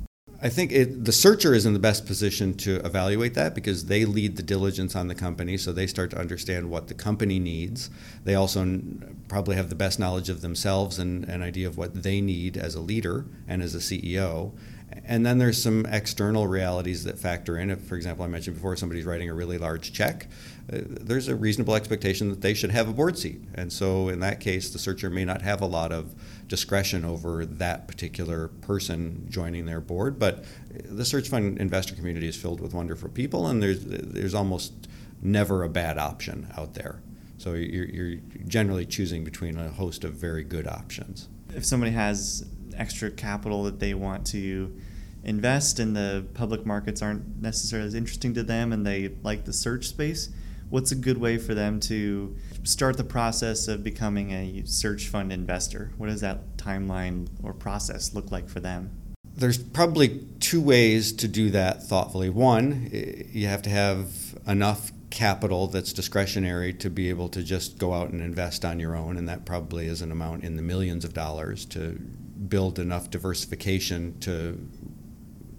I 0.44 0.50
think 0.50 0.72
it, 0.72 1.06
the 1.06 1.12
searcher 1.12 1.54
is 1.54 1.68
in 1.68 1.74
the 1.74 1.80
best 1.80 2.08
position 2.08 2.56
to 2.56 2.78
evaluate 2.78 3.36
that 3.36 3.54
because 3.54 3.86
they 3.86 4.06
lead 4.06 4.38
the 4.38 4.44
diligence 4.44 4.96
on 4.96 5.08
the 5.08 5.14
company, 5.14 5.56
so 5.56 5.72
they 5.72 5.86
start 5.86 6.10
to 6.12 6.20
understand 6.20 6.72
what 6.72 6.88
the 6.88 6.96
company 6.96 7.38
needs. 7.38 7.92
They 8.24 8.34
also 8.34 8.62
n- 8.62 9.24
probably 9.28 9.56
have 9.56 9.70
the 9.70 9.76
best 9.76 10.00
knowledge 10.00 10.30
of 10.30 10.42
themselves 10.42 10.98
and 10.98 11.26
an 11.26 11.44
idea 11.44 11.68
of 11.68 11.78
what 11.78 12.02
they 12.02 12.22
need 12.22 12.58
as 12.58 12.74
a 12.74 12.82
leader 12.82 13.26
and 13.48 13.62
as 13.62 13.76
a 13.76 13.78
CEO. 13.78 14.52
And 15.06 15.24
then 15.24 15.38
there's 15.38 15.62
some 15.62 15.86
external 15.86 16.48
realities 16.48 17.04
that 17.04 17.20
factor 17.20 17.58
in. 17.58 17.70
If, 17.70 17.82
for 17.82 17.96
example, 17.96 18.26
I 18.26 18.28
mentioned 18.28 18.56
before, 18.56 18.76
somebody's 18.76 19.06
writing 19.06 19.30
a 19.30 19.36
really 19.36 19.60
large 19.60 19.94
check, 19.94 20.28
uh, 20.74 20.80
there's 20.86 21.28
a 21.28 21.36
reasonable 21.36 21.76
expectation 21.76 22.30
that 22.30 22.42
they 22.42 22.56
should 22.56 22.72
have 22.72 22.90
a 22.90 22.94
board 22.94 23.18
seat. 23.18 23.42
And 23.54 23.72
so, 23.72 24.10
in 24.10 24.20
that 24.22 24.40
case, 24.40 24.72
the 24.72 24.80
searcher 24.80 25.12
may 25.12 25.24
not 25.24 25.44
have 25.44 25.62
a 25.62 25.68
lot 25.68 25.92
of 25.92 26.16
discretion 26.52 27.06
over 27.06 27.46
that 27.46 27.88
particular 27.88 28.50
person 28.50 29.26
joining 29.30 29.66
their 29.66 29.80
board. 29.80 30.20
But 30.20 30.44
the 30.84 31.06
search 31.06 31.30
fund 31.30 31.58
investor 31.60 31.96
community 31.96 32.28
is 32.28 32.36
filled 32.36 32.60
with 32.60 32.74
wonderful 32.74 33.08
people, 33.08 33.48
and 33.48 33.64
there's 33.64 33.86
there's 33.86 34.36
almost 34.36 34.74
never 35.22 35.64
a 35.64 35.70
bad 35.70 35.98
option 35.98 36.52
out 36.58 36.74
there. 36.74 37.02
So 37.38 37.54
you're, 37.54 37.86
you're 37.86 38.20
generally 38.48 38.86
choosing 38.86 39.24
between 39.24 39.58
a 39.58 39.70
host 39.70 40.04
of 40.04 40.14
very 40.14 40.44
good 40.44 40.68
options. 40.68 41.30
If 41.56 41.66
somebody 41.66 41.94
has 41.94 42.46
extra 42.76 43.10
capital 43.10 43.64
that 43.64 43.80
they 43.80 43.94
want 43.94 44.28
to 44.28 44.76
invest 45.24 45.80
and 45.80 45.96
the 45.96 46.26
public 46.34 46.66
markets 46.66 47.02
aren't 47.02 47.42
necessarily 47.42 47.88
as 47.88 47.96
interesting 47.96 48.34
to 48.34 48.44
them 48.44 48.74
and 48.74 48.86
they 48.86 49.12
like 49.24 49.46
the 49.46 49.54
search 49.54 49.88
space, 49.88 50.30
what's 50.72 50.92
a 50.92 50.96
good 50.96 51.20
way 51.20 51.38
for 51.38 51.54
them 51.54 51.80
to 51.82 52.36
start 52.64 52.98
the 52.98 53.04
process 53.04 53.68
of 53.68 53.84
becoming 53.84 54.32
a 54.32 54.64
search 54.66 55.08
fund 55.08 55.32
investor? 55.32 55.92
What 55.98 56.08
does 56.08 56.22
that 56.22 56.58
timeline 56.58 57.28
or 57.44 57.54
process 57.54 58.16
look 58.16 58.32
like 58.32 58.50
for 58.50 58.60
them? 58.60 58.90
There's 59.36 59.58
probably 59.58 60.26
two 60.40 60.62
ways 60.62 61.14
to 61.14 61.28
do 61.28 61.52
that 61.52 61.84
thoughtfully. 61.84 62.30
One, 62.30 62.90
you 63.32 63.48
have 63.48 63.62
to 63.64 63.70
have 63.70 64.10
enough 64.48 64.92
capital 65.10 65.68
that's 65.68 65.94
discretionary 65.94 66.74
to 66.74 66.90
be 66.90 67.10
able 67.10 67.28
to 67.30 67.44
just 67.44 67.78
go 67.78 67.94
out 67.94 68.10
and 68.12 68.22
invest 68.22 68.64
on 68.64 68.80
your 68.80 68.96
own, 68.96 69.18
and 69.18 69.28
that 69.28 69.46
probably 69.46 69.88
is 69.88 70.02
an 70.02 70.12
amount 70.12 70.44
in 70.44 70.56
the 70.56 70.62
millions 70.62 71.04
of 71.04 71.14
dollars 71.14 71.66
to 71.66 72.00
build 72.48 72.80
enough 72.80 73.10
diversification 73.10 74.18
to 74.20 74.58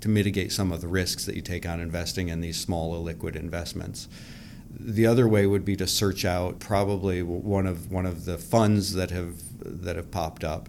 to 0.00 0.08
mitigate 0.08 0.50
some 0.50 0.72
of 0.72 0.80
the 0.80 0.88
risks 0.88 1.26
that 1.26 1.36
you 1.36 1.42
take 1.42 1.64
on 1.64 1.78
investing 1.78 2.28
in 2.28 2.40
these 2.40 2.58
small 2.58 2.92
illiquid 2.92 3.36
investments. 3.36 4.08
The 4.84 5.06
other 5.06 5.28
way 5.28 5.46
would 5.46 5.64
be 5.64 5.76
to 5.76 5.86
search 5.86 6.24
out 6.24 6.58
probably 6.58 7.22
one 7.22 7.66
of 7.66 7.90
one 7.90 8.06
of 8.06 8.24
the 8.24 8.38
funds 8.38 8.94
that 8.94 9.10
have 9.10 9.34
that 9.60 9.96
have 9.96 10.10
popped 10.10 10.44
up. 10.44 10.68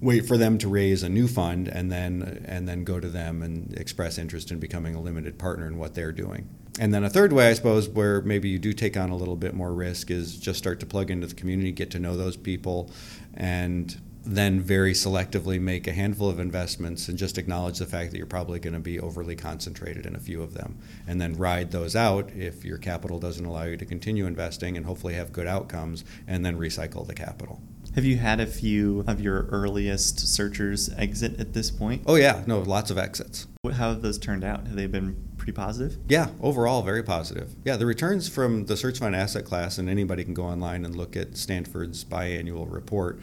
Wait 0.00 0.26
for 0.26 0.36
them 0.36 0.58
to 0.58 0.68
raise 0.68 1.04
a 1.04 1.08
new 1.08 1.28
fund 1.28 1.68
and 1.68 1.90
then 1.90 2.44
and 2.46 2.68
then 2.68 2.82
go 2.82 2.98
to 2.98 3.08
them 3.08 3.42
and 3.42 3.72
express 3.78 4.18
interest 4.18 4.50
in 4.50 4.58
becoming 4.58 4.94
a 4.94 5.00
limited 5.00 5.38
partner 5.38 5.66
in 5.66 5.78
what 5.78 5.94
they're 5.94 6.12
doing. 6.12 6.48
And 6.80 6.92
then 6.92 7.04
a 7.04 7.10
third 7.10 7.32
way, 7.32 7.48
I 7.48 7.52
suppose, 7.52 7.88
where 7.88 8.22
maybe 8.22 8.48
you 8.48 8.58
do 8.58 8.72
take 8.72 8.96
on 8.96 9.10
a 9.10 9.16
little 9.16 9.36
bit 9.36 9.54
more 9.54 9.72
risk 9.74 10.10
is 10.10 10.38
just 10.38 10.58
start 10.58 10.80
to 10.80 10.86
plug 10.86 11.10
into 11.10 11.26
the 11.26 11.34
community, 11.34 11.70
get 11.70 11.90
to 11.90 11.98
know 11.98 12.16
those 12.16 12.36
people, 12.36 12.90
and 13.34 14.00
then 14.24 14.60
very 14.60 14.92
selectively 14.92 15.60
make 15.60 15.86
a 15.86 15.92
handful 15.92 16.28
of 16.28 16.38
investments 16.38 17.08
and 17.08 17.18
just 17.18 17.38
acknowledge 17.38 17.78
the 17.78 17.86
fact 17.86 18.10
that 18.10 18.18
you're 18.18 18.26
probably 18.26 18.60
going 18.60 18.72
to 18.72 18.78
be 18.80 19.00
overly 19.00 19.34
concentrated 19.34 20.06
in 20.06 20.14
a 20.14 20.20
few 20.20 20.42
of 20.42 20.54
them 20.54 20.78
and 21.06 21.20
then 21.20 21.34
ride 21.34 21.70
those 21.70 21.96
out 21.96 22.30
if 22.32 22.64
your 22.64 22.78
capital 22.78 23.18
doesn't 23.18 23.44
allow 23.44 23.64
you 23.64 23.76
to 23.76 23.84
continue 23.84 24.26
investing 24.26 24.76
and 24.76 24.86
hopefully 24.86 25.14
have 25.14 25.32
good 25.32 25.46
outcomes 25.46 26.04
and 26.26 26.44
then 26.44 26.58
recycle 26.58 27.06
the 27.06 27.14
capital. 27.14 27.60
Have 27.94 28.06
you 28.06 28.16
had 28.16 28.40
a 28.40 28.46
few 28.46 29.04
of 29.06 29.20
your 29.20 29.46
earliest 29.48 30.18
searchers 30.18 30.88
exit 30.96 31.38
at 31.38 31.52
this 31.52 31.70
point? 31.70 32.02
Oh, 32.06 32.14
yeah, 32.14 32.42
no, 32.46 32.60
lots 32.60 32.90
of 32.90 32.96
exits. 32.96 33.48
How 33.64 33.90
have 33.90 34.00
those 34.00 34.18
turned 34.18 34.44
out? 34.44 34.66
Have 34.66 34.76
they 34.76 34.86
been 34.86 35.14
pretty 35.36 35.52
positive? 35.52 35.98
Yeah, 36.08 36.30
overall, 36.40 36.82
very 36.82 37.02
positive. 37.02 37.54
Yeah, 37.64 37.76
the 37.76 37.84
returns 37.84 38.28
from 38.28 38.64
the 38.64 38.78
search 38.78 38.98
fund 38.98 39.14
asset 39.14 39.44
class, 39.44 39.76
and 39.76 39.90
anybody 39.90 40.24
can 40.24 40.32
go 40.32 40.44
online 40.44 40.86
and 40.86 40.96
look 40.96 41.16
at 41.16 41.36
Stanford's 41.36 42.02
biannual 42.02 42.72
report, 42.72 43.20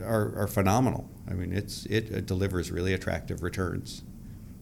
are, 0.00 0.36
are 0.36 0.46
phenomenal. 0.46 1.08
I 1.28 1.34
mean, 1.34 1.52
it's, 1.52 1.86
it 1.86 2.26
delivers 2.26 2.70
really 2.70 2.92
attractive 2.92 3.42
returns. 3.42 4.02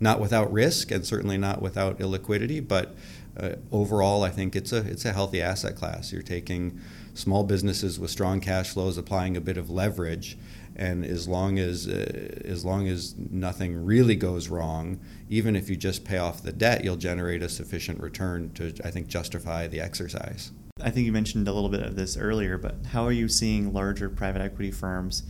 Not 0.01 0.21
without 0.21 0.53
risk, 0.53 0.91
and 0.91 1.07
certainly 1.07 1.39
not 1.39 1.63
without 1.63 1.99
illiquidity, 1.99 2.67
but 2.67 2.95
uh, 3.37 3.53
overall, 3.71 4.25
I 4.25 4.31
think 4.31 4.57
it's 4.57 4.73
a, 4.73 4.79
it's 4.79 5.05
a 5.05 5.13
healthy 5.13 5.41
asset 5.41 5.77
class. 5.77 6.13
You're 6.13 6.23
taking 6.23 6.81
small 7.15 7.45
businesses 7.45 7.99
with 8.01 8.11
strong 8.11 8.41
cash 8.41 8.71
flows 8.71 8.99
applying 8.99 9.37
a 9.37 9.41
bit 9.41 9.57
of 9.57 9.71
leverage 9.71 10.37
and 10.75 11.05
as 11.05 11.29
long 11.29 11.59
as 11.59 11.87
uh, 11.87 12.41
as 12.45 12.65
long 12.65 12.89
as 12.89 13.15
nothing 13.17 13.85
really 13.85 14.17
goes 14.17 14.49
wrong 14.49 14.99
even 15.29 15.55
if 15.55 15.69
you 15.69 15.77
just 15.77 16.05
pay 16.05 16.19
off 16.19 16.43
the 16.43 16.53
debt 16.53 16.83
you'll 16.83 16.97
generate 16.97 17.43
a 17.43 17.49
sufficient 17.49 18.01
return 18.01 18.51
to 18.55 18.73
i 18.85 18.91
think 18.91 19.07
justify 19.07 19.67
the 19.67 19.81
exercise 19.81 20.51
i 20.81 20.91
think 20.91 21.07
you 21.07 21.13
mentioned 21.13 21.47
a 21.47 21.53
little 21.53 21.69
bit 21.69 21.83
of 21.83 21.97
this 21.97 22.17
earlier 22.17 22.57
but 22.57 22.75
how 22.93 23.05
are 23.05 23.13
you 23.13 23.29
seeing 23.29 23.73
larger 23.73 24.09
private 24.09 24.41
equity 24.41 24.71
firms 24.71 25.23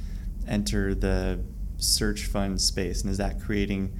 enter 0.46 0.94
the 0.94 1.40
search 1.82 2.26
fund 2.26 2.60
space? 2.60 3.02
And 3.02 3.10
is 3.10 3.18
that 3.18 3.40
creating 3.40 3.96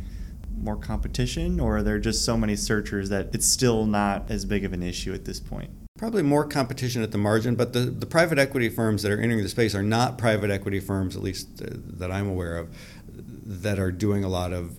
more 0.56 0.76
competition 0.76 1.58
or 1.60 1.78
are 1.78 1.82
there 1.82 1.98
just 1.98 2.24
so 2.24 2.36
many 2.36 2.56
searchers 2.56 3.08
that 3.08 3.34
it's 3.34 3.46
still 3.46 3.86
not 3.86 4.30
as 4.30 4.44
big 4.44 4.64
of 4.64 4.72
an 4.72 4.82
issue 4.82 5.12
at 5.12 5.24
this 5.24 5.40
point? 5.40 5.70
Probably 5.98 6.22
more 6.22 6.44
competition 6.44 7.02
at 7.02 7.12
the 7.12 7.18
margin, 7.18 7.54
but 7.54 7.72
the, 7.72 7.80
the 7.80 8.06
private 8.06 8.38
equity 8.38 8.68
firms 8.68 9.02
that 9.02 9.12
are 9.12 9.20
entering 9.20 9.42
the 9.42 9.48
space 9.48 9.74
are 9.74 9.82
not 9.82 10.18
private 10.18 10.50
equity 10.50 10.80
firms, 10.80 11.16
at 11.16 11.22
least 11.22 11.62
uh, 11.62 11.66
that 11.70 12.10
I'm 12.10 12.28
aware 12.28 12.56
of, 12.56 12.74
that 13.08 13.78
are 13.78 13.92
doing 13.92 14.24
a 14.24 14.28
lot 14.28 14.52
of 14.52 14.76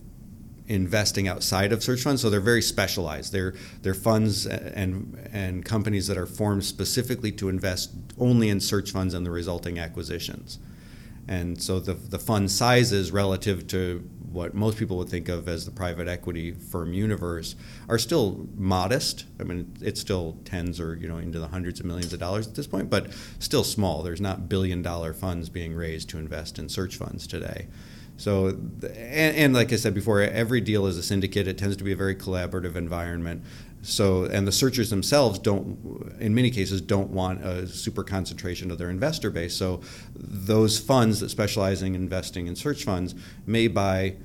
investing 0.66 1.28
outside 1.28 1.72
of 1.72 1.82
search 1.82 2.02
funds. 2.02 2.22
So 2.22 2.30
they're 2.30 2.40
very 2.40 2.62
specialized. 2.62 3.32
They're 3.32 3.54
they're 3.82 3.94
funds 3.94 4.46
and 4.46 5.28
and 5.32 5.64
companies 5.64 6.06
that 6.06 6.16
are 6.16 6.26
formed 6.26 6.64
specifically 6.64 7.32
to 7.32 7.48
invest 7.48 7.92
only 8.18 8.48
in 8.48 8.60
search 8.60 8.90
funds 8.90 9.14
and 9.14 9.26
the 9.26 9.30
resulting 9.30 9.78
acquisitions. 9.78 10.58
And 11.28 11.60
so 11.60 11.80
the 11.80 11.94
the 11.94 12.18
fund 12.18 12.50
sizes 12.50 13.12
relative 13.12 13.66
to 13.68 14.08
what 14.34 14.52
most 14.52 14.76
people 14.76 14.96
would 14.98 15.08
think 15.08 15.28
of 15.28 15.48
as 15.48 15.64
the 15.64 15.70
private 15.70 16.08
equity 16.08 16.52
firm 16.52 16.92
universe 16.92 17.54
are 17.88 17.98
still 17.98 18.48
modest. 18.56 19.26
I 19.38 19.44
mean, 19.44 19.72
it's 19.80 20.00
still 20.00 20.38
tens 20.44 20.80
or 20.80 20.96
you 20.96 21.06
know 21.06 21.18
into 21.18 21.38
the 21.38 21.48
hundreds 21.48 21.78
of 21.80 21.86
millions 21.86 22.12
of 22.12 22.20
dollars 22.20 22.48
at 22.48 22.54
this 22.54 22.66
point, 22.66 22.90
but 22.90 23.12
still 23.38 23.64
small. 23.64 24.02
There's 24.02 24.20
not 24.20 24.48
billion 24.48 24.82
dollar 24.82 25.12
funds 25.12 25.48
being 25.50 25.74
raised 25.74 26.08
to 26.10 26.18
invest 26.18 26.58
in 26.58 26.68
search 26.68 26.96
funds 26.96 27.26
today. 27.26 27.68
So, 28.16 28.48
and, 28.48 29.36
and, 29.36 29.54
like 29.54 29.72
I 29.72 29.76
said 29.76 29.92
before, 29.92 30.20
every 30.20 30.60
deal 30.60 30.86
is 30.86 30.96
a 30.96 31.02
syndicate. 31.02 31.48
It 31.48 31.58
tends 31.58 31.76
to 31.76 31.84
be 31.84 31.92
a 31.92 31.96
very 31.96 32.14
collaborative 32.14 32.76
environment. 32.76 33.42
So, 33.82 34.24
and 34.24 34.46
the 34.46 34.52
searchers 34.52 34.88
themselves 34.88 35.38
don't, 35.38 36.14
in 36.20 36.34
many 36.34 36.50
cases, 36.50 36.80
don't 36.80 37.10
want 37.10 37.44
a 37.44 37.66
super 37.66 38.04
concentration 38.04 38.70
of 38.70 38.78
their 38.78 38.88
investor 38.88 39.30
base. 39.30 39.56
So, 39.56 39.80
those 40.14 40.78
funds 40.78 41.20
that 41.20 41.28
specialize 41.28 41.82
in 41.82 41.94
investing 41.94 42.46
in 42.46 42.56
search 42.56 42.84
funds 42.84 43.14
may 43.46 43.66
buy 43.66 44.16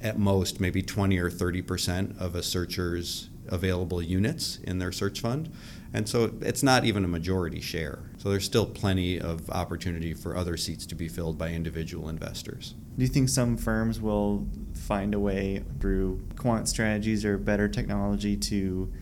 at 0.00 0.18
most 0.18 0.60
maybe 0.60 0.82
20 0.82 1.18
or 1.18 1.30
30 1.30 1.62
percent 1.62 2.16
of 2.18 2.34
a 2.34 2.42
searcher's 2.42 3.28
available 3.48 4.00
units 4.00 4.58
in 4.64 4.78
their 4.78 4.92
search 4.92 5.20
fund. 5.20 5.52
And 5.92 6.08
so 6.08 6.32
it's 6.40 6.62
not 6.62 6.84
even 6.84 7.04
a 7.04 7.08
majority 7.08 7.60
share. 7.60 8.10
So 8.18 8.30
there's 8.30 8.44
still 8.44 8.66
plenty 8.66 9.20
of 9.20 9.48
opportunity 9.50 10.14
for 10.14 10.36
other 10.36 10.56
seats 10.56 10.84
to 10.86 10.94
be 10.94 11.08
filled 11.08 11.38
by 11.38 11.50
individual 11.50 12.08
investors. 12.08 12.74
Do 12.96 13.02
you 13.02 13.08
think 13.08 13.28
some 13.28 13.56
firms 13.56 14.00
will 14.00 14.48
find 14.74 15.14
a 15.14 15.20
way 15.20 15.64
through 15.80 16.26
quant 16.36 16.68
strategies 16.68 17.24
or 17.24 17.38
better 17.38 17.68
technology 17.68 18.36
to 18.36 18.92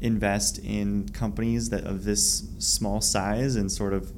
invest 0.00 0.58
in 0.58 1.08
companies 1.10 1.70
that 1.70 1.84
of 1.84 2.04
this 2.04 2.48
small 2.58 3.00
size 3.00 3.56
and 3.56 3.70
sort 3.70 3.92
of 3.92 4.12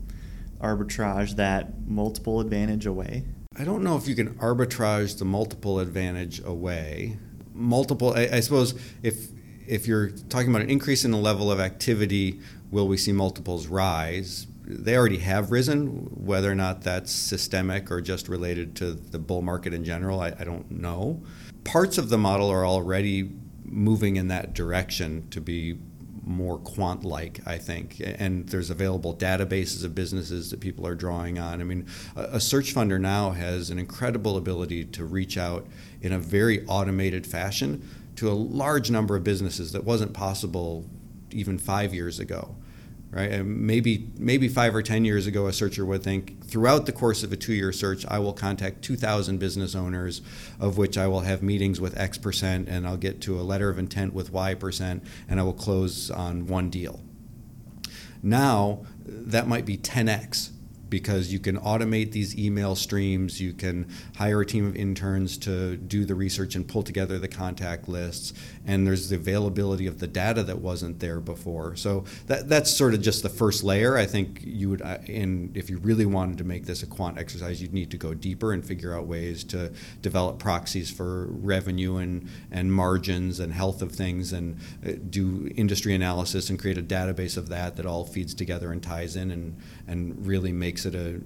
arbitrage 0.61 1.37
that 1.37 1.87
multiple 1.87 2.41
advantage 2.41 2.87
away? 2.87 3.25
I 3.57 3.65
don't 3.65 3.85
know 3.85 3.97
if 3.97 4.09
you 4.09 4.15
can 4.15 4.35
arbitrage 4.35 5.19
the 5.19 5.25
multiple 5.25 5.79
advantage 5.79 6.43
away. 6.45 7.19
Multiple, 7.53 8.15
I, 8.15 8.29
I 8.33 8.41
suppose, 8.41 8.75
if 9.03 9.29
if 9.67 9.87
you're 9.87 10.11
talking 10.11 10.51
about 10.51 10.63
an 10.63 10.71
increase 10.71 11.05
in 11.05 11.11
the 11.11 11.19
level 11.19 11.51
of 11.51 11.61
activity, 11.61 12.41
will 12.71 12.89
we 12.89 12.97
see 12.97 13.13
multiples 13.13 13.67
rise? 13.67 14.47
They 14.67 14.97
already 14.97 15.19
have 15.19 15.51
risen. 15.51 16.09
Whether 16.15 16.51
or 16.51 16.55
not 16.55 16.83
that's 16.83 17.13
systemic 17.13 17.91
or 17.91 18.01
just 18.01 18.29
related 18.29 18.75
to 18.77 18.93
the 18.93 19.19
bull 19.19 19.43
market 19.43 19.75
in 19.75 19.85
general, 19.85 20.21
I, 20.21 20.35
I 20.39 20.45
don't 20.45 20.71
know. 20.71 21.23
Parts 21.65 21.99
of 21.99 22.09
the 22.09 22.19
model 22.19 22.51
are 22.51 22.67
already 22.67 23.31
moving 23.65 24.17
in 24.17 24.29
that 24.29 24.55
direction 24.55 25.29
to 25.31 25.41
be 25.41 25.79
more 26.27 26.59
quant 26.59 27.05
like, 27.05 27.41
I 27.47 27.59
think. 27.59 28.01
And 28.01 28.49
there's 28.49 28.71
available 28.71 29.15
databases 29.15 29.85
of 29.85 29.95
businesses 29.95 30.51
that 30.51 30.61
people 30.61 30.87
are 30.87 30.95
drawing 30.95 31.39
on. 31.39 31.61
I 31.61 31.65
mean, 31.65 31.87
a 32.17 32.41
search 32.41 32.75
funder 32.75 32.99
now 32.99 33.31
has 33.33 33.69
an 33.69 33.79
incredible 33.79 34.37
ability 34.39 34.85
to 34.87 35.05
reach 35.05 35.37
out 35.37 35.67
in 36.01 36.13
a 36.13 36.19
very 36.19 36.65
automated 36.67 37.27
fashion 37.27 37.87
to 38.17 38.31
a 38.31 38.33
large 38.33 38.91
number 38.91 39.17
of 39.17 39.25
businesses 39.25 39.73
that 39.73 39.85
wasn't 39.85 40.13
possible 40.13 40.89
even 41.31 41.59
five 41.59 41.93
years 41.93 42.21
ago 42.21 42.55
right? 43.15 43.31
And 43.31 43.61
maybe 43.61 44.09
maybe 44.19 44.49
five 44.49 44.75
or 44.75 44.83
ten 44.83 45.05
years 45.05 45.27
ago, 45.27 45.47
a 45.47 45.53
searcher 45.53 45.87
would 45.87 46.03
think 46.03 46.45
throughout 46.45 46.87
the 46.87 46.93
course 46.93 47.23
of 47.23 47.33
a 47.33 47.37
two-year 47.37 47.73
search, 47.73 48.05
I 48.09 48.19
will 48.19 48.33
contact 48.33 48.83
2,000 48.83 49.39
business 49.39 49.75
owners, 49.75 50.21
of 50.59 50.77
which 50.77 50.99
I 50.99 51.07
will 51.07 51.21
have 51.21 51.43
meetings 51.43 51.81
with 51.81 51.97
X 51.97 52.19
percent, 52.19 52.69
and 52.69 52.87
I'll 52.87 52.97
get 52.97 53.21
to 53.23 53.41
a 53.41 53.43
letter 53.43 53.71
of 53.71 53.79
intent 53.79 54.13
with 54.13 54.33
Y 54.33 54.55
percent, 54.55 55.05
and 55.29 55.39
I 55.39 55.45
will 55.45 55.53
close 55.53 56.11
on 56.11 56.49
one 56.49 56.71
deal. 56.71 57.01
Now 58.23 58.85
that 59.07 59.47
might 59.47 59.65
be 59.65 59.77
10x 59.77 60.51
because 60.95 61.33
you 61.33 61.41
can 61.41 61.59
automate 61.59 62.13
these 62.13 62.39
email 62.39 62.77
streams. 62.77 63.41
You 63.41 63.53
can 63.53 63.89
hire 64.17 64.43
a 64.43 64.47
team 64.47 64.65
of 64.65 64.77
interns 64.77 65.37
to 65.39 65.77
do 65.77 66.05
the 66.05 66.15
research 66.15 66.55
and 66.55 66.69
pull 66.69 66.85
together 66.85 67.19
the 67.19 67.27
contact 67.27 67.89
lists. 67.89 68.33
And 68.65 68.87
there's 68.87 69.09
the 69.09 69.17
availability 69.17 69.89
of 69.89 69.99
the 69.99 70.07
data 70.07 70.45
that 70.45 70.61
wasn't 70.61 71.01
there 71.01 71.19
before. 71.19 71.75
So 71.75 72.05
that, 72.29 72.49
that's 72.49 72.71
sort 72.71 72.95
of 72.95 73.03
just 73.03 73.25
the 73.25 73.29
first 73.29 73.65
layer. 73.65 73.97
I 73.97 74.07
think 74.07 74.43
you 74.45 74.71
would, 74.71 74.83
and 74.83 75.49
uh, 75.49 75.59
if 75.59 75.69
you 75.69 75.79
really 75.79 76.07
wanted 76.07 76.39
to 76.39 76.45
make 76.45 76.65
this 76.65 76.85
a 76.85 76.87
quant 76.87 77.19
exercise, 77.19 77.61
you'd 77.61 77.75
need 77.75 77.91
to 77.91 77.97
go 77.97 78.15
deeper 78.15 78.53
and 78.53 78.65
figure 78.65 78.95
out 78.95 79.09
ways 79.09 79.43
to 79.47 79.73
develop 80.01 80.39
proxies 80.39 80.93
for 80.93 81.27
revenue 81.27 81.97
and, 81.97 82.29
and 82.53 82.73
margins 82.73 83.41
and 83.41 83.53
health 83.53 83.83
of 83.83 83.91
things 83.91 84.33
and 84.33 84.57
uh, 84.87 84.93
do 85.11 85.51
industry 85.57 85.93
analysis 85.93 86.51
and 86.51 86.61
create 86.61 86.79
a 86.79 86.83
database 86.83 87.37
of 87.37 87.49
that 87.49 87.75
that 87.75 87.85
all 87.85 88.05
feeds 88.05 88.33
together 88.33 88.71
and 88.71 88.81
ties 88.81 89.17
in 89.17 89.33
and, 89.33 89.57
and 89.89 90.25
really 90.25 90.53
makes 90.53 90.84
it 90.87 90.95
a, 90.95 91.21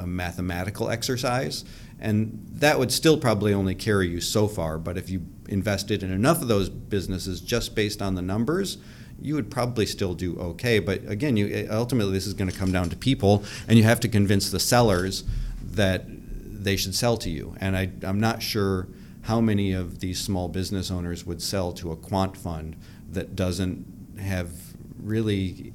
a, 0.00 0.06
mathematical 0.06 0.90
exercise. 0.90 1.64
And 2.00 2.46
that 2.52 2.78
would 2.78 2.92
still 2.92 3.16
probably 3.16 3.54
only 3.54 3.74
carry 3.74 4.08
you 4.08 4.20
so 4.20 4.48
far. 4.48 4.78
But 4.78 4.96
if 4.96 5.10
you 5.10 5.26
invested 5.48 6.02
in 6.02 6.10
enough 6.10 6.42
of 6.42 6.48
those 6.48 6.68
businesses 6.68 7.40
just 7.40 7.74
based 7.74 8.02
on 8.02 8.14
the 8.14 8.22
numbers, 8.22 8.78
you 9.20 9.34
would 9.34 9.50
probably 9.50 9.86
still 9.86 10.14
do 10.14 10.36
okay. 10.38 10.78
But 10.78 11.06
again, 11.08 11.36
you, 11.36 11.68
ultimately, 11.70 12.12
this 12.12 12.26
is 12.26 12.34
going 12.34 12.50
to 12.50 12.56
come 12.56 12.72
down 12.72 12.90
to 12.90 12.96
people, 12.96 13.44
and 13.68 13.78
you 13.78 13.84
have 13.84 14.00
to 14.00 14.08
convince 14.08 14.50
the 14.50 14.60
sellers 14.60 15.24
that 15.62 16.04
they 16.08 16.76
should 16.76 16.94
sell 16.94 17.16
to 17.18 17.30
you. 17.30 17.54
And 17.60 17.76
I, 17.76 17.90
I'm 18.02 18.20
not 18.20 18.42
sure 18.42 18.88
how 19.22 19.40
many 19.40 19.72
of 19.72 20.00
these 20.00 20.20
small 20.20 20.48
business 20.48 20.90
owners 20.90 21.24
would 21.24 21.40
sell 21.40 21.72
to 21.74 21.92
a 21.92 21.96
quant 21.96 22.36
fund 22.36 22.76
that 23.10 23.36
doesn't 23.36 24.18
have 24.20 24.50
really, 24.98 25.72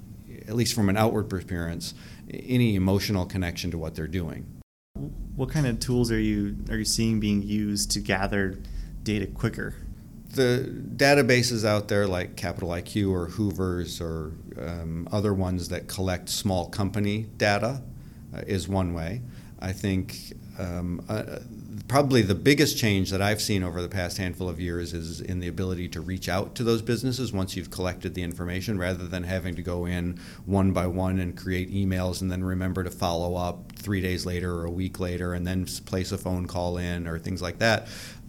at 0.47 0.55
least 0.55 0.73
from 0.73 0.89
an 0.89 0.97
outward 0.97 1.31
appearance, 1.31 1.93
any 2.31 2.75
emotional 2.75 3.25
connection 3.25 3.71
to 3.71 3.77
what 3.77 3.95
they're 3.95 4.07
doing. 4.07 4.45
What 5.35 5.49
kind 5.49 5.67
of 5.67 5.79
tools 5.79 6.11
are 6.11 6.19
you 6.19 6.57
are 6.69 6.77
you 6.77 6.85
seeing 6.85 7.19
being 7.19 7.43
used 7.43 7.91
to 7.91 7.99
gather 7.99 8.57
data 9.03 9.27
quicker? 9.27 9.75
The 10.33 10.69
databases 10.95 11.63
out 11.63 11.87
there 11.87 12.07
like 12.07 12.35
Capital 12.35 12.69
IQ 12.69 13.11
or 13.11 13.25
Hoover's 13.27 14.01
or 14.01 14.33
um, 14.59 15.07
other 15.11 15.33
ones 15.33 15.69
that 15.69 15.87
collect 15.87 16.29
small 16.29 16.67
company 16.69 17.27
data 17.37 17.81
uh, 18.35 18.41
is 18.47 18.67
one 18.67 18.93
way. 18.93 19.21
I 19.59 19.71
think 19.71 20.33
um, 20.59 21.03
uh, 21.07 21.39
probably 21.87 22.21
the 22.21 22.35
biggest 22.35 22.77
change 22.77 23.11
that 23.11 23.21
I've 23.21 23.41
seen 23.41 23.63
over 23.63 23.81
the 23.81 23.87
past 23.87 24.17
handful 24.17 24.49
of 24.49 24.59
years 24.59 24.93
is 24.93 25.21
in 25.21 25.39
the 25.39 25.47
ability 25.47 25.87
to 25.89 26.01
reach 26.01 26.27
out 26.27 26.53
to 26.55 26.63
those 26.63 26.81
businesses 26.81 27.31
once 27.31 27.55
you've 27.55 27.71
collected 27.71 28.13
the 28.13 28.23
information 28.23 28.77
rather 28.77 29.07
than 29.07 29.23
having 29.23 29.55
to 29.55 29.61
go 29.61 29.85
in 29.85 30.19
one 30.45 30.73
by 30.73 30.87
one 30.87 31.19
and 31.19 31.37
create 31.37 31.73
emails 31.73 32.21
and 32.21 32.29
then 32.29 32.43
remember 32.43 32.83
to 32.83 32.91
follow 32.91 33.35
up 33.35 33.71
three 33.73 34.01
days 34.01 34.25
later 34.25 34.53
or 34.55 34.65
a 34.65 34.71
week 34.71 34.99
later 34.99 35.33
and 35.33 35.47
then 35.47 35.65
place 35.85 36.11
a 36.11 36.17
phone 36.17 36.45
call 36.45 36.77
in 36.77 37.07
or 37.07 37.17
things 37.17 37.41
like 37.41 37.59
that 37.59 37.87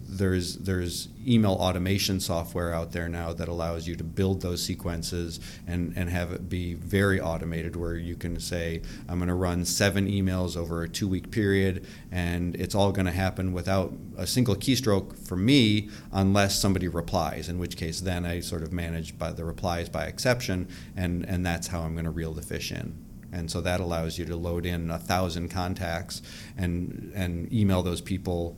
there's 0.09 0.55
there's 0.57 1.09
email 1.27 1.53
automation 1.53 2.19
software 2.19 2.73
out 2.73 2.91
there 2.91 3.07
now 3.07 3.31
that 3.31 3.47
allows 3.47 3.87
you 3.87 3.95
to 3.95 4.03
build 4.03 4.41
those 4.41 4.63
sequences 4.63 5.39
and, 5.67 5.93
and 5.95 6.09
have 6.09 6.31
it 6.31 6.49
be 6.49 6.73
very 6.73 7.21
automated 7.21 7.75
where 7.75 7.95
you 7.95 8.15
can 8.15 8.39
say 8.39 8.81
I'm 9.07 9.19
going 9.19 9.27
to 9.27 9.35
run 9.35 9.65
seven 9.65 10.07
emails 10.07 10.57
over 10.57 10.83
a 10.83 10.89
two 10.89 11.07
week 11.07 11.29
period 11.29 11.85
and 12.11 12.55
it's 12.55 12.73
all 12.73 12.91
going 12.91 13.05
to 13.05 13.11
happen 13.11 13.53
without 13.53 13.93
a 14.17 14.25
single 14.25 14.55
keystroke 14.55 15.17
for 15.17 15.35
me 15.35 15.89
unless 16.11 16.59
somebody 16.59 16.87
replies 16.87 17.47
in 17.47 17.59
which 17.59 17.77
case 17.77 18.01
then 18.01 18.25
I 18.25 18.39
sort 18.39 18.63
of 18.63 18.73
manage 18.73 19.17
by 19.17 19.31
the 19.31 19.45
replies 19.45 19.89
by 19.89 20.05
exception 20.05 20.67
and 20.95 21.23
and 21.25 21.45
that's 21.45 21.67
how 21.67 21.81
I'm 21.81 21.93
going 21.93 22.05
to 22.05 22.11
reel 22.11 22.33
the 22.33 22.41
fish 22.41 22.71
in. 22.71 22.95
And 23.31 23.49
so 23.51 23.61
that 23.61 23.79
allows 23.79 24.17
you 24.17 24.25
to 24.25 24.35
load 24.35 24.65
in 24.65 24.89
a 24.89 24.97
thousand 24.97 25.49
contacts 25.49 26.21
and 26.57 27.11
and 27.15 27.51
email 27.53 27.83
those 27.83 28.01
people 28.01 28.57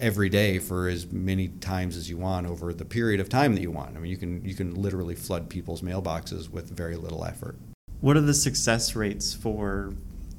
every 0.00 0.28
day 0.28 0.58
for 0.58 0.88
as 0.88 1.10
many 1.12 1.48
times 1.48 1.96
as 1.96 2.08
you 2.08 2.16
want 2.16 2.46
over 2.46 2.72
the 2.72 2.84
period 2.84 3.20
of 3.20 3.28
time 3.28 3.54
that 3.54 3.60
you 3.60 3.70
want. 3.70 3.96
I 3.96 4.00
mean, 4.00 4.10
you 4.10 4.16
can 4.16 4.44
you 4.44 4.54
can 4.54 4.74
literally 4.74 5.14
flood 5.14 5.48
people's 5.48 5.82
mailboxes 5.82 6.48
with 6.48 6.70
very 6.70 6.96
little 6.96 7.24
effort. 7.24 7.56
What 8.00 8.16
are 8.16 8.22
the 8.22 8.34
success 8.34 8.96
rates 8.96 9.34
for 9.34 9.92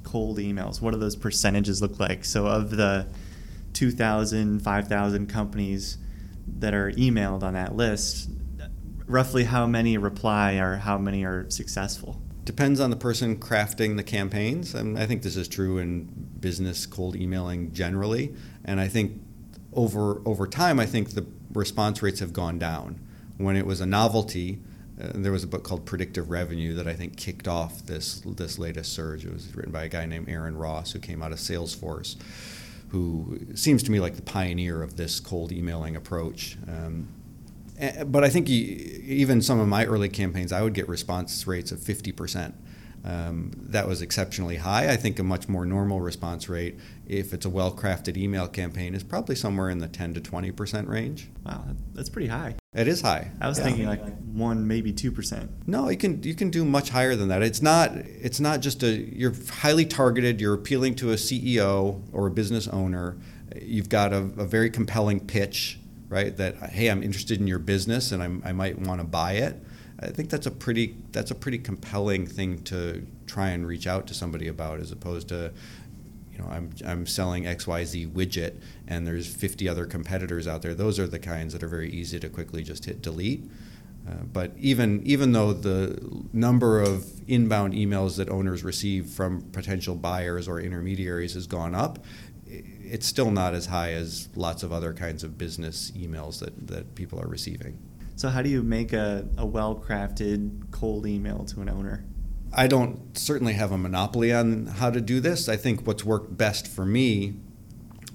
cold 0.04 0.40
emails? 0.40 0.82
What 0.82 0.92
do 0.92 1.00
those 1.00 1.16
percentages 1.16 1.82
look 1.82 2.00
like? 2.00 2.26
So 2.26 2.48
of 2.48 2.72
the 2.72 3.08
2,000, 3.74 4.62
5,000 4.62 5.28
companies 5.28 5.98
that 6.60 6.74
are 6.74 6.92
emailed 6.92 7.44
on 7.44 7.54
that 7.54 7.76
list, 7.76 8.30
roughly 9.06 9.44
how 9.44 9.68
many 9.68 9.98
reply 9.98 10.54
or 10.54 10.78
how 10.78 10.98
many 10.98 11.24
are 11.24 11.50
successful? 11.50 12.20
Depends 12.44 12.80
on 12.80 12.90
the 12.90 12.96
person 12.96 13.38
crafting 13.38 13.96
the 13.96 14.04
campaigns. 14.04 14.74
And 14.74 14.98
I 14.98 15.06
think 15.06 15.22
this 15.22 15.38
is 15.38 15.48
true 15.48 15.78
in 15.78 16.06
business 16.40 16.86
cold 16.86 17.16
emailing 17.16 17.72
generally. 17.72 18.34
And 18.66 18.80
I 18.80 18.88
think 18.88 19.22
over 19.74 20.22
over 20.26 20.48
time, 20.48 20.80
I 20.80 20.86
think 20.86 21.12
the 21.12 21.26
response 21.54 22.02
rates 22.02 22.20
have 22.20 22.34
gone 22.34 22.60
down. 22.60 23.00
When 23.38 23.56
it 23.56 23.66
was 23.66 23.82
a 23.82 23.86
novelty, 23.86 24.60
uh, 25.02 25.12
there 25.16 25.32
was 25.32 25.44
a 25.44 25.48
book 25.48 25.64
called 25.64 25.86
Predictable 25.86 26.28
Revenue 26.28 26.74
that 26.76 26.88
I 26.88 26.94
think 26.94 27.18
kicked 27.18 27.48
off 27.48 27.86
this 27.86 28.22
this 28.22 28.60
latest 28.60 28.94
surge. 28.94 29.26
It 29.26 29.34
was 29.34 29.56
written 29.56 29.72
by 29.72 29.86
a 29.86 29.90
guy 29.90 30.06
named 30.06 30.30
Aaron 30.30 30.58
Ross 30.58 30.92
who 30.92 31.00
came 31.00 31.24
out 31.24 31.32
of 31.32 31.40
Salesforce, 31.40 32.16
who 32.90 33.40
seems 33.56 33.82
to 33.84 33.92
me 33.92 34.00
like 34.00 34.16
the 34.16 34.22
pioneer 34.22 34.84
of 34.84 34.98
this 34.98 35.20
cold 35.20 35.52
emailing 35.52 35.96
approach. 35.96 36.58
Um, 36.68 37.08
but 38.06 38.24
I 38.24 38.30
think 38.30 38.48
even 38.48 39.42
some 39.42 39.60
of 39.60 39.68
my 39.68 39.86
early 39.86 40.10
campaigns, 40.10 40.52
I 40.52 40.62
would 40.62 40.76
get 40.76 40.88
response 40.88 41.48
rates 41.48 41.72
of 41.72 41.82
50 41.82 42.12
percent. 42.12 42.56
Um, 43.04 43.52
that 43.56 43.88
was 43.88 44.04
exceptionally 44.04 44.58
high. 44.58 44.92
I 44.92 44.96
think 44.96 45.18
a 45.18 45.24
much 45.24 45.50
more 45.50 45.66
normal 45.66 46.00
response 46.02 46.48
rate, 46.48 46.78
if 47.12 47.34
it's 47.34 47.46
a 47.46 47.50
well 47.50 47.72
crafted 47.74 48.16
email 48.16 48.48
campaign, 48.48 48.96
is 48.96 49.04
probably 49.04 49.36
somewhere 49.36 49.70
in 49.70 49.80
the 49.80 49.88
10 49.88 50.14
to 50.14 50.22
20% 50.22 50.88
range. 50.88 51.28
Wow, 51.46 51.66
that's 51.94 52.10
pretty 52.10 52.30
high. 52.30 52.56
It 52.74 52.88
is 52.88 53.02
high. 53.02 53.32
I 53.42 53.50
was 53.50 53.58
yeah. 53.58 53.66
thinking 53.66 53.86
like 53.86 54.02
one, 54.32 54.66
maybe 54.66 54.94
two 54.94 55.12
percent. 55.12 55.52
No, 55.68 55.90
you 55.90 55.98
can 55.98 56.24
you 56.24 56.34
can 56.34 56.50
do 56.50 56.64
much 56.64 56.90
higher 56.90 57.18
than 57.18 57.28
that. 57.28 57.44
It's 57.44 57.62
not 57.62 57.92
it's 57.96 58.40
not 58.40 58.62
just 58.62 58.82
a 58.82 58.92
you're 58.92 59.34
highly 59.50 59.86
targeted. 59.86 60.40
You're 60.40 60.54
appealing 60.54 60.96
to 60.96 61.12
a 61.12 61.16
CEO 61.16 62.02
or 62.14 62.28
a 62.28 62.32
business 62.32 62.70
owner. 62.70 63.18
You've 63.62 63.90
got 63.90 64.14
a, 64.14 64.20
a 64.20 64.46
very 64.46 64.70
compelling 64.70 65.20
pitch, 65.20 65.80
right? 66.08 66.36
That 66.38 66.56
hey, 66.72 66.88
I'm 66.88 67.04
interested 67.04 67.42
in 67.42 67.48
your 67.48 67.60
business 67.60 68.14
and 68.14 68.24
I'm, 68.24 68.42
I 68.46 68.54
might 68.54 68.80
want 68.80 69.02
to 69.02 69.06
buy 69.06 69.34
it 69.34 69.62
I 70.02 70.08
think 70.08 70.30
that's 70.30 70.48
a 70.48 70.52
pretty 70.52 70.96
that's 71.12 71.30
a 71.30 71.36
pretty 71.36 71.60
compelling 71.60 72.26
thing 72.26 72.64
to 72.64 73.06
try 73.28 73.50
and 73.50 73.66
reach 73.68 73.86
out 73.88 74.08
to 74.08 74.14
somebody 74.14 74.48
about, 74.48 74.80
as 74.80 74.92
opposed 74.92 75.30
to, 75.30 75.36
you 75.36 75.52
know, 76.42 76.48
I'm 76.50 76.72
I'm 76.86 77.06
selling 77.06 77.48
X 77.48 77.68
Y 77.68 77.84
Z 77.84 78.08
widget 78.08 78.60
and 78.88 79.06
there's 79.08 79.34
50 79.34 79.68
other 79.70 79.86
competitors 79.86 80.48
out 80.48 80.62
there. 80.62 80.74
Those 80.74 81.00
are 81.00 81.08
the 81.08 81.20
kinds 81.20 81.54
that 81.54 81.64
are 81.64 81.68
very 81.68 81.90
easy 81.90 82.20
to 82.20 82.30
quickly 82.30 82.64
just 82.64 82.86
hit 82.86 83.02
delete. 83.02 83.50
Uh, 84.08 84.24
but 84.34 84.52
even 84.58 85.02
even 85.06 85.32
though 85.32 85.54
the 85.54 86.26
number 86.34 86.82
of 86.82 87.06
inbound 87.30 87.74
emails 87.74 88.18
that 88.18 88.30
owners 88.30 88.64
receive 88.64 89.08
from 89.08 89.42
potential 89.52 89.96
buyers 89.96 90.48
or 90.48 90.60
intermediaries 90.60 91.36
has 91.36 91.46
gone 91.46 91.76
up, 91.76 92.00
it's 92.48 93.06
still 93.06 93.32
not 93.32 93.54
as 93.54 93.68
high 93.68 93.94
as 93.94 94.28
lots 94.36 94.64
of 94.64 94.74
other 94.74 94.94
kinds 94.94 95.24
of 95.24 95.38
business 95.38 95.92
emails 95.92 96.40
that, 96.40 96.68
that 96.68 96.96
people 96.96 97.20
are 97.20 97.28
receiving. 97.28 97.78
So, 98.16 98.30
how 98.30 98.42
do 98.42 98.50
you 98.50 98.62
make 98.64 98.92
a, 98.94 99.28
a 99.38 99.46
well 99.46 99.76
crafted 99.76 100.72
cold 100.72 101.06
email 101.06 101.46
to 101.46 101.62
an 101.62 101.70
owner? 101.70 102.04
I 102.54 102.68
don't 102.68 103.18
certainly 103.18 103.54
have 103.54 103.72
a 103.72 103.78
monopoly 103.78 104.34
on 104.34 104.66
how 104.66 104.90
to 104.90 105.00
do 105.00 105.20
this. 105.20 105.48
I 105.48 105.56
think 105.56 105.88
what's 105.88 106.04
worked 106.04 106.38
best 106.38 106.68
for 106.68 106.86
me 106.86 107.36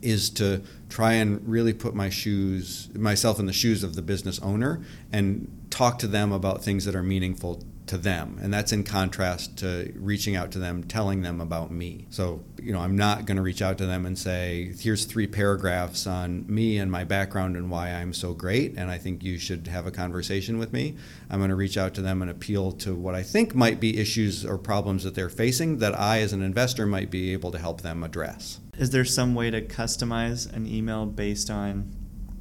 is 0.02 0.28
to 0.30 0.62
try 0.88 1.14
and 1.14 1.46
really 1.48 1.72
put 1.72 1.94
my 1.94 2.10
shoes 2.10 2.90
myself 2.94 3.40
in 3.40 3.46
the 3.46 3.52
shoes 3.52 3.82
of 3.82 3.96
the 3.96 4.02
business 4.02 4.38
owner 4.40 4.84
and 5.10 5.50
talk 5.70 5.98
to 6.00 6.06
them 6.06 6.32
about 6.32 6.62
things 6.62 6.84
that 6.84 6.94
are 6.94 7.02
meaningful 7.02 7.64
to 7.86 7.98
them. 7.98 8.38
And 8.42 8.52
that's 8.52 8.72
in 8.72 8.82
contrast 8.82 9.58
to 9.58 9.92
reaching 9.96 10.36
out 10.36 10.50
to 10.52 10.58
them 10.58 10.84
telling 10.84 11.22
them 11.22 11.40
about 11.40 11.70
me. 11.70 12.06
So 12.10 12.44
you 12.66 12.72
know 12.72 12.80
i'm 12.80 12.96
not 12.96 13.26
going 13.26 13.36
to 13.36 13.42
reach 13.42 13.62
out 13.62 13.78
to 13.78 13.86
them 13.86 14.04
and 14.06 14.18
say 14.18 14.72
here's 14.76 15.04
three 15.04 15.28
paragraphs 15.28 16.04
on 16.04 16.44
me 16.48 16.78
and 16.78 16.90
my 16.90 17.04
background 17.04 17.56
and 17.56 17.70
why 17.70 17.90
i'm 17.90 18.12
so 18.12 18.34
great 18.34 18.74
and 18.76 18.90
i 18.90 18.98
think 18.98 19.22
you 19.22 19.38
should 19.38 19.68
have 19.68 19.86
a 19.86 19.90
conversation 19.92 20.58
with 20.58 20.72
me. 20.72 20.96
I'm 21.30 21.38
going 21.38 21.50
to 21.50 21.56
reach 21.56 21.78
out 21.78 21.94
to 21.94 22.02
them 22.02 22.22
and 22.22 22.30
appeal 22.30 22.72
to 22.72 22.94
what 22.96 23.14
i 23.14 23.22
think 23.22 23.54
might 23.54 23.78
be 23.78 23.98
issues 24.00 24.44
or 24.44 24.58
problems 24.58 25.04
that 25.04 25.14
they're 25.14 25.28
facing 25.28 25.78
that 25.78 25.98
i 25.98 26.20
as 26.20 26.32
an 26.32 26.42
investor 26.42 26.86
might 26.86 27.08
be 27.08 27.32
able 27.32 27.52
to 27.52 27.58
help 27.58 27.82
them 27.82 28.02
address. 28.02 28.58
Is 28.76 28.90
there 28.90 29.04
some 29.04 29.36
way 29.36 29.50
to 29.50 29.62
customize 29.62 30.52
an 30.52 30.66
email 30.66 31.06
based 31.06 31.50
on 31.50 31.92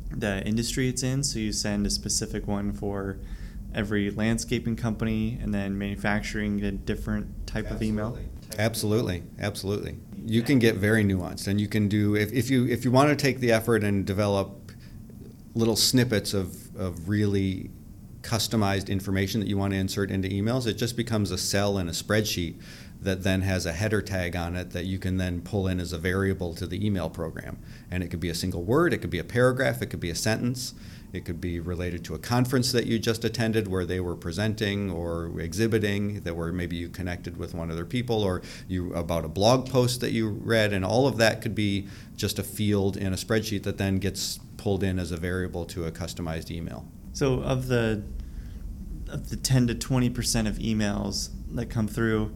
the 0.10 0.44
industry 0.44 0.90
it's 0.90 1.04
in? 1.04 1.24
So 1.24 1.38
you 1.38 1.54
send 1.54 1.86
a 1.86 1.92
specific 1.92 2.48
one 2.48 2.74
for 2.74 3.20
every 3.76 4.10
landscaping 4.10 4.76
company 4.76 5.38
and 5.42 5.54
then 5.54 5.78
manufacturing 5.78 6.64
a 6.64 6.72
different 6.72 7.46
type 7.46 7.66
absolutely. 7.66 7.88
of 7.88 7.94
email? 7.94 8.18
Absolutely, 8.58 9.24
absolutely. 9.40 9.98
You 10.26 10.42
can 10.42 10.60
get 10.60 10.76
very 10.76 11.04
nuanced, 11.04 11.48
and 11.48 11.60
you 11.60 11.68
can 11.68 11.88
do 11.88 12.16
if, 12.16 12.32
if 12.32 12.50
you 12.50 12.66
if 12.68 12.86
you 12.86 12.92
want 12.92 13.10
to 13.10 13.16
take 13.16 13.40
the 13.40 13.52
effort 13.52 13.84
and 13.84 14.06
develop 14.06 14.72
little 15.54 15.76
snippets 15.76 16.34
of 16.34 16.76
of 16.76 17.08
really 17.08 17.70
customized 18.22 18.90
information 18.90 19.40
that 19.40 19.48
you 19.48 19.58
want 19.58 19.72
to 19.72 19.78
insert 19.78 20.10
into 20.10 20.28
emails, 20.28 20.66
it 20.66 20.74
just 20.74 20.98
becomes 20.98 21.30
a 21.30 21.38
cell 21.38 21.78
in 21.78 21.88
a 21.88 21.92
spreadsheet 21.92 22.56
that 23.02 23.24
then 23.24 23.42
has 23.42 23.68
a 23.68 23.72
header 23.72 24.02
tag 24.02 24.36
on 24.36 24.56
it 24.56 24.72
that 24.72 24.86
you 24.86 24.98
can 24.98 25.18
then 25.18 25.42
pull 25.42 25.68
in 25.68 25.80
as 25.80 25.94
a 25.94 25.98
variable 25.98 26.56
to 26.56 26.66
the 26.66 26.84
email 26.86 27.10
program. 27.10 27.60
And 27.92 28.02
it 28.02 28.08
could 28.08 28.20
be 28.20 28.30
a 28.30 28.36
single 28.36 28.64
word, 28.64 28.94
it 28.94 28.98
could 28.98 29.12
be 29.12 29.20
a 29.20 29.24
paragraph, 29.24 29.82
it 29.82 29.88
could 29.88 30.00
be 30.00 30.10
a 30.10 30.16
sentence. 30.16 30.74
It 31.16 31.26
could 31.26 31.40
be 31.40 31.60
related 31.60 32.04
to 32.06 32.16
a 32.16 32.20
conference 32.20 32.72
that 32.74 32.86
you 32.86 33.00
just 33.00 33.24
attended 33.24 33.68
where 33.68 33.86
they 33.86 34.00
were 34.00 34.16
presenting 34.16 34.92
or 34.92 35.40
exhibiting, 35.40 36.22
that 36.22 36.36
where 36.36 36.52
maybe 36.52 36.76
you 36.76 36.90
connected 36.90 37.38
with 37.38 37.54
one 37.54 37.70
of 37.70 37.78
their 37.78 37.86
people, 37.86 38.22
or 38.22 38.42
you 38.68 38.94
about 38.94 39.24
a 39.24 39.30
blog 39.30 39.70
post 39.70 40.02
that 40.02 40.12
you 40.12 40.30
read, 40.30 40.74
and 40.74 40.84
all 40.84 41.08
of 41.08 41.18
that 41.18 41.42
could 41.42 41.56
be 41.56 41.88
just 42.18 42.38
a 42.38 42.44
field 42.44 42.98
in 42.98 43.14
a 43.14 43.16
spreadsheet 43.16 43.64
that 43.64 43.78
then 43.78 43.98
gets 43.98 44.40
pulled 44.58 44.84
in 44.84 45.00
as 45.00 45.12
a 45.12 45.18
variable 45.18 45.66
to 45.66 45.86
a 45.86 45.92
customized 45.92 46.52
email. 46.52 46.86
So 47.14 47.42
of 47.42 47.68
the 47.68 48.04
of 49.08 49.30
the 49.30 49.38
10 49.38 49.68
to 49.68 49.76
20 49.76 50.10
percent 50.10 50.48
of 50.48 50.56
emails 50.58 51.30
that 51.52 51.68
come 51.68 51.88
through, 51.88 52.36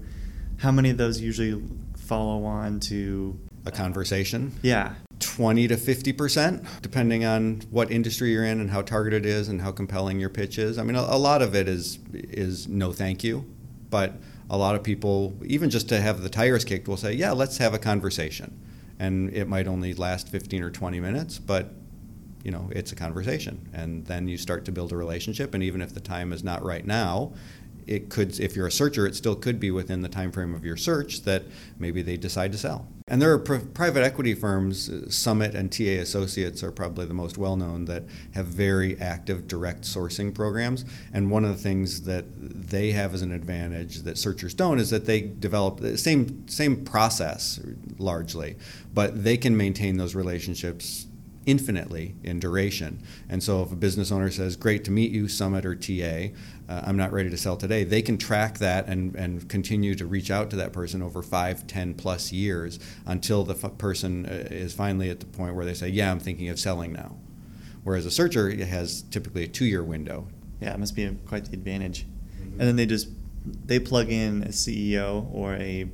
how 0.58 0.72
many 0.72 0.90
of 0.90 0.98
those 0.98 1.20
usually 1.20 1.62
follow 1.98 2.46
on 2.46 2.80
to 2.82 3.38
a 3.66 3.72
conversation? 3.72 4.54
Yeah. 4.62 4.94
20 5.40 5.70
to 5.70 5.78
50 5.78 6.12
percent, 6.12 6.66
depending 6.82 7.24
on 7.24 7.62
what 7.72 7.90
industry 7.90 8.34
you're 8.34 8.44
in 8.44 8.60
and 8.60 8.70
how 8.70 8.82
targeted 8.82 9.26
it 9.26 9.30
is 9.30 9.48
and 9.48 9.62
how 9.62 9.72
compelling 9.72 10.20
your 10.20 10.28
pitch 10.28 10.58
is. 10.58 10.78
I 10.78 10.84
mean, 10.84 10.98
a, 10.98 11.00
a 11.00 11.18
lot 11.18 11.42
of 11.42 11.56
it 11.56 11.70
is 11.70 11.98
is 12.14 12.68
no 12.68 12.92
thank 12.92 13.24
you, 13.24 13.46
but 13.90 14.16
a 14.50 14.58
lot 14.58 14.76
of 14.76 14.84
people, 14.84 15.34
even 15.46 15.70
just 15.70 15.88
to 15.90 16.02
have 16.02 16.24
the 16.24 16.28
tires 16.28 16.66
kicked, 16.66 16.90
will 16.90 16.98
say, 16.98 17.14
"Yeah, 17.14 17.32
let's 17.32 17.58
have 17.58 17.74
a 17.74 17.80
conversation," 17.80 18.60
and 19.00 19.30
it 19.34 19.48
might 19.48 19.66
only 19.66 19.94
last 19.94 20.28
15 20.28 20.62
or 20.62 20.72
20 20.72 21.00
minutes, 21.00 21.40
but 21.40 21.72
you 22.44 22.52
know, 22.52 22.70
it's 22.74 22.92
a 22.92 22.96
conversation, 22.96 23.66
and 23.72 24.06
then 24.08 24.28
you 24.28 24.38
start 24.38 24.66
to 24.66 24.74
build 24.74 24.92
a 24.92 24.98
relationship. 24.98 25.54
And 25.54 25.64
even 25.64 25.82
if 25.82 25.94
the 25.94 26.02
time 26.02 26.34
is 26.34 26.44
not 26.44 26.64
right 26.66 26.86
now, 26.86 27.32
it 27.90 28.08
could 28.10 28.40
if 28.40 28.56
you're 28.56 28.68
a 28.68 28.72
searcher 28.72 29.08
it 29.08 29.16
still 29.16 29.36
could 29.36 29.60
be 29.60 29.72
within 29.72 30.02
the 30.02 30.08
time 30.08 30.32
frame 30.32 30.54
of 30.54 30.64
your 30.64 30.78
search 30.78 31.24
that 31.24 31.44
maybe 31.80 32.04
they 32.04 32.16
decide 32.16 32.52
to 32.52 32.58
sell 32.58 32.88
and 33.08 33.20
there 33.20 33.34
are 33.34 33.40
pr- 33.40 33.66
private 33.74 34.04
equity 34.04 34.36
firms 34.36 34.90
uh, 34.90 35.10
summit 35.10 35.56
and 35.56 35.72
TA 35.72 36.00
Associates 36.00 36.64
are 36.64 36.72
probably 36.72 37.08
the 37.08 37.16
most 37.16 37.38
well 37.40 37.56
known 37.56 37.86
that 37.86 38.04
have 38.36 38.46
very 38.46 39.00
active 39.00 39.48
direct 39.48 39.82
sourcing 39.82 40.34
programs 40.34 40.86
and 41.14 41.32
one 41.32 41.44
of 41.44 41.50
the 41.50 41.62
things 41.62 42.04
that 42.04 42.26
they 42.38 42.92
have 42.92 43.16
as 43.16 43.24
an 43.24 43.32
advantage 43.32 44.04
that 44.04 44.20
searchers 44.20 44.54
don't 44.54 44.78
is 44.78 44.92
that 44.92 45.06
they 45.06 45.22
develop 45.22 45.80
the 45.80 45.98
same 45.98 46.48
same 46.48 46.86
process 46.86 47.60
largely 47.98 48.56
but 48.94 49.24
they 49.24 49.36
can 49.36 49.58
maintain 49.58 49.98
those 49.98 50.14
relationships 50.14 51.08
infinitely 51.50 52.16
in 52.24 52.40
duration. 52.40 53.02
And 53.28 53.42
so 53.42 53.64
if 53.64 53.72
a 53.72 53.76
business 53.76 54.12
owner 54.12 54.30
says, 54.30 54.56
Great 54.56 54.84
to 54.86 54.92
meet 54.92 55.12
you, 55.12 55.28
Summit 55.28 55.66
or 55.66 55.74
TA, 55.74 56.36
uh, 56.70 56.84
I'm 56.86 56.98
not 56.98 57.12
ready 57.12 57.32
to 57.32 57.38
sell 57.38 57.58
today, 57.58 57.84
they 57.84 58.04
can 58.04 58.18
track 58.18 58.60
that 58.60 58.88
and, 58.88 59.16
and 59.16 59.50
continue 59.50 59.96
to 59.96 60.06
reach 60.06 60.30
out 60.30 60.52
to 60.52 60.56
that 60.58 60.72
person 60.72 61.02
over 61.02 61.24
five, 61.24 61.66
ten 61.66 61.96
plus 61.96 62.32
years 62.32 62.80
until 63.08 63.44
the 63.44 63.56
f- 63.56 63.78
person 63.80 64.28
uh, 64.28 64.48
is 64.52 64.74
finally 64.74 65.10
at 65.10 65.20
the 65.20 65.26
point 65.26 65.56
where 65.56 65.66
they 65.66 65.74
say, 65.74 65.90
Yeah, 65.90 66.12
I'm 66.12 66.20
thinking 66.20 66.48
of 66.50 66.60
selling 66.60 66.94
now. 66.94 67.18
Whereas 67.84 68.06
a 68.06 68.12
searcher 68.12 68.54
has 68.66 69.02
typically 69.10 69.46
a 69.46 69.48
two 69.48 69.66
year 69.66 69.84
window. 69.84 70.28
Yeah, 70.62 70.74
it 70.74 70.80
must 70.80 70.96
be 70.96 71.06
a, 71.06 71.14
quite 71.14 71.46
the 71.46 71.54
advantage. 71.54 72.06
Mm-hmm. 72.06 72.60
And 72.60 72.62
then 72.62 72.76
they 72.76 72.86
just 72.86 73.10
they 73.66 73.80
plug 73.80 74.12
in 74.12 74.44
a 74.44 74.50
CEO 74.50 75.28
or 75.34 75.56
a 75.56 75.90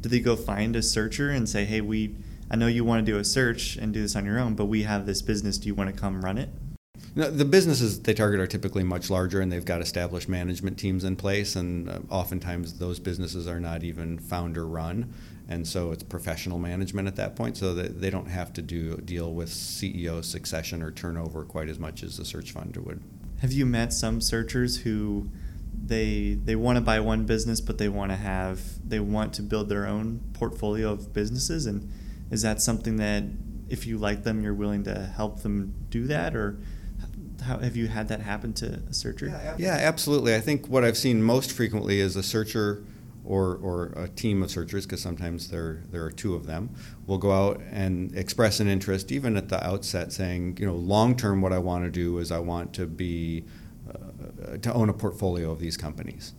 do 0.00 0.08
they 0.08 0.20
go 0.20 0.36
find 0.36 0.74
a 0.74 0.82
searcher 0.82 1.30
and 1.30 1.46
say, 1.46 1.66
hey, 1.66 1.82
we 1.82 2.14
I 2.50 2.56
know 2.56 2.66
you 2.66 2.84
want 2.84 3.04
to 3.04 3.12
do 3.12 3.18
a 3.18 3.24
search 3.24 3.76
and 3.76 3.92
do 3.92 4.00
this 4.00 4.16
on 4.16 4.24
your 4.24 4.38
own, 4.38 4.54
but 4.54 4.66
we 4.66 4.84
have 4.84 5.04
this 5.04 5.20
business. 5.20 5.58
Do 5.58 5.66
you 5.66 5.74
want 5.74 5.94
to 5.94 6.00
come 6.00 6.24
run 6.24 6.38
it? 6.38 6.48
No, 7.16 7.30
the 7.30 7.44
businesses 7.44 8.00
they 8.00 8.14
target 8.14 8.40
are 8.40 8.46
typically 8.46 8.82
much 8.82 9.08
larger 9.08 9.40
and 9.40 9.50
they've 9.52 9.64
got 9.64 9.80
established 9.80 10.28
management 10.28 10.78
teams 10.78 11.04
in 11.04 11.14
place, 11.14 11.54
and 11.54 11.88
uh, 11.88 12.00
oftentimes 12.10 12.74
those 12.78 12.98
businesses 12.98 13.46
are 13.46 13.60
not 13.60 13.84
even 13.84 14.18
founder 14.18 14.66
run. 14.66 15.12
And 15.48 15.68
so 15.68 15.92
it's 15.92 16.02
professional 16.02 16.58
management 16.58 17.06
at 17.06 17.16
that 17.16 17.36
point, 17.36 17.56
so 17.56 17.74
that 17.74 18.00
they 18.00 18.10
don't 18.10 18.28
have 18.28 18.52
to 18.54 18.62
do 18.62 18.96
deal 18.96 19.32
with 19.32 19.50
CEO 19.50 20.24
succession 20.24 20.82
or 20.82 20.90
turnover 20.90 21.44
quite 21.44 21.68
as 21.68 21.78
much 21.78 22.02
as 22.02 22.16
the 22.16 22.24
search 22.24 22.50
fund 22.50 22.76
would. 22.78 23.00
Have 23.40 23.52
you 23.52 23.66
met 23.66 23.92
some 23.92 24.20
searchers 24.20 24.78
who 24.78 25.28
they 25.86 26.38
they 26.42 26.56
want 26.56 26.76
to 26.76 26.80
buy 26.80 26.98
one 26.98 27.26
business, 27.26 27.60
but 27.60 27.78
they 27.78 27.88
want 27.88 28.10
to 28.10 28.16
have 28.16 28.60
they 28.88 29.00
want 29.00 29.34
to 29.34 29.42
build 29.42 29.68
their 29.68 29.86
own 29.86 30.20
portfolio 30.32 30.90
of 30.90 31.12
businesses 31.12 31.66
and 31.66 31.92
is 32.30 32.42
that 32.42 32.60
something 32.60 32.96
that 32.96 33.24
if 33.68 33.86
you 33.86 33.98
like 33.98 34.24
them 34.24 34.42
you're 34.42 34.54
willing 34.54 34.82
to 34.84 35.12
help 35.16 35.42
them 35.42 35.74
do 35.90 36.06
that 36.06 36.34
or 36.34 36.58
how 37.44 37.58
have 37.58 37.76
you 37.76 37.88
had 37.88 38.08
that 38.08 38.20
happen 38.20 38.52
to 38.54 38.80
a 38.88 38.92
searcher? 38.92 39.26
Yeah, 39.26 39.54
yeah 39.58 39.78
absolutely. 39.80 40.34
I 40.34 40.40
think 40.40 40.68
what 40.68 40.84
i've 40.84 40.96
seen 40.96 41.22
most 41.22 41.52
frequently 41.52 42.00
is 42.00 42.16
a 42.16 42.22
searcher 42.22 42.84
or, 43.24 43.56
or 43.56 43.92
a 43.96 44.08
team 44.08 44.42
of 44.42 44.50
searchers, 44.50 44.84
because 44.84 45.00
sometimes 45.00 45.48
there, 45.48 45.82
there 45.90 46.04
are 46.04 46.10
two 46.10 46.34
of 46.34 46.46
them, 46.46 46.70
will 47.06 47.18
go 47.18 47.32
out 47.32 47.60
and 47.70 48.14
express 48.16 48.60
an 48.60 48.68
interest, 48.68 49.10
even 49.10 49.36
at 49.36 49.48
the 49.48 49.66
outset, 49.66 50.12
saying, 50.12 50.58
you 50.60 50.66
know, 50.66 50.74
long 50.74 51.16
term, 51.16 51.40
what 51.40 51.52
I 51.52 51.58
want 51.58 51.84
to 51.84 51.90
do 51.90 52.18
is 52.18 52.30
I 52.30 52.38
want 52.38 52.74
to 52.74 52.86
be, 52.86 53.44
uh, 53.88 54.58
to 54.58 54.72
own 54.74 54.90
a 54.90 54.92
portfolio 54.92 55.50
of 55.50 55.58
these 55.58 55.76
companies. 55.76 56.34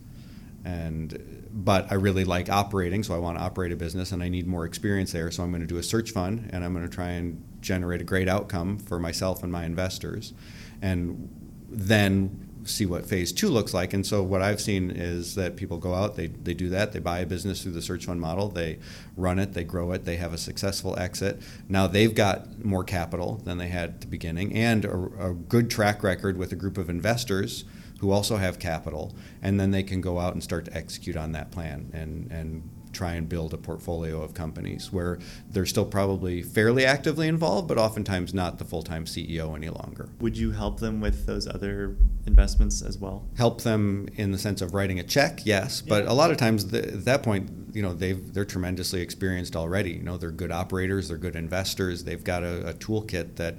And 0.64 1.48
but 1.52 1.90
I 1.90 1.94
really 1.94 2.24
like 2.24 2.50
operating, 2.50 3.02
so 3.02 3.14
I 3.14 3.18
want 3.18 3.38
to 3.38 3.44
operate 3.44 3.72
a 3.72 3.76
business, 3.76 4.12
and 4.12 4.22
I 4.22 4.28
need 4.28 4.46
more 4.46 4.66
experience 4.66 5.12
there. 5.12 5.30
So 5.30 5.42
I'm 5.42 5.50
going 5.50 5.62
to 5.62 5.66
do 5.66 5.78
a 5.78 5.82
search 5.82 6.10
fund, 6.10 6.50
and 6.52 6.64
I'm 6.64 6.72
going 6.74 6.86
to 6.86 6.94
try 6.94 7.10
and 7.10 7.42
generate 7.60 8.00
a 8.00 8.04
great 8.04 8.28
outcome 8.28 8.78
for 8.78 8.98
myself 8.98 9.42
and 9.42 9.50
my 9.50 9.64
investors, 9.64 10.34
and 10.82 11.28
then 11.68 12.46
see 12.64 12.86
what 12.86 13.06
phase 13.06 13.32
two 13.32 13.48
looks 13.48 13.72
like. 13.72 13.92
And 13.92 14.04
so 14.04 14.22
what 14.22 14.42
I've 14.42 14.60
seen 14.60 14.90
is 14.90 15.34
that 15.36 15.56
people 15.56 15.78
go 15.78 15.94
out, 15.94 16.16
they, 16.16 16.26
they 16.26 16.54
do 16.54 16.68
that, 16.70 16.92
they 16.92 16.98
buy 16.98 17.20
a 17.20 17.26
business 17.26 17.62
through 17.62 17.72
the 17.72 17.82
search 17.82 18.06
fund 18.06 18.20
model, 18.20 18.48
they 18.48 18.78
run 19.16 19.38
it, 19.38 19.52
they 19.52 19.64
grow 19.64 19.92
it, 19.92 20.04
they 20.04 20.16
have 20.16 20.32
a 20.32 20.38
successful 20.38 20.98
exit. 20.98 21.40
Now 21.68 21.86
they've 21.86 22.14
got 22.14 22.64
more 22.64 22.84
capital 22.84 23.40
than 23.44 23.58
they 23.58 23.68
had 23.68 23.90
at 23.90 24.00
the 24.00 24.06
beginning 24.06 24.54
and 24.54 24.84
a, 24.84 25.28
a 25.28 25.34
good 25.34 25.70
track 25.70 26.02
record 26.02 26.36
with 26.36 26.52
a 26.52 26.56
group 26.56 26.78
of 26.78 26.90
investors 26.90 27.64
who 28.00 28.10
also 28.10 28.36
have 28.36 28.58
capital, 28.58 29.14
and 29.40 29.58
then 29.58 29.70
they 29.70 29.82
can 29.82 30.00
go 30.00 30.18
out 30.18 30.34
and 30.34 30.42
start 30.42 30.66
to 30.66 30.76
execute 30.76 31.16
on 31.16 31.32
that 31.32 31.50
plan 31.50 31.90
and, 31.94 32.30
and 32.30 32.68
try 32.96 33.12
and 33.12 33.28
build 33.28 33.52
a 33.52 33.56
portfolio 33.58 34.22
of 34.22 34.32
companies 34.32 34.90
where 34.90 35.18
they're 35.50 35.66
still 35.66 35.84
probably 35.84 36.42
fairly 36.42 36.84
actively 36.84 37.28
involved, 37.28 37.68
but 37.68 37.76
oftentimes 37.78 38.32
not 38.32 38.58
the 38.58 38.64
full 38.64 38.82
time 38.82 39.04
CEO 39.04 39.54
any 39.54 39.68
longer. 39.68 40.08
Would 40.20 40.36
you 40.36 40.52
help 40.52 40.80
them 40.80 41.00
with 41.00 41.26
those 41.26 41.46
other 41.46 41.96
investments 42.26 42.82
as 42.82 42.98
well? 42.98 43.28
Help 43.36 43.62
them 43.62 44.08
in 44.14 44.32
the 44.32 44.38
sense 44.38 44.62
of 44.62 44.74
writing 44.74 44.98
a 44.98 45.04
check, 45.04 45.44
yes, 45.44 45.82
but 45.82 46.06
a 46.06 46.12
lot 46.12 46.30
of 46.30 46.38
times 46.38 46.72
at 46.72 47.04
that 47.04 47.22
point, 47.22 47.50
you 47.74 47.82
know, 47.82 47.92
they've 47.92 48.32
they're 48.32 48.44
tremendously 48.46 49.02
experienced 49.02 49.54
already. 49.54 49.92
You 49.92 50.02
know, 50.02 50.16
they're 50.16 50.30
good 50.30 50.50
operators, 50.50 51.08
they're 51.08 51.18
good 51.18 51.36
investors, 51.36 52.04
they've 52.04 52.24
got 52.24 52.42
a, 52.42 52.70
a 52.70 52.74
toolkit 52.74 53.36
that 53.36 53.56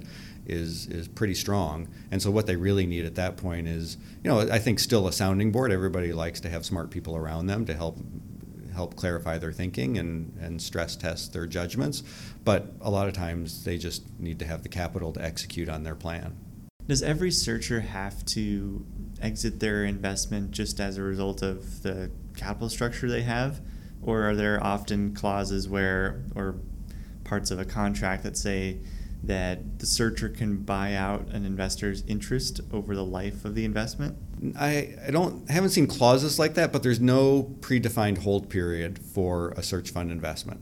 is 0.48 0.86
is 0.86 1.06
pretty 1.06 1.34
strong. 1.34 1.88
And 2.10 2.20
so 2.20 2.30
what 2.30 2.46
they 2.46 2.56
really 2.56 2.86
need 2.86 3.04
at 3.04 3.14
that 3.16 3.36
point 3.36 3.68
is, 3.68 3.96
you 4.24 4.30
know, 4.30 4.40
I 4.40 4.58
think 4.58 4.80
still 4.80 5.06
a 5.06 5.12
sounding 5.12 5.52
board. 5.52 5.70
Everybody 5.70 6.12
likes 6.12 6.40
to 6.40 6.48
have 6.48 6.64
smart 6.64 6.90
people 6.90 7.14
around 7.16 7.46
them 7.46 7.64
to 7.66 7.74
help 7.74 7.98
help 8.78 8.94
clarify 8.94 9.36
their 9.38 9.50
thinking 9.50 9.98
and, 9.98 10.32
and 10.40 10.62
stress 10.62 10.94
test 10.94 11.32
their 11.32 11.48
judgments. 11.48 12.04
But 12.44 12.72
a 12.80 12.90
lot 12.90 13.08
of 13.08 13.14
times 13.14 13.64
they 13.64 13.76
just 13.76 14.02
need 14.20 14.38
to 14.38 14.46
have 14.46 14.62
the 14.62 14.68
capital 14.68 15.12
to 15.14 15.20
execute 15.20 15.68
on 15.68 15.82
their 15.82 15.96
plan. 15.96 16.36
Does 16.86 17.02
every 17.02 17.32
searcher 17.32 17.80
have 17.80 18.24
to 18.26 18.86
exit 19.20 19.58
their 19.58 19.84
investment 19.84 20.52
just 20.52 20.78
as 20.78 20.96
a 20.96 21.02
result 21.02 21.42
of 21.42 21.82
the 21.82 22.12
capital 22.36 22.68
structure 22.68 23.08
they 23.08 23.22
have? 23.22 23.60
Or 24.00 24.22
are 24.22 24.36
there 24.36 24.62
often 24.62 25.12
clauses 25.12 25.68
where, 25.68 26.22
or 26.36 26.54
parts 27.24 27.50
of 27.50 27.58
a 27.58 27.64
contract 27.64 28.22
that 28.22 28.36
say 28.36 28.78
that 29.22 29.78
the 29.80 29.86
searcher 29.86 30.28
can 30.28 30.58
buy 30.58 30.94
out 30.94 31.28
an 31.28 31.44
investor's 31.44 32.04
interest 32.06 32.60
over 32.72 32.94
the 32.94 33.04
life 33.04 33.44
of 33.44 33.54
the 33.54 33.64
investment? 33.64 34.16
I, 34.56 34.94
I 35.06 35.10
don't 35.10 35.48
haven't 35.50 35.70
seen 35.70 35.86
clauses 35.86 36.38
like 36.38 36.54
that, 36.54 36.72
but 36.72 36.82
there's 36.82 37.00
no 37.00 37.54
predefined 37.60 38.18
hold 38.18 38.48
period 38.48 38.98
for 38.98 39.50
a 39.50 39.62
search 39.62 39.90
fund 39.90 40.12
investment. 40.12 40.60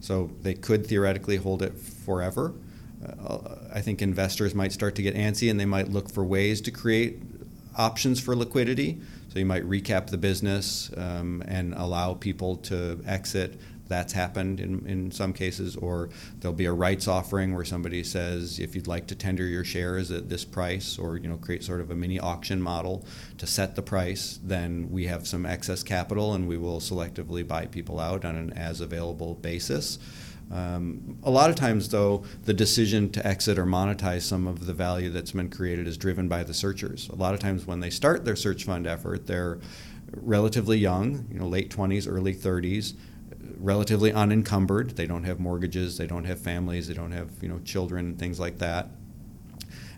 So 0.00 0.30
they 0.42 0.54
could 0.54 0.86
theoretically 0.86 1.36
hold 1.36 1.62
it 1.62 1.78
forever. 1.78 2.54
Uh, 3.04 3.56
I 3.72 3.80
think 3.80 4.02
investors 4.02 4.54
might 4.54 4.72
start 4.72 4.94
to 4.96 5.02
get 5.02 5.14
antsy 5.14 5.50
and 5.50 5.58
they 5.60 5.66
might 5.66 5.88
look 5.88 6.10
for 6.10 6.24
ways 6.24 6.60
to 6.62 6.70
create 6.70 7.22
options 7.76 8.20
for 8.20 8.34
liquidity. 8.34 9.00
So 9.28 9.38
you 9.38 9.46
might 9.46 9.64
recap 9.64 10.08
the 10.08 10.18
business 10.18 10.90
um, 10.96 11.42
and 11.46 11.74
allow 11.74 12.14
people 12.14 12.56
to 12.56 13.00
exit 13.06 13.60
that's 13.88 14.12
happened 14.12 14.60
in, 14.60 14.86
in 14.86 15.10
some 15.10 15.32
cases, 15.32 15.76
or 15.76 16.10
there'll 16.38 16.54
be 16.54 16.66
a 16.66 16.72
rights 16.72 17.08
offering 17.08 17.54
where 17.54 17.64
somebody 17.64 18.04
says, 18.04 18.58
if 18.58 18.74
you'd 18.74 18.86
like 18.86 19.06
to 19.08 19.14
tender 19.14 19.46
your 19.46 19.64
shares 19.64 20.10
at 20.10 20.28
this 20.28 20.44
price, 20.44 20.98
or 20.98 21.16
you 21.16 21.28
know 21.28 21.36
create 21.36 21.64
sort 21.64 21.80
of 21.80 21.90
a 21.90 21.94
mini 21.94 22.18
auction 22.18 22.60
model 22.60 23.04
to 23.38 23.46
set 23.46 23.74
the 23.74 23.82
price, 23.82 24.38
then 24.42 24.88
we 24.90 25.06
have 25.06 25.26
some 25.26 25.46
excess 25.46 25.82
capital 25.82 26.34
and 26.34 26.46
we 26.46 26.56
will 26.56 26.80
selectively 26.80 27.46
buy 27.46 27.66
people 27.66 27.98
out 27.98 28.24
on 28.24 28.36
an 28.36 28.52
as 28.52 28.80
available 28.80 29.34
basis. 29.34 29.98
Um, 30.50 31.18
a 31.24 31.30
lot 31.30 31.50
of 31.50 31.56
times, 31.56 31.90
though, 31.90 32.24
the 32.44 32.54
decision 32.54 33.10
to 33.10 33.26
exit 33.26 33.58
or 33.58 33.66
monetize 33.66 34.22
some 34.22 34.46
of 34.46 34.64
the 34.64 34.72
value 34.72 35.10
that's 35.10 35.32
been 35.32 35.50
created 35.50 35.86
is 35.86 35.98
driven 35.98 36.26
by 36.26 36.42
the 36.42 36.54
searchers. 36.54 37.08
A 37.10 37.16
lot 37.16 37.34
of 37.34 37.40
times, 37.40 37.66
when 37.66 37.80
they 37.80 37.90
start 37.90 38.24
their 38.24 38.36
search 38.36 38.64
fund 38.64 38.86
effort, 38.86 39.26
they're 39.26 39.58
relatively 40.10 40.78
young, 40.78 41.26
you 41.30 41.38
know, 41.38 41.46
late 41.46 41.70
20s, 41.70 42.10
early 42.10 42.34
30s 42.34 42.94
relatively 43.58 44.12
unencumbered. 44.12 44.96
They 44.96 45.06
don't 45.06 45.24
have 45.24 45.40
mortgages, 45.40 45.98
they 45.98 46.06
don't 46.06 46.24
have 46.24 46.40
families, 46.40 46.88
they 46.88 46.94
don't 46.94 47.12
have 47.12 47.30
you 47.40 47.48
know 47.48 47.60
children, 47.60 48.16
things 48.16 48.38
like 48.38 48.58
that. 48.58 48.88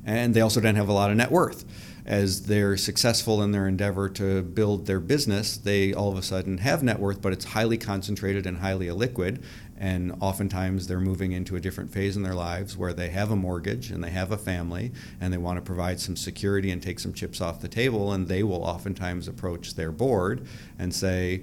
And 0.05 0.34
they 0.34 0.40
also 0.40 0.61
don't 0.61 0.76
have 0.76 0.88
a 0.88 0.92
lot 0.92 1.11
of 1.11 1.16
net 1.16 1.30
worth. 1.30 1.64
As 2.07 2.46
they're 2.46 2.76
successful 2.76 3.42
in 3.42 3.53
their 3.53 3.68
endeavor 3.68 4.09
to 4.09 4.42
build 4.42 4.86
their 4.86 5.01
business, 5.01 5.57
they 5.57 5.92
all 5.92 6.11
of 6.11 6.16
a 6.16 6.22
sudden 6.22 6.59
have 6.59 6.82
net 6.82 6.98
worth, 6.98 7.20
but 7.20 7.32
it's 7.32 7.44
highly 7.44 7.76
concentrated 7.76 8.46
and 8.46 8.59
highly 8.59 8.86
illiquid. 8.86 9.42
And 9.76 10.14
oftentimes 10.20 10.86
they're 10.86 11.01
moving 11.01 11.32
into 11.32 11.57
a 11.57 11.61
different 11.61 11.90
phase 11.90 12.16
in 12.16 12.22
their 12.22 12.34
lives 12.34 12.76
where 12.76 12.92
they 12.92 13.09
have 13.11 13.30
a 13.30 13.36
mortgage 13.36 13.90
and 13.90 14.03
they 14.03 14.11
have 14.11 14.32
a 14.32 14.36
family 14.36 14.92
and 15.20 15.32
they 15.32 15.38
want 15.38 15.59
to 15.59 15.62
provide 15.62 16.01
some 16.01 16.16
security 16.16 16.70
and 16.70 16.82
take 16.82 17.01
some 17.01 17.12
chips 17.12 17.40
off 17.40 17.61
the 17.61 17.68
table. 17.68 18.12
And 18.12 18.28
they 18.28 18.42
will 18.42 18.62
oftentimes 18.62 19.28
approach 19.28 19.74
their 19.74 19.92
board 19.92 20.46
and 20.78 20.94
say, 20.94 21.42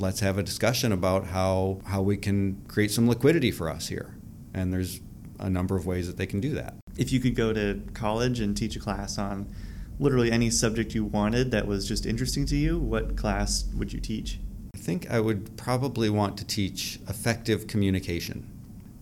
let's 0.00 0.20
have 0.20 0.38
a 0.38 0.42
discussion 0.42 0.92
about 0.92 1.26
how, 1.26 1.80
how 1.86 2.00
we 2.00 2.16
can 2.16 2.62
create 2.66 2.90
some 2.90 3.08
liquidity 3.08 3.50
for 3.50 3.68
us 3.68 3.88
here. 3.88 4.14
And 4.54 4.72
there's 4.72 5.00
a 5.38 5.50
number 5.50 5.76
of 5.76 5.86
ways 5.86 6.06
that 6.06 6.16
they 6.16 6.26
can 6.26 6.40
do 6.40 6.54
that. 6.54 6.74
If 6.96 7.12
you 7.12 7.20
could 7.20 7.34
go 7.34 7.52
to 7.52 7.82
college 7.94 8.40
and 8.40 8.56
teach 8.56 8.76
a 8.76 8.80
class 8.80 9.18
on 9.18 9.52
literally 9.98 10.32
any 10.32 10.50
subject 10.50 10.94
you 10.94 11.04
wanted 11.04 11.50
that 11.50 11.66
was 11.66 11.86
just 11.86 12.06
interesting 12.06 12.46
to 12.46 12.56
you, 12.56 12.78
what 12.78 13.16
class 13.16 13.66
would 13.76 13.92
you 13.92 14.00
teach? 14.00 14.38
I 14.74 14.78
think 14.78 15.10
I 15.10 15.20
would 15.20 15.56
probably 15.56 16.08
want 16.08 16.38
to 16.38 16.46
teach 16.46 16.98
effective 17.06 17.66
communication. 17.66 18.48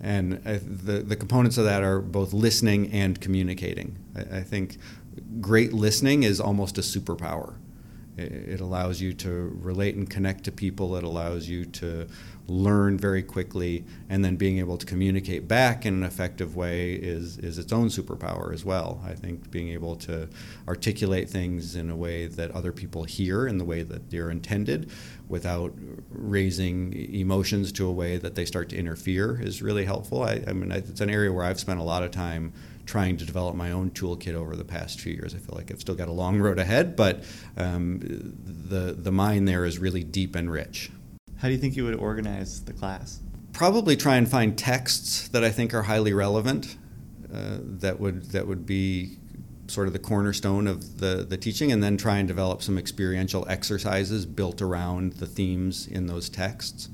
And 0.00 0.40
uh, 0.44 0.58
the, 0.62 1.00
the 1.00 1.16
components 1.16 1.58
of 1.58 1.64
that 1.64 1.82
are 1.82 2.00
both 2.00 2.32
listening 2.32 2.90
and 2.92 3.20
communicating. 3.20 3.96
I, 4.16 4.38
I 4.38 4.42
think 4.42 4.78
great 5.40 5.72
listening 5.72 6.24
is 6.24 6.40
almost 6.40 6.78
a 6.78 6.82
superpower. 6.82 7.54
It 8.18 8.60
allows 8.60 9.00
you 9.00 9.12
to 9.14 9.56
relate 9.60 9.94
and 9.94 10.08
connect 10.08 10.44
to 10.44 10.52
people. 10.52 10.96
It 10.96 11.04
allows 11.04 11.48
you 11.48 11.64
to 11.66 12.08
learn 12.48 12.96
very 12.96 13.22
quickly, 13.22 13.84
and 14.08 14.24
then 14.24 14.34
being 14.36 14.58
able 14.58 14.78
to 14.78 14.86
communicate 14.86 15.46
back 15.46 15.84
in 15.84 15.92
an 15.94 16.02
effective 16.02 16.56
way 16.56 16.94
is, 16.94 17.36
is 17.38 17.58
its 17.58 17.72
own 17.72 17.88
superpower 17.88 18.54
as 18.54 18.64
well. 18.64 19.02
I 19.04 19.12
think 19.12 19.50
being 19.50 19.68
able 19.68 19.96
to 19.96 20.28
articulate 20.66 21.28
things 21.28 21.76
in 21.76 21.90
a 21.90 21.96
way 21.96 22.26
that 22.26 22.50
other 22.52 22.72
people 22.72 23.04
hear 23.04 23.46
in 23.46 23.58
the 23.58 23.66
way 23.66 23.82
that 23.82 24.10
they're 24.10 24.30
intended 24.30 24.90
without 25.28 25.74
raising 26.10 26.94
emotions 27.14 27.70
to 27.72 27.86
a 27.86 27.92
way 27.92 28.16
that 28.16 28.34
they 28.34 28.46
start 28.46 28.70
to 28.70 28.76
interfere 28.76 29.38
is 29.42 29.60
really 29.60 29.84
helpful. 29.84 30.22
I, 30.22 30.42
I 30.46 30.54
mean, 30.54 30.72
it's 30.72 31.02
an 31.02 31.10
area 31.10 31.30
where 31.30 31.44
I've 31.44 31.60
spent 31.60 31.80
a 31.80 31.84
lot 31.84 32.02
of 32.02 32.10
time 32.10 32.54
trying 32.88 33.18
to 33.18 33.26
develop 33.26 33.54
my 33.54 33.70
own 33.70 33.90
toolkit 33.90 34.34
over 34.34 34.56
the 34.56 34.64
past 34.64 34.98
few 34.98 35.12
years. 35.12 35.34
I 35.34 35.38
feel 35.38 35.54
like 35.54 35.70
I've 35.70 35.80
still 35.80 35.94
got 35.94 36.08
a 36.08 36.12
long 36.12 36.40
road 36.40 36.58
ahead, 36.58 36.96
but 36.96 37.22
um, 37.56 38.00
the 38.00 38.94
the 38.98 39.12
mine 39.12 39.44
there 39.44 39.66
is 39.66 39.78
really 39.78 40.02
deep 40.02 40.34
and 40.34 40.50
rich. 40.50 40.90
How 41.36 41.48
do 41.48 41.54
you 41.54 41.60
think 41.60 41.76
you 41.76 41.84
would 41.84 41.94
organize 41.94 42.64
the 42.64 42.72
class? 42.72 43.20
Probably 43.52 43.94
try 43.94 44.16
and 44.16 44.28
find 44.28 44.56
texts 44.56 45.28
that 45.28 45.44
I 45.44 45.50
think 45.50 45.74
are 45.74 45.82
highly 45.82 46.14
relevant. 46.14 46.78
Uh, 47.32 47.58
that 47.60 48.00
would 48.00 48.30
that 48.30 48.46
would 48.46 48.64
be 48.64 49.18
sort 49.66 49.86
of 49.86 49.92
the 49.92 49.98
cornerstone 49.98 50.66
of 50.66 50.98
the, 50.98 51.26
the 51.28 51.36
teaching, 51.36 51.70
and 51.70 51.82
then 51.82 51.98
try 51.98 52.16
and 52.16 52.26
develop 52.26 52.62
some 52.62 52.78
experiential 52.78 53.46
exercises 53.50 54.24
built 54.24 54.62
around 54.62 55.12
the 55.14 55.26
themes 55.26 55.86
in 55.86 56.06
those 56.06 56.30
texts. 56.30 56.88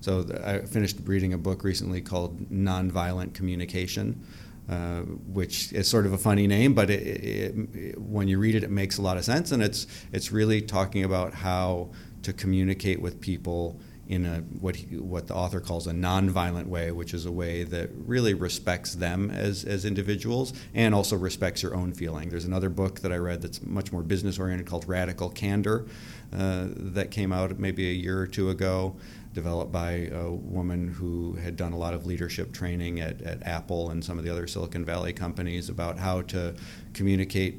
So 0.00 0.26
I 0.44 0.58
finished 0.58 0.98
reading 1.04 1.32
a 1.32 1.38
book 1.38 1.64
recently 1.64 2.02
called 2.02 2.50
Nonviolent 2.50 3.32
Communication, 3.32 4.22
uh, 4.68 5.00
which 5.00 5.72
is 5.72 5.88
sort 5.88 6.04
of 6.04 6.12
a 6.12 6.18
funny 6.18 6.46
name, 6.46 6.74
but 6.74 6.90
it, 6.90 7.02
it, 7.02 7.54
it, 7.74 7.98
when 7.98 8.28
you 8.28 8.38
read 8.38 8.54
it, 8.54 8.62
it 8.62 8.70
makes 8.70 8.98
a 8.98 9.02
lot 9.02 9.16
of 9.16 9.24
sense, 9.24 9.50
and 9.52 9.62
it's 9.62 9.86
it's 10.12 10.30
really 10.30 10.60
talking 10.60 11.04
about 11.04 11.32
how 11.32 11.90
to 12.22 12.32
communicate 12.32 13.00
with 13.00 13.20
people 13.20 13.80
in 14.08 14.24
a 14.24 14.38
what 14.60 14.76
he, 14.76 14.96
what 14.96 15.26
the 15.26 15.34
author 15.34 15.60
calls 15.60 15.86
a 15.86 15.92
nonviolent 15.92 16.66
way, 16.66 16.90
which 16.90 17.12
is 17.12 17.26
a 17.26 17.32
way 17.32 17.62
that 17.64 17.90
really 17.94 18.34
respects 18.34 18.94
them 18.94 19.30
as 19.30 19.64
as 19.64 19.84
individuals 19.84 20.52
and 20.74 20.94
also 20.94 21.16
respects 21.16 21.62
your 21.62 21.74
own 21.74 21.92
feeling. 21.92 22.30
There's 22.30 22.46
another 22.46 22.70
book 22.70 23.00
that 23.00 23.12
I 23.12 23.16
read 23.16 23.42
that's 23.42 23.62
much 23.62 23.92
more 23.92 24.02
business 24.02 24.38
oriented 24.38 24.66
called 24.66 24.88
Radical 24.88 25.28
Candor 25.28 25.86
that 26.30 27.10
came 27.10 27.32
out 27.32 27.58
maybe 27.58 27.88
a 27.88 27.92
year 27.92 28.20
or 28.20 28.26
two 28.26 28.50
ago 28.50 28.96
developed 29.32 29.70
by 29.70 30.08
a 30.12 30.30
woman 30.30 30.88
who 30.88 31.34
had 31.34 31.54
done 31.54 31.72
a 31.72 31.76
lot 31.76 31.94
of 31.94 32.06
leadership 32.06 32.52
training 32.52 33.00
at, 33.00 33.22
at 33.22 33.42
Apple 33.46 33.90
and 33.90 34.04
some 34.04 34.18
of 34.18 34.24
the 34.24 34.30
other 34.30 34.46
Silicon 34.46 34.84
Valley 34.84 35.12
companies 35.12 35.68
about 35.68 35.98
how 35.98 36.22
to 36.22 36.54
communicate 36.92 37.56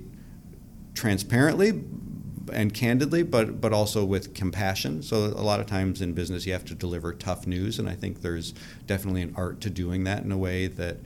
transparently 0.93 1.83
and 2.51 2.73
candidly, 2.73 3.23
but 3.23 3.61
but 3.61 3.73
also 3.73 4.03
with 4.03 4.33
compassion. 4.33 5.01
So 5.03 5.17
a 5.17 5.43
lot 5.43 5.59
of 5.59 5.67
times 5.67 6.01
in 6.01 6.13
business, 6.13 6.45
you 6.45 6.53
have 6.53 6.65
to 6.65 6.75
deliver 6.75 7.13
tough 7.13 7.47
news, 7.47 7.79
and 7.79 7.87
I 7.87 7.95
think 7.95 8.21
there's 8.21 8.53
definitely 8.85 9.21
an 9.21 9.33
art 9.37 9.61
to 9.61 9.69
doing 9.69 10.03
that 10.05 10.23
in 10.23 10.31
a 10.31 10.37
way 10.37 10.67
that 10.67 10.97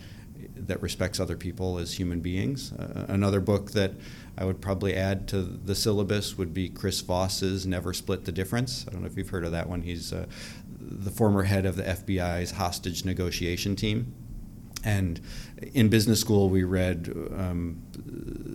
that 0.56 0.82
respects 0.82 1.20
other 1.20 1.36
people 1.36 1.78
as 1.78 1.94
human 1.94 2.20
beings. 2.20 2.72
Uh, 2.74 3.06
another 3.10 3.40
book 3.40 3.72
that 3.72 3.92
I 4.38 4.46
would 4.46 4.62
probably 4.62 4.96
add 4.96 5.28
to 5.30 5.42
the 5.42 5.76
syllabus 5.76 6.38
would 6.38 6.54
be 6.54 6.70
Chris 6.70 7.02
Voss's 7.02 7.66
Never 7.66 7.94
Split 7.94 8.26
the 8.26 8.32
Difference. 8.32 8.86
I 8.88 8.92
don't 8.92 9.02
know 9.02 9.08
if 9.08 9.16
you've 9.16 9.30
heard 9.30 9.46
of 9.46 9.52
that 9.52 9.70
one. 9.70 9.82
He's 9.82 10.12
uh, 10.12 10.26
the 10.80 11.12
former 11.12 11.44
head 11.44 11.66
of 11.66 11.76
the 11.76 11.84
FBI's 11.84 12.52
hostage 12.52 13.06
negotiation 13.06 13.76
team. 13.76 14.14
And 14.84 15.22
in 15.74 15.88
business 15.90 16.20
school, 16.20 16.50
we 16.50 16.64
read 16.64 17.10
um, 17.38 17.82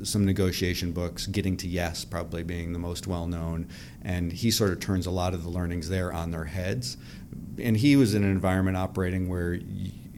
some 0.04 0.26
negotiation 0.26 0.92
books, 0.92 1.26
Getting 1.26 1.56
to 1.58 1.68
Yes, 1.68 2.04
probably 2.04 2.42
being 2.42 2.72
the 2.72 2.78
most 2.78 3.06
well 3.06 3.26
known. 3.26 3.68
And 4.02 4.32
he 4.32 4.50
sort 4.50 4.72
of 4.72 4.80
turns 4.80 5.06
a 5.06 5.10
lot 5.10 5.32
of 5.32 5.42
the 5.42 5.48
learnings 5.48 5.88
there 5.88 6.12
on 6.12 6.30
their 6.30 6.44
heads. 6.44 6.98
And 7.58 7.76
he 7.76 7.96
was 7.96 8.14
in 8.14 8.24
an 8.24 8.30
environment 8.30 8.76
operating 8.76 9.28
where 9.28 9.58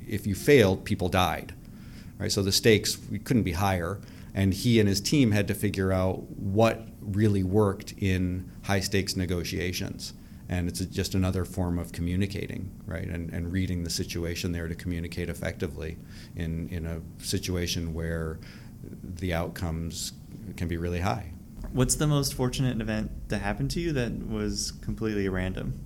if 0.09 0.27
you 0.27 0.35
failed, 0.35 0.85
people 0.85 1.09
died. 1.09 1.55
Right? 2.19 2.33
So 2.33 2.43
the 2.43 2.53
stakes 2.53 2.99
couldn't 3.25 3.45
be 3.45 3.53
higher. 3.53 4.01
And 4.35 4.55
he 4.55 4.81
and 4.81 4.89
his 4.89 5.01
team 5.01 5.33
had 5.33 5.49
to 5.49 5.55
figure 5.55 5.93
out 5.93 6.31
what 6.31 6.87
really 7.01 7.43
worked 7.43 7.95
in 7.99 8.51
high 8.65 8.81
stakes 8.81 9.17
negotiations 9.17 10.15
and 10.51 10.67
it's 10.67 10.81
just 10.81 11.15
another 11.15 11.45
form 11.45 11.79
of 11.79 11.93
communicating, 11.93 12.69
right? 12.85 13.07
And, 13.07 13.31
and 13.33 13.53
reading 13.53 13.85
the 13.85 13.91
situation 13.91 14.51
there 14.51 14.67
to 14.67 14.75
communicate 14.75 15.31
effectively 15.31 15.97
in, 16.35 16.69
in 16.71 16.87
a 16.87 17.01
situation 17.25 17.95
where 17.95 18.41
the 19.03 19.33
outcomes 19.33 20.13
can 20.57 20.67
be 20.67 20.77
really 20.77 20.99
high. 20.99 21.33
What's 21.73 21.95
the 21.95 22.09
most 22.09 22.35
fortunate 22.35 22.81
event 22.81 23.13
that 23.29 23.39
happened 23.39 23.71
to 23.73 23.81
you 23.81 23.93
that 23.93 24.27
was 24.27 24.73
completely 24.83 25.29
random? 25.29 25.79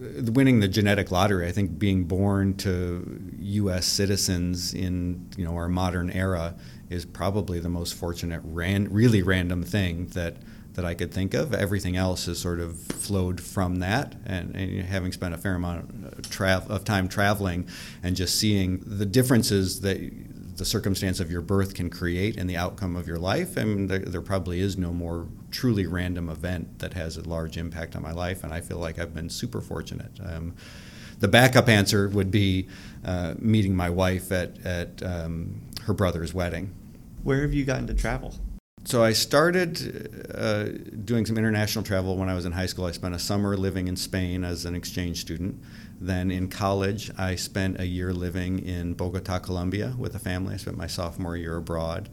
Winning 0.00 0.58
the 0.58 0.68
genetic 0.68 1.12
lottery, 1.12 1.46
I 1.46 1.52
think 1.52 1.78
being 1.78 2.04
born 2.04 2.54
to 2.58 3.20
U.S. 3.38 3.86
citizens 3.86 4.74
in 4.74 5.28
you 5.36 5.44
know 5.44 5.54
our 5.56 5.68
modern 5.68 6.10
era 6.10 6.56
is 6.90 7.04
probably 7.04 7.58
the 7.58 7.68
most 7.68 7.94
fortunate, 7.94 8.40
ran, 8.44 8.92
really 8.92 9.22
random 9.22 9.62
thing 9.62 10.06
that 10.08 10.36
that 10.74 10.84
I 10.84 10.94
could 10.94 11.12
think 11.12 11.34
of. 11.34 11.52
Everything 11.52 11.96
else 11.96 12.26
has 12.26 12.38
sort 12.38 12.60
of 12.60 12.80
flowed 12.80 13.40
from 13.40 13.80
that, 13.80 14.14
and, 14.24 14.54
and 14.54 14.84
having 14.84 15.10
spent 15.10 15.34
a 15.34 15.36
fair 15.36 15.56
amount 15.56 15.90
of, 16.04 16.30
tra- 16.30 16.64
of 16.68 16.84
time 16.84 17.08
traveling 17.08 17.68
and 18.04 18.14
just 18.14 18.38
seeing 18.38 18.78
the 18.86 19.04
differences 19.04 19.80
that 19.80 19.98
the 20.56 20.64
circumstance 20.64 21.18
of 21.18 21.32
your 21.32 21.40
birth 21.40 21.74
can 21.74 21.90
create 21.90 22.36
in 22.36 22.46
the 22.46 22.56
outcome 22.56 22.94
of 22.94 23.08
your 23.08 23.18
life. 23.18 23.58
I 23.58 23.64
mean, 23.64 23.88
there, 23.88 23.98
there, 23.98 24.20
probably 24.20 24.60
is 24.60 24.78
no 24.78 24.92
more 24.92 25.26
truly 25.50 25.86
random 25.86 26.28
event 26.28 26.78
that 26.78 26.94
has 26.94 27.16
a 27.16 27.28
large 27.28 27.56
impact 27.56 27.96
on 27.96 28.02
my 28.02 28.12
life, 28.12 28.44
and 28.44 28.54
I 28.54 28.60
feel 28.60 28.78
like 28.78 29.00
I've 29.00 29.14
been 29.14 29.30
super 29.30 29.60
fortunate. 29.60 30.12
Um, 30.24 30.54
the 31.18 31.28
backup 31.28 31.68
answer 31.68 32.08
would 32.08 32.30
be 32.30 32.68
uh, 33.04 33.34
meeting 33.38 33.74
my 33.74 33.90
wife 33.90 34.30
at, 34.30 34.64
at 34.64 35.02
um, 35.02 35.60
her 35.86 35.92
brother's 35.92 36.32
wedding. 36.32 36.72
Where 37.22 37.42
have 37.42 37.52
you 37.52 37.64
gotten 37.64 37.86
to 37.88 37.94
travel? 37.94 38.34
So 38.84 39.04
I 39.04 39.12
started 39.12 40.32
uh, 40.34 40.64
doing 41.04 41.26
some 41.26 41.36
international 41.36 41.84
travel 41.84 42.16
when 42.16 42.28
I 42.28 42.34
was 42.34 42.46
in 42.46 42.52
high 42.52 42.66
school. 42.66 42.86
I 42.86 42.92
spent 42.92 43.14
a 43.14 43.18
summer 43.18 43.56
living 43.56 43.86
in 43.86 43.96
Spain 43.96 44.44
as 44.44 44.64
an 44.64 44.74
exchange 44.74 45.20
student. 45.20 45.62
Then 46.00 46.30
in 46.30 46.48
college, 46.48 47.10
I 47.18 47.34
spent 47.34 47.80
a 47.80 47.86
year 47.86 48.12
living 48.14 48.60
in 48.60 48.94
Bogota, 48.94 49.40
Colombia 49.40 49.94
with 49.98 50.14
a 50.14 50.18
family. 50.18 50.54
I 50.54 50.56
spent 50.56 50.78
my 50.78 50.86
sophomore 50.86 51.36
year 51.36 51.56
abroad. 51.56 52.08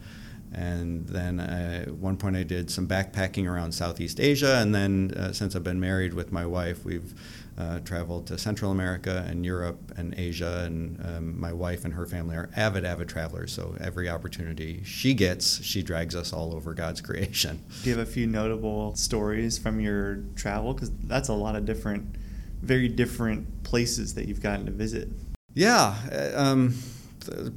And 0.56 1.06
then 1.08 1.41
uh, 1.41 1.84
at 1.88 1.95
one 1.95 2.16
point, 2.16 2.38
I 2.38 2.43
did 2.43 2.72
some 2.72 2.88
backpacking 2.88 3.45
around 3.45 3.74
Southeast 3.74 4.22
Asia. 4.22 4.58
And 4.58 4.74
then, 4.74 5.14
uh, 5.16 5.34
since 5.34 5.53
I've 5.53 5.64
been 5.64 5.82
married 5.82 6.14
with 6.14 6.32
my 6.32 6.45
wife, 6.45 6.86
we've 6.86 7.14
uh, 7.58 7.80
traveled 7.80 8.28
to 8.28 8.38
Central 8.38 8.72
America 8.72 9.26
and 9.28 9.45
Europe 9.45 9.91
and 9.97 10.14
Asia. 10.18 10.64
And 10.66 11.06
um, 11.06 11.39
my 11.39 11.51
wife 11.51 11.84
and 11.84 11.93
her 11.93 12.06
family 12.06 12.38
are 12.38 12.49
avid, 12.56 12.86
avid 12.86 13.10
travelers. 13.10 13.51
So 13.51 13.76
every 13.82 14.08
opportunity 14.08 14.82
she 14.86 15.14
gets, 15.14 15.62
she 15.62 15.84
drags 15.84 16.16
us 16.16 16.32
all 16.32 16.56
over 16.56 16.74
God's 16.74 17.01
creation. 17.01 17.62
Do 17.84 17.89
you 17.89 17.97
have 17.97 18.08
a 18.08 18.10
few 18.10 18.26
notable 18.26 18.95
stories 18.95 19.58
from 19.58 19.82
your 19.82 20.24
travel? 20.38 20.74
Because 20.74 20.91
that's 21.03 21.28
a 21.28 21.34
lot 21.34 21.58
of 21.58 21.66
different, 21.66 22.16
very 22.62 22.88
different 22.88 23.64
places 23.64 24.14
that 24.14 24.30
you've 24.30 24.41
gotten 24.41 24.66
to 24.68 24.72
visit. 24.72 25.10
Yeah. 25.53 25.95
Uh, 26.10 26.32
um, 26.39 26.76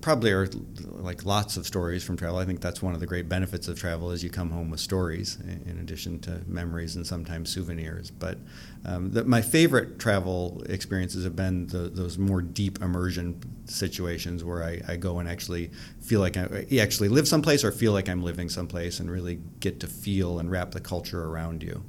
probably 0.01 0.33
are 0.33 0.49
like 0.97 1.25
lots 1.25 1.57
of 1.57 1.67
stories 1.67 2.05
from 2.05 2.17
travel. 2.17 2.39
I 2.39 2.45
think 2.45 2.61
that's 2.61 2.83
one 2.83 2.95
of 2.95 3.01
the 3.01 3.07
great 3.07 3.29
benefits 3.29 3.69
of 3.69 3.79
travel 3.79 4.11
is 4.11 4.23
you 4.23 4.31
come 4.31 4.51
home 4.51 4.71
with 4.71 4.81
stories 4.81 5.39
in 5.41 5.79
addition 5.81 6.19
to 6.21 6.43
memories 6.47 6.97
and 6.97 7.07
sometimes 7.07 7.51
souvenirs. 7.51 8.11
But 8.11 8.39
um, 8.85 9.11
the, 9.11 9.25
my 9.25 9.43
favorite 9.43 9.99
travel 9.99 10.63
experiences 10.69 11.25
have 11.25 11.37
been 11.37 11.67
the, 11.69 11.89
those 11.89 12.19
more 12.19 12.43
deep 12.43 12.81
immersion 12.83 13.41
situations 13.67 14.45
where 14.45 14.63
I, 14.63 14.81
I, 14.89 14.97
go 14.97 15.19
and 15.19 15.29
actually 15.29 15.71
feel 16.01 16.21
like 16.21 16.37
I 16.37 16.67
actually 16.81 17.09
live 17.09 17.29
someplace 17.29 17.65
or 17.65 17.73
feel 17.73 17.93
like 17.93 18.09
I'm 18.09 18.23
living 18.23 18.49
someplace 18.49 19.01
and 19.01 19.11
really 19.11 19.41
get 19.61 19.81
to 19.81 19.87
feel 19.87 20.39
and 20.39 20.51
wrap 20.51 20.71
the 20.71 20.81
culture 20.81 21.25
around 21.25 21.63
you. 21.63 21.83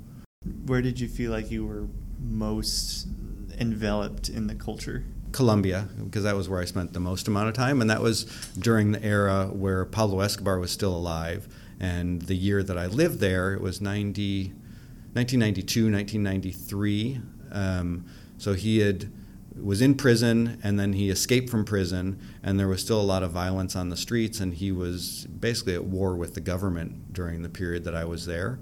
Where 0.65 0.81
did 0.81 0.99
you 0.99 1.07
feel 1.07 1.31
like 1.31 1.51
you 1.51 1.65
were 1.65 1.87
most 2.19 3.07
enveloped 3.59 4.29
in 4.29 4.47
the 4.47 4.55
culture? 4.55 5.05
Colombia, 5.31 5.87
because 6.03 6.23
that 6.23 6.35
was 6.35 6.49
where 6.49 6.61
I 6.61 6.65
spent 6.65 6.93
the 6.93 6.99
most 6.99 7.27
amount 7.27 7.49
of 7.49 7.53
time, 7.53 7.81
and 7.81 7.89
that 7.89 8.01
was 8.01 8.23
during 8.57 8.91
the 8.91 9.03
era 9.03 9.47
where 9.47 9.85
Pablo 9.85 10.21
Escobar 10.21 10.59
was 10.59 10.71
still 10.71 10.95
alive. 10.95 11.47
And 11.79 12.21
the 12.23 12.35
year 12.35 12.61
that 12.63 12.77
I 12.77 12.87
lived 12.87 13.19
there, 13.19 13.53
it 13.53 13.61
was 13.61 13.79
90, 13.79 14.47
1992, 15.13 15.91
1993. 15.91 17.21
Um, 17.51 18.05
so 18.37 18.53
he 18.53 18.79
had 18.79 19.11
was 19.61 19.81
in 19.81 19.95
prison 19.95 20.59
and 20.63 20.79
then 20.79 20.93
he 20.93 21.09
escaped 21.09 21.49
from 21.49 21.65
prison 21.65 22.19
and 22.43 22.59
there 22.59 22.67
was 22.67 22.81
still 22.81 23.01
a 23.01 23.03
lot 23.03 23.23
of 23.23 23.31
violence 23.31 23.75
on 23.75 23.89
the 23.89 23.97
streets 23.97 24.39
and 24.39 24.53
he 24.53 24.71
was 24.71 25.25
basically 25.25 25.73
at 25.73 25.83
war 25.83 26.15
with 26.15 26.33
the 26.33 26.39
government 26.39 27.13
during 27.13 27.41
the 27.41 27.49
period 27.49 27.83
that 27.83 27.95
I 27.95 28.05
was 28.05 28.25
there. 28.25 28.59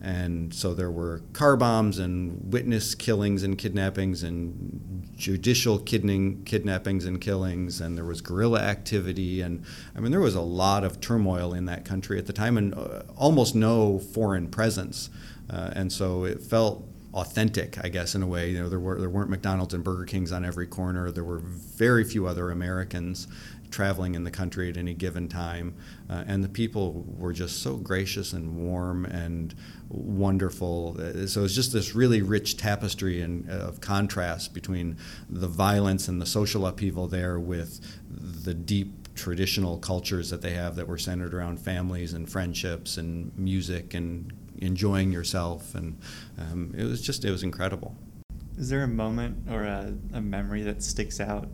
And 0.00 0.54
so 0.54 0.74
there 0.74 0.90
were 0.90 1.22
car 1.32 1.56
bombs 1.56 1.98
and 1.98 2.52
witness 2.52 2.94
killings 2.94 3.42
and 3.42 3.58
kidnappings 3.58 4.22
and 4.22 4.97
judicial 5.18 5.80
kidning, 5.80 6.44
kidnappings 6.44 7.04
and 7.04 7.20
killings, 7.20 7.80
and 7.80 7.98
there 7.98 8.04
was 8.04 8.20
guerrilla 8.20 8.60
activity. 8.60 9.42
And 9.42 9.64
I 9.94 10.00
mean, 10.00 10.12
there 10.12 10.20
was 10.20 10.36
a 10.36 10.40
lot 10.40 10.84
of 10.84 11.00
turmoil 11.00 11.52
in 11.52 11.66
that 11.66 11.84
country 11.84 12.18
at 12.18 12.26
the 12.26 12.32
time 12.32 12.56
and 12.56 12.72
uh, 12.72 13.02
almost 13.16 13.54
no 13.54 13.98
foreign 13.98 14.48
presence. 14.48 15.10
Uh, 15.50 15.70
and 15.74 15.92
so 15.92 16.24
it 16.24 16.40
felt 16.40 16.86
authentic, 17.14 17.82
I 17.84 17.88
guess, 17.88 18.14
in 18.14 18.22
a 18.22 18.26
way. 18.26 18.50
You 18.50 18.62
know, 18.62 18.68
there 18.68 18.78
were 18.78 18.98
there 18.98 19.10
weren't 19.10 19.28
McDonald's 19.28 19.74
and 19.74 19.82
Burger 19.82 20.04
Kings 20.04 20.30
on 20.30 20.44
every 20.44 20.66
corner. 20.66 21.10
There 21.10 21.24
were 21.24 21.40
very 21.40 22.04
few 22.04 22.26
other 22.26 22.50
Americans 22.50 23.26
traveling 23.70 24.14
in 24.14 24.24
the 24.24 24.30
country 24.30 24.68
at 24.68 24.76
any 24.76 24.94
given 24.94 25.28
time, 25.28 25.74
uh, 26.10 26.24
and 26.26 26.42
the 26.42 26.48
people 26.48 27.04
were 27.18 27.32
just 27.32 27.62
so 27.62 27.76
gracious 27.76 28.32
and 28.32 28.56
warm 28.56 29.04
and 29.04 29.54
wonderful. 29.88 30.96
Uh, 30.98 31.26
so 31.26 31.44
it's 31.44 31.54
just 31.54 31.72
this 31.72 31.94
really 31.94 32.22
rich 32.22 32.56
tapestry 32.56 33.20
and, 33.20 33.50
uh, 33.50 33.54
of 33.54 33.80
contrast 33.80 34.54
between 34.54 34.96
the 35.28 35.48
violence 35.48 36.08
and 36.08 36.20
the 36.20 36.26
social 36.26 36.66
upheaval 36.66 37.06
there 37.08 37.38
with 37.38 37.80
the 38.08 38.54
deep 38.54 39.08
traditional 39.14 39.78
cultures 39.78 40.30
that 40.30 40.42
they 40.42 40.52
have 40.52 40.76
that 40.76 40.86
were 40.86 40.98
centered 40.98 41.34
around 41.34 41.58
families 41.58 42.14
and 42.14 42.30
friendships 42.30 42.96
and 42.96 43.36
music 43.36 43.94
and 43.94 44.32
enjoying 44.58 45.12
yourself. 45.12 45.74
And 45.74 45.98
um, 46.38 46.72
it 46.76 46.84
was 46.84 47.02
just, 47.02 47.24
it 47.24 47.30
was 47.30 47.42
incredible. 47.42 47.96
Is 48.56 48.68
there 48.70 48.82
a 48.82 48.88
moment 48.88 49.48
or 49.50 49.62
a, 49.62 49.94
a 50.14 50.20
memory 50.20 50.62
that 50.62 50.82
sticks 50.82 51.20
out 51.20 51.48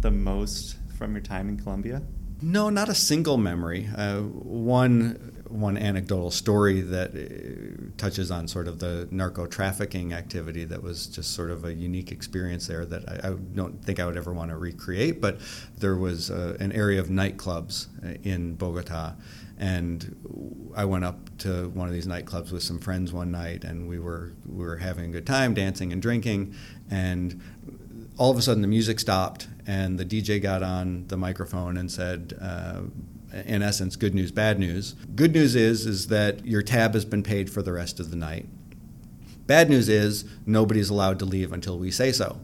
the 0.00 0.10
most 0.10 0.76
from 1.00 1.14
your 1.14 1.22
time 1.22 1.48
in 1.48 1.56
Colombia? 1.56 2.02
No, 2.42 2.68
not 2.68 2.90
a 2.90 2.94
single 2.94 3.38
memory. 3.38 3.88
Uh, 3.96 4.20
one 4.20 5.44
one 5.48 5.76
anecdotal 5.76 6.30
story 6.30 6.80
that 6.80 7.10
uh, 7.12 7.90
touches 7.96 8.30
on 8.30 8.46
sort 8.46 8.68
of 8.68 8.78
the 8.78 9.08
narco 9.10 9.46
trafficking 9.46 10.12
activity 10.12 10.64
that 10.64 10.80
was 10.80 11.08
just 11.08 11.34
sort 11.34 11.50
of 11.50 11.64
a 11.64 11.74
unique 11.74 12.12
experience 12.12 12.68
there 12.68 12.86
that 12.86 13.02
I, 13.08 13.30
I 13.30 13.32
don't 13.32 13.84
think 13.84 13.98
I 13.98 14.06
would 14.06 14.16
ever 14.16 14.32
want 14.32 14.50
to 14.50 14.56
recreate. 14.56 15.20
But 15.20 15.40
there 15.76 15.96
was 15.96 16.30
uh, 16.30 16.56
an 16.60 16.70
area 16.70 17.00
of 17.00 17.08
nightclubs 17.08 17.88
uh, 18.04 18.18
in 18.22 18.54
Bogota, 18.54 19.14
and 19.58 20.70
I 20.76 20.84
went 20.84 21.04
up 21.04 21.36
to 21.38 21.70
one 21.70 21.88
of 21.88 21.94
these 21.94 22.06
nightclubs 22.06 22.52
with 22.52 22.62
some 22.62 22.78
friends 22.78 23.12
one 23.12 23.30
night, 23.30 23.64
and 23.64 23.88
we 23.88 23.98
were 23.98 24.34
we 24.46 24.64
were 24.64 24.76
having 24.76 25.06
a 25.06 25.12
good 25.12 25.26
time, 25.26 25.54
dancing 25.54 25.92
and 25.92 26.00
drinking, 26.00 26.54
and 26.90 27.40
all 28.20 28.30
of 28.30 28.36
a 28.36 28.42
sudden 28.42 28.60
the 28.60 28.68
music 28.68 29.00
stopped 29.00 29.48
and 29.66 29.98
the 29.98 30.04
DJ 30.04 30.42
got 30.42 30.62
on 30.62 31.06
the 31.08 31.16
microphone 31.16 31.78
and 31.78 31.90
said, 31.90 32.36
uh, 32.38 32.82
in 33.46 33.62
essence, 33.62 33.96
good 33.96 34.14
news, 34.14 34.30
bad 34.30 34.58
news. 34.58 34.92
Good 35.14 35.32
news 35.32 35.56
is 35.56 35.86
is 35.86 36.08
that 36.08 36.44
your 36.44 36.62
tab 36.62 36.92
has 36.92 37.06
been 37.06 37.22
paid 37.22 37.48
for 37.48 37.62
the 37.62 37.72
rest 37.72 37.98
of 37.98 38.10
the 38.10 38.16
night. 38.16 38.46
Bad 39.46 39.70
news 39.70 39.88
is 39.88 40.26
nobody's 40.44 40.90
allowed 40.90 41.18
to 41.20 41.24
leave 41.24 41.50
until 41.50 41.78
we 41.78 41.90
say 41.90 42.12
so. 42.12 42.38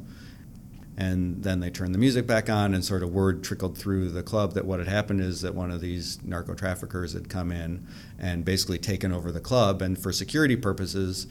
And 0.96 1.42
then 1.42 1.60
they 1.60 1.68
turned 1.68 1.94
the 1.94 1.98
music 1.98 2.26
back 2.26 2.48
on, 2.48 2.72
and 2.72 2.82
sort 2.82 3.02
of 3.02 3.12
word 3.12 3.44
trickled 3.44 3.76
through 3.76 4.08
the 4.08 4.22
club 4.22 4.54
that 4.54 4.64
what 4.64 4.78
had 4.78 4.88
happened 4.88 5.20
is 5.20 5.42
that 5.42 5.54
one 5.54 5.70
of 5.70 5.82
these 5.82 6.24
narco 6.24 6.54
traffickers 6.54 7.12
had 7.12 7.28
come 7.28 7.52
in 7.52 7.86
and 8.18 8.46
basically 8.46 8.78
taken 8.78 9.12
over 9.12 9.30
the 9.30 9.40
club, 9.40 9.82
and 9.82 9.98
for 9.98 10.10
security 10.10 10.56
purposes, 10.56 11.26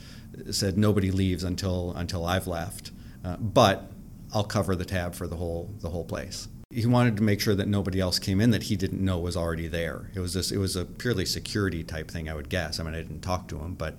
said 0.52 0.78
nobody 0.78 1.10
leaves 1.10 1.44
until 1.44 1.94
until 1.94 2.26
I've 2.28 2.46
left. 2.46 2.92
Uh, 3.24 3.38
but 3.38 3.92
I'll 4.36 4.44
cover 4.44 4.76
the 4.76 4.84
tab 4.84 5.16
for 5.16 5.28
the 5.28 5.38
whole 5.38 5.74
the 5.80 5.90
whole 5.90 6.04
place. 6.04 6.50
He 6.70 6.86
wanted 6.86 7.16
to 7.18 7.24
make 7.24 7.40
sure 7.40 7.56
that 7.56 7.70
nobody 7.70 8.02
else 8.02 8.20
came 8.20 8.42
in 8.42 8.52
that 8.52 8.64
he 8.64 8.76
didn't 8.76 9.04
know 9.04 9.18
was 9.18 9.38
already 9.38 9.70
there. 9.70 10.12
It 10.14 10.20
was 10.20 10.34
just 10.34 10.52
it 10.52 10.58
was 10.58 10.76
a 10.76 10.84
purely 10.84 11.26
security 11.26 11.86
type 11.86 12.12
thing, 12.12 12.28
I 12.28 12.36
would 12.36 12.50
guess. 12.50 12.80
I 12.80 12.84
mean, 12.84 12.94
I 12.94 12.98
didn't 12.98 13.22
talk 13.22 13.48
to 13.48 13.58
him, 13.58 13.76
but 13.76 13.96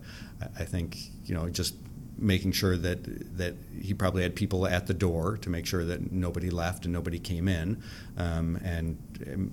I 0.59 0.65
think 0.65 0.99
you 1.25 1.35
know 1.35 1.49
just 1.49 1.75
making 2.19 2.53
sure 2.53 2.77
that 2.77 3.39
that 3.39 3.55
he 3.81 3.95
probably 3.95 4.23
had 4.23 4.37
people 4.37 4.67
at 4.67 4.87
the 4.87 4.95
door 4.95 5.39
to 5.39 5.49
make 5.49 5.65
sure 5.65 5.87
that 5.87 6.13
nobody 6.13 6.51
left 6.51 6.85
and 6.85 6.93
nobody 6.93 7.19
came 7.19 7.49
in, 7.49 7.83
um, 8.19 8.61
and 8.63 8.99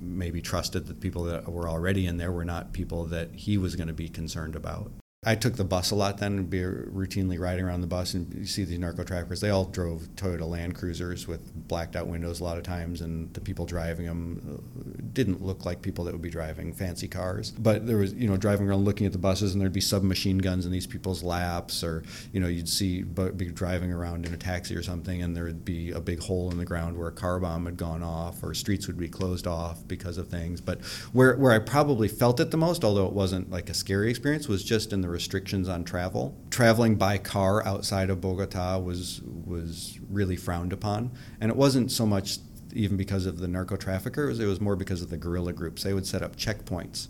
maybe 0.01 0.41
trusted 0.41 0.87
that 0.87 0.99
people 0.99 1.23
that 1.23 1.49
were 1.49 1.69
already 1.69 2.05
in 2.05 2.17
there 2.17 2.31
were 2.33 2.45
not 2.45 2.73
people 2.73 3.05
that 3.05 3.33
he 3.35 3.57
was 3.57 3.77
going 3.77 3.87
to 3.87 3.93
be 3.93 4.09
concerned 4.09 4.55
about. 4.55 4.91
I 5.25 5.35
took 5.35 5.55
the 5.55 5.63
bus 5.63 5.91
a 5.91 5.95
lot 5.95 6.17
then 6.17 6.37
and 6.37 6.49
be 6.49 6.59
routinely 6.59 7.39
riding 7.39 7.65
around 7.65 7.81
the 7.81 7.87
bus 7.87 8.13
and 8.13 8.33
you 8.33 8.45
see 8.45 8.63
these 8.63 8.79
narco 8.79 9.03
traffickers. 9.03 9.41
They 9.41 9.49
all 9.49 9.65
drove 9.65 10.01
Toyota 10.15 10.47
Land 10.47 10.75
Cruisers 10.75 11.27
with 11.27 11.67
blacked 11.67 11.95
out 11.95 12.07
windows 12.07 12.39
a 12.39 12.43
lot 12.43 12.57
of 12.57 12.63
times, 12.63 13.01
and 13.01 13.33
the 13.33 13.41
people 13.41 13.65
driving 13.65 14.05
them 14.05 14.59
uh, 14.59 15.01
didn't 15.13 15.41
look 15.41 15.65
like 15.65 15.81
people 15.81 16.05
that 16.05 16.13
would 16.13 16.21
be 16.21 16.29
driving 16.29 16.73
fancy 16.73 17.07
cars. 17.07 17.51
But 17.51 17.87
there 17.87 17.97
was, 17.97 18.13
you 18.13 18.27
know, 18.27 18.37
driving 18.37 18.67
around 18.67 18.85
looking 18.85 19.05
at 19.05 19.11
the 19.11 19.17
buses, 19.17 19.53
and 19.53 19.61
there'd 19.61 19.73
be 19.73 19.81
submachine 19.81 20.39
guns 20.39 20.65
in 20.65 20.71
these 20.71 20.87
people's 20.87 21.23
laps, 21.23 21.83
or 21.83 22.03
you 22.31 22.39
know, 22.39 22.47
you'd 22.47 22.69
see 22.69 23.03
be 23.03 23.45
driving 23.45 23.91
around 23.91 24.25
in 24.25 24.33
a 24.33 24.37
taxi 24.37 24.75
or 24.75 24.83
something, 24.83 25.21
and 25.21 25.35
there 25.35 25.45
would 25.45 25.65
be 25.65 25.91
a 25.91 26.01
big 26.01 26.19
hole 26.19 26.51
in 26.51 26.57
the 26.57 26.65
ground 26.65 26.97
where 26.97 27.07
a 27.07 27.13
car 27.13 27.39
bomb 27.39 27.65
had 27.65 27.77
gone 27.77 28.03
off, 28.03 28.43
or 28.43 28.53
streets 28.53 28.87
would 28.87 28.97
be 28.97 29.07
closed 29.07 29.47
off 29.47 29.87
because 29.87 30.17
of 30.17 30.27
things. 30.27 30.59
But 30.61 30.81
where 31.13 31.35
where 31.37 31.51
I 31.51 31.59
probably 31.59 32.07
felt 32.07 32.39
it 32.39 32.51
the 32.51 32.57
most, 32.57 32.83
although 32.83 33.07
it 33.07 33.13
wasn't 33.13 33.49
like 33.49 33.69
a 33.69 33.73
scary 33.73 34.09
experience, 34.09 34.47
was 34.47 34.63
just 34.63 34.91
in 34.93 35.01
the 35.01 35.09
restrictions 35.13 35.69
on 35.69 35.85
travel. 35.85 36.35
Traveling 36.49 36.95
by 36.95 37.17
car 37.17 37.65
outside 37.65 38.09
of 38.09 38.19
Bogota 38.19 38.79
was 38.79 39.21
was 39.45 39.97
really 40.09 40.35
frowned 40.35 40.73
upon, 40.73 41.11
and 41.39 41.49
it 41.49 41.55
wasn't 41.55 41.91
so 41.91 42.05
much 42.05 42.39
even 42.73 42.97
because 42.97 43.25
of 43.25 43.37
the 43.37 43.47
narco 43.47 43.77
traffickers. 43.77 44.39
It 44.39 44.45
was 44.45 44.59
more 44.59 44.75
because 44.75 45.01
of 45.01 45.09
the 45.09 45.17
guerrilla 45.17 45.53
groups. 45.53 45.83
They 45.83 45.93
would 45.93 46.05
set 46.05 46.21
up 46.21 46.35
checkpoints. 46.35 47.07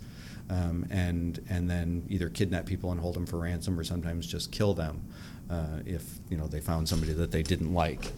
Um, 0.50 0.86
and 0.90 1.40
and 1.50 1.70
then 1.70 2.04
either 2.10 2.30
kidnap 2.30 2.66
people 2.66 2.92
and 2.92 3.00
hold 3.00 3.16
them 3.16 3.26
for 3.26 3.40
ransom, 3.40 3.80
or 3.80 3.84
sometimes 3.84 4.28
just 4.28 4.52
kill 4.52 4.74
them 4.74 5.02
uh, 5.50 5.80
if 5.86 6.20
you 6.30 6.38
know 6.38 6.48
they 6.48 6.60
found 6.60 6.88
somebody 6.90 7.14
that 7.14 7.32
they 7.32 7.44
didn't 7.44 7.74
like. 7.74 8.12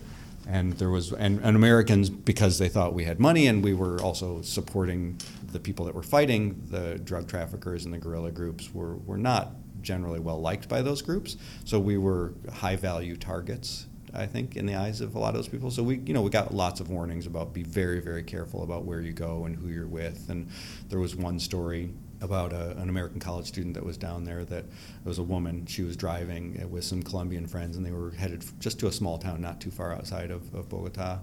And 0.48 0.74
there 0.74 0.90
was 0.90 1.12
and, 1.12 1.40
and 1.44 1.56
Americans 1.56 2.10
because 2.10 2.58
they 2.60 2.70
thought 2.70 2.94
we 2.94 3.04
had 3.04 3.20
money, 3.20 3.48
and 3.48 3.64
we 3.64 3.74
were 3.74 4.02
also 4.02 4.42
supporting 4.42 5.18
the 5.52 5.60
people 5.60 5.86
that 5.86 5.96
were 5.96 6.04
fighting 6.04 6.62
the 6.70 7.00
drug 7.04 7.28
traffickers 7.28 7.86
and 7.86 7.94
the 7.94 7.98
guerrilla 7.98 8.32
groups 8.32 8.74
were 8.74 8.96
were 8.98 9.18
not 9.18 9.52
generally 9.86 10.20
well 10.20 10.42
liked 10.42 10.68
by 10.68 10.82
those 10.82 11.02
groups. 11.02 11.38
So 11.64 11.80
we 11.80 11.98
were 11.98 12.34
high 12.52 12.76
value 12.76 13.16
targets 13.16 13.88
I 14.16 14.26
think, 14.26 14.56
in 14.56 14.66
the 14.66 14.76
eyes 14.76 15.02
of 15.02 15.16
a 15.16 15.20
lot 15.20 15.30
of 15.30 15.36
those 15.36 15.50
people. 15.50 15.70
So 15.70 15.84
we, 15.84 15.98
you 15.98 16.14
know, 16.14 16.22
we 16.22 16.30
got 16.30 16.54
lots 16.54 16.80
of 16.80 16.90
warnings 16.90 17.28
about 17.28 17.54
be 17.54 17.64
very, 17.64 18.00
very 18.00 18.24
careful 18.24 18.64
about 18.64 18.86
where 18.86 19.02
you 19.02 19.12
go 19.12 19.46
and 19.46 19.56
who 19.56 19.68
you're 19.68 19.88
with. 19.88 20.30
And 20.30 20.48
there 20.88 21.00
was 21.00 21.16
one 21.16 21.40
story 21.40 21.92
about 22.22 22.54
a, 22.54 22.72
an 22.78 22.88
American 22.88 23.20
college 23.20 23.46
student 23.46 23.74
that 23.74 23.86
was 23.86 23.98
down 23.98 24.24
there 24.24 24.46
that 24.46 24.64
it 24.64 25.06
was 25.06 25.20
a 25.20 25.24
woman. 25.24 25.66
She 25.66 25.84
was 25.84 25.98
driving 25.98 26.60
uh, 26.64 26.68
with 26.68 26.86
some 26.86 27.04
Colombian 27.04 27.46
friends, 27.46 27.76
and 27.76 27.86
they 27.86 27.92
were 27.92 28.12
headed 28.12 28.46
just 28.60 28.80
to 28.80 28.88
a 28.88 28.92
small 28.92 29.18
town 29.18 29.42
not 29.42 29.60
too 29.60 29.72
far 29.72 29.94
outside 29.94 30.32
of, 30.32 30.54
of 30.56 30.70
Bogota 30.70 31.20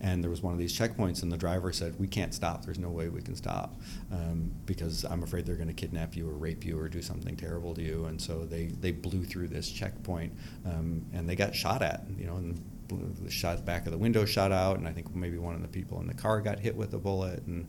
and 0.00 0.22
there 0.22 0.30
was 0.30 0.42
one 0.42 0.52
of 0.52 0.58
these 0.58 0.76
checkpoints 0.76 1.22
and 1.22 1.32
the 1.32 1.36
driver 1.36 1.72
said 1.72 1.98
we 1.98 2.06
can't 2.06 2.34
stop. 2.34 2.64
There's 2.64 2.78
no 2.78 2.90
way 2.90 3.08
we 3.08 3.22
can 3.22 3.34
stop 3.34 3.80
um, 4.12 4.52
because 4.66 5.04
i'm 5.04 5.22
afraid 5.22 5.46
they're 5.46 5.56
going 5.56 5.68
to 5.68 5.74
kidnap 5.74 6.16
you 6.16 6.28
or 6.28 6.34
rape 6.34 6.64
you 6.64 6.78
or 6.78 6.88
do 6.88 7.02
something 7.02 7.36
terrible 7.36 7.74
to 7.74 7.82
you. 7.82 8.04
And 8.06 8.20
so 8.20 8.44
they, 8.44 8.66
they 8.66 8.92
blew 8.92 9.24
through 9.24 9.48
this 9.48 9.70
checkpoint 9.70 10.32
um, 10.64 11.04
and 11.12 11.28
they 11.28 11.36
got 11.36 11.54
shot 11.54 11.82
at 11.82 12.04
you 12.16 12.26
know 12.26 12.36
and 12.36 12.62
the 13.20 13.30
shot 13.30 13.64
back 13.64 13.84
of 13.86 13.92
the 13.92 13.98
window 13.98 14.24
shot 14.24 14.50
out 14.50 14.78
and 14.78 14.88
i 14.88 14.92
think 14.92 15.14
maybe 15.14 15.36
one 15.36 15.54
of 15.54 15.60
the 15.60 15.68
people 15.68 16.00
in 16.00 16.06
the 16.06 16.14
car 16.14 16.40
got 16.40 16.58
hit 16.58 16.74
with 16.74 16.94
a 16.94 16.98
bullet 16.98 17.42
and 17.46 17.66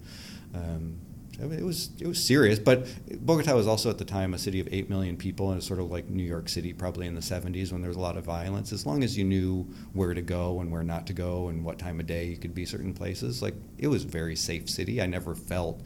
um, 0.55 0.97
it 1.41 1.63
was 1.63 1.91
it 1.99 2.07
was 2.07 2.21
serious, 2.23 2.59
but 2.59 2.85
Bogota 3.25 3.55
was 3.55 3.67
also 3.67 3.89
at 3.89 3.97
the 3.97 4.05
time 4.05 4.33
a 4.33 4.37
city 4.37 4.59
of 4.59 4.67
eight 4.71 4.89
million 4.89 5.17
people, 5.17 5.49
and 5.49 5.57
it's 5.57 5.67
sort 5.67 5.79
of 5.79 5.89
like 5.89 6.09
New 6.09 6.23
York 6.23 6.49
City, 6.49 6.73
probably 6.73 7.07
in 7.07 7.15
the 7.15 7.21
'70s 7.21 7.71
when 7.71 7.81
there 7.81 7.89
was 7.89 7.97
a 7.97 8.01
lot 8.01 8.17
of 8.17 8.25
violence. 8.25 8.71
As 8.71 8.85
long 8.85 9.03
as 9.03 9.17
you 9.17 9.23
knew 9.23 9.63
where 9.93 10.13
to 10.13 10.21
go 10.21 10.59
and 10.59 10.71
where 10.71 10.83
not 10.83 11.07
to 11.07 11.13
go, 11.13 11.47
and 11.47 11.63
what 11.63 11.79
time 11.79 11.99
of 11.99 12.07
day 12.07 12.25
you 12.25 12.37
could 12.37 12.53
be 12.53 12.65
certain 12.65 12.93
places, 12.93 13.41
like 13.41 13.55
it 13.77 13.87
was 13.87 14.03
a 14.03 14.07
very 14.07 14.35
safe 14.35 14.69
city. 14.69 15.01
I 15.01 15.05
never 15.05 15.35
felt 15.35 15.81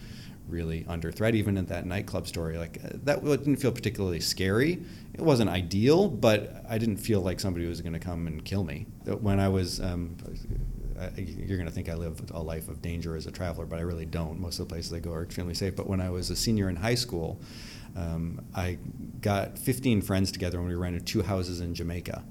really 0.47 0.85
under 0.87 1.11
threat, 1.11 1.35
even 1.35 1.57
in 1.57 1.65
that 1.65 1.85
nightclub 1.85 2.27
story. 2.27 2.57
Like 2.57 2.79
uh, 2.83 2.89
that 3.03 3.23
didn't 3.23 3.57
feel 3.57 3.71
particularly 3.71 4.19
scary. 4.19 4.83
It 5.13 5.21
wasn't 5.21 5.49
ideal, 5.49 6.09
but 6.09 6.63
I 6.67 6.77
didn't 6.77 6.97
feel 6.97 7.21
like 7.21 7.39
somebody 7.39 7.65
was 7.65 7.81
going 7.81 7.93
to 7.93 7.99
come 7.99 8.27
and 8.27 8.43
kill 8.43 8.63
me. 8.63 8.87
When 9.05 9.39
I 9.39 9.49
was 9.49 9.79
um, 9.79 10.17
you're 11.17 11.57
going 11.57 11.67
to 11.67 11.73
think 11.73 11.89
I 11.89 11.95
live 11.95 12.21
a 12.31 12.41
life 12.41 12.69
of 12.69 12.81
danger 12.81 13.15
as 13.15 13.25
a 13.25 13.31
traveler, 13.31 13.65
but 13.65 13.79
I 13.79 13.81
really 13.81 14.05
don't. 14.05 14.39
Most 14.39 14.59
of 14.59 14.67
the 14.67 14.73
places 14.73 14.93
I 14.93 14.99
go 14.99 15.11
are 15.13 15.23
extremely 15.23 15.53
safe. 15.53 15.75
But 15.75 15.87
when 15.87 16.01
I 16.01 16.09
was 16.09 16.29
a 16.29 16.35
senior 16.35 16.69
in 16.69 16.75
high 16.75 16.95
school, 16.95 17.39
um, 17.95 18.41
I 18.55 18.77
got 19.21 19.57
15 19.57 20.01
friends 20.01 20.31
together 20.31 20.59
and 20.59 20.67
we 20.67 20.75
rented 20.75 21.05
two 21.05 21.21
houses 21.21 21.61
in 21.61 21.75
Jamaica. 21.75 22.23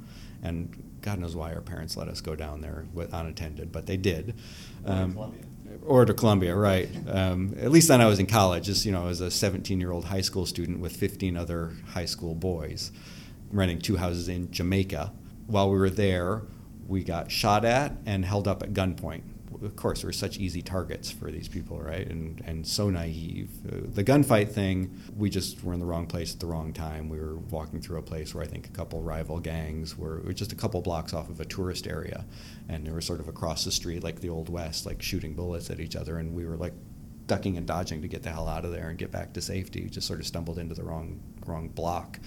And 0.42 0.98
God 1.02 1.18
knows 1.18 1.36
why 1.36 1.52
our 1.54 1.60
parents 1.60 1.96
let 1.96 2.08
us 2.08 2.20
go 2.20 2.34
down 2.34 2.60
there 2.60 2.86
with, 2.92 3.12
unattended, 3.12 3.72
but 3.72 3.86
they 3.86 3.96
did. 3.96 4.34
Um, 4.84 5.34
or 5.86 6.04
to 6.04 6.14
Colombia, 6.14 6.54
right? 6.54 6.88
Um, 7.08 7.56
at 7.60 7.70
least 7.70 7.88
then 7.88 8.00
I 8.00 8.06
was 8.06 8.18
in 8.18 8.26
college. 8.26 8.66
Just 8.66 8.84
you 8.84 8.92
know, 8.92 9.08
as 9.08 9.20
a 9.20 9.26
17-year-old 9.26 10.04
high 10.04 10.20
school 10.20 10.46
student 10.46 10.80
with 10.80 10.96
15 10.96 11.36
other 11.36 11.72
high 11.88 12.04
school 12.04 12.34
boys, 12.34 12.92
renting 13.50 13.78
two 13.78 13.96
houses 13.96 14.28
in 14.28 14.50
Jamaica. 14.50 15.12
While 15.46 15.70
we 15.70 15.78
were 15.78 15.90
there, 15.90 16.42
we 16.86 17.04
got 17.04 17.30
shot 17.30 17.64
at 17.64 17.96
and 18.06 18.24
held 18.24 18.48
up 18.48 18.62
at 18.62 18.72
gunpoint. 18.72 19.22
Of 19.62 19.76
course, 19.76 20.02
we're 20.02 20.12
such 20.12 20.38
easy 20.38 20.60
targets 20.62 21.10
for 21.10 21.30
these 21.30 21.46
people, 21.46 21.80
right? 21.80 22.06
And 22.08 22.42
and 22.44 22.66
so 22.66 22.90
naive. 22.90 23.50
Uh, 23.66 23.76
the 23.84 24.02
gunfight 24.02 24.50
thing, 24.50 24.98
we 25.16 25.30
just 25.30 25.62
were 25.62 25.72
in 25.72 25.78
the 25.78 25.86
wrong 25.86 26.06
place 26.06 26.34
at 26.34 26.40
the 26.40 26.46
wrong 26.46 26.72
time. 26.72 27.08
We 27.08 27.18
were 27.18 27.36
walking 27.36 27.80
through 27.80 27.98
a 27.98 28.02
place 28.02 28.34
where 28.34 28.42
I 28.42 28.46
think 28.46 28.66
a 28.66 28.70
couple 28.70 29.02
rival 29.02 29.38
gangs 29.38 29.96
were, 29.96 30.20
just 30.32 30.52
a 30.52 30.56
couple 30.56 30.80
blocks 30.80 31.12
off 31.12 31.28
of 31.28 31.38
a 31.38 31.44
tourist 31.44 31.86
area, 31.86 32.24
and 32.68 32.84
they 32.86 32.90
were 32.90 33.00
sort 33.00 33.20
of 33.20 33.28
across 33.28 33.64
the 33.64 33.70
street, 33.70 34.02
like 34.02 34.20
the 34.20 34.30
old 34.30 34.48
west, 34.48 34.84
like 34.84 35.00
shooting 35.00 35.34
bullets 35.34 35.70
at 35.70 35.80
each 35.80 35.96
other, 35.96 36.18
and 36.18 36.34
we 36.34 36.44
were 36.44 36.56
like 36.56 36.74
ducking 37.26 37.56
and 37.56 37.66
dodging 37.66 38.02
to 38.02 38.08
get 38.08 38.22
the 38.22 38.30
hell 38.30 38.48
out 38.48 38.64
of 38.64 38.72
there 38.72 38.88
and 38.88 38.98
get 38.98 39.12
back 39.12 39.32
to 39.34 39.40
safety. 39.40 39.88
Just 39.88 40.08
sort 40.08 40.18
of 40.18 40.26
stumbled 40.26 40.58
into 40.58 40.74
the 40.74 40.82
wrong 40.82 41.20
wrong 41.46 41.68
block, 41.68 42.18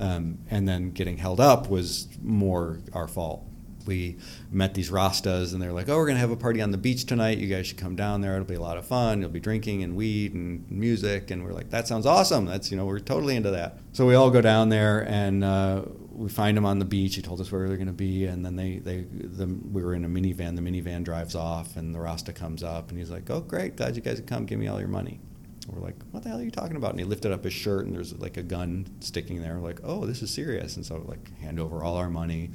um, 0.00 0.38
and 0.50 0.68
then 0.68 0.90
getting 0.90 1.16
held 1.16 1.40
up 1.40 1.70
was 1.70 2.08
more 2.20 2.80
our 2.92 3.08
fault 3.08 3.46
we 3.86 4.18
met 4.50 4.74
these 4.74 4.90
Rastas, 4.90 5.52
and 5.52 5.60
they're 5.62 5.72
like, 5.72 5.88
"Oh, 5.88 5.96
we're 5.96 6.06
gonna 6.06 6.18
have 6.18 6.30
a 6.30 6.36
party 6.36 6.60
on 6.60 6.70
the 6.70 6.78
beach 6.78 7.06
tonight. 7.06 7.38
You 7.38 7.48
guys 7.48 7.66
should 7.66 7.76
come 7.76 7.96
down 7.96 8.20
there. 8.20 8.34
It'll 8.34 8.44
be 8.44 8.54
a 8.54 8.60
lot 8.60 8.76
of 8.76 8.86
fun. 8.86 9.20
You'll 9.20 9.30
be 9.30 9.40
drinking 9.40 9.82
and 9.82 9.96
weed 9.96 10.34
and 10.34 10.70
music." 10.70 11.30
And 11.30 11.44
we're 11.44 11.52
like, 11.52 11.70
"That 11.70 11.86
sounds 11.88 12.06
awesome. 12.06 12.46
That's 12.46 12.70
you 12.70 12.76
know, 12.76 12.86
we're 12.86 13.00
totally 13.00 13.36
into 13.36 13.50
that." 13.50 13.78
So 13.92 14.06
we 14.06 14.14
all 14.14 14.30
go 14.30 14.40
down 14.40 14.68
there, 14.68 15.06
and 15.08 15.44
uh, 15.44 15.82
we 16.12 16.28
find 16.28 16.56
him 16.56 16.66
on 16.66 16.78
the 16.78 16.84
beach. 16.84 17.16
He 17.16 17.22
told 17.22 17.40
us 17.40 17.50
where 17.50 17.68
they're 17.68 17.76
gonna 17.76 17.92
be, 17.92 18.26
and 18.26 18.44
then 18.44 18.56
they 18.56 18.78
they 18.78 19.06
the, 19.10 19.46
we 19.46 19.82
were 19.82 19.94
in 19.94 20.04
a 20.04 20.08
minivan. 20.08 20.56
The 20.56 20.62
minivan 20.62 21.04
drives 21.04 21.34
off, 21.34 21.76
and 21.76 21.94
the 21.94 22.00
Rasta 22.00 22.32
comes 22.32 22.62
up, 22.62 22.90
and 22.90 22.98
he's 22.98 23.10
like, 23.10 23.28
"Oh, 23.30 23.40
great, 23.40 23.76
glad 23.76 23.96
you 23.96 24.02
guys 24.02 24.18
have 24.18 24.26
come. 24.26 24.46
Give 24.46 24.58
me 24.58 24.68
all 24.68 24.78
your 24.78 24.88
money." 24.88 25.20
We're 25.66 25.80
like, 25.80 25.96
what 26.10 26.22
the 26.22 26.28
hell 26.28 26.38
are 26.40 26.42
you 26.42 26.50
talking 26.50 26.76
about? 26.76 26.90
And 26.90 27.00
he 27.00 27.06
lifted 27.06 27.32
up 27.32 27.44
his 27.44 27.54
shirt, 27.54 27.86
and 27.86 27.94
there's 27.94 28.12
like 28.18 28.36
a 28.36 28.42
gun 28.42 28.86
sticking 29.00 29.40
there. 29.42 29.54
We're 29.54 29.66
like, 29.66 29.80
oh, 29.82 30.04
this 30.04 30.22
is 30.22 30.30
serious. 30.30 30.76
And 30.76 30.84
so, 30.84 31.02
like, 31.06 31.38
hand 31.40 31.58
over 31.58 31.82
all 31.82 31.96
our 31.96 32.10
money, 32.10 32.50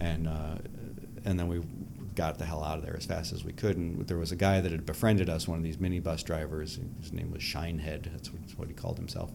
and 0.00 0.26
uh, 0.26 0.56
and 1.24 1.38
then 1.38 1.48
we 1.48 1.60
got 2.14 2.38
the 2.38 2.44
hell 2.44 2.62
out 2.62 2.78
of 2.78 2.84
there 2.84 2.96
as 2.96 3.04
fast 3.04 3.32
as 3.32 3.44
we 3.44 3.52
could. 3.52 3.76
And 3.76 4.06
there 4.06 4.16
was 4.16 4.32
a 4.32 4.36
guy 4.36 4.60
that 4.60 4.70
had 4.70 4.86
befriended 4.86 5.28
us, 5.28 5.48
one 5.48 5.58
of 5.58 5.64
these 5.64 5.78
minibus 5.78 6.24
drivers. 6.24 6.78
His 7.00 7.12
name 7.12 7.32
was 7.32 7.42
Shinehead. 7.42 8.10
That's 8.12 8.30
what 8.56 8.68
he 8.68 8.74
called 8.74 8.98
himself. 8.98 9.32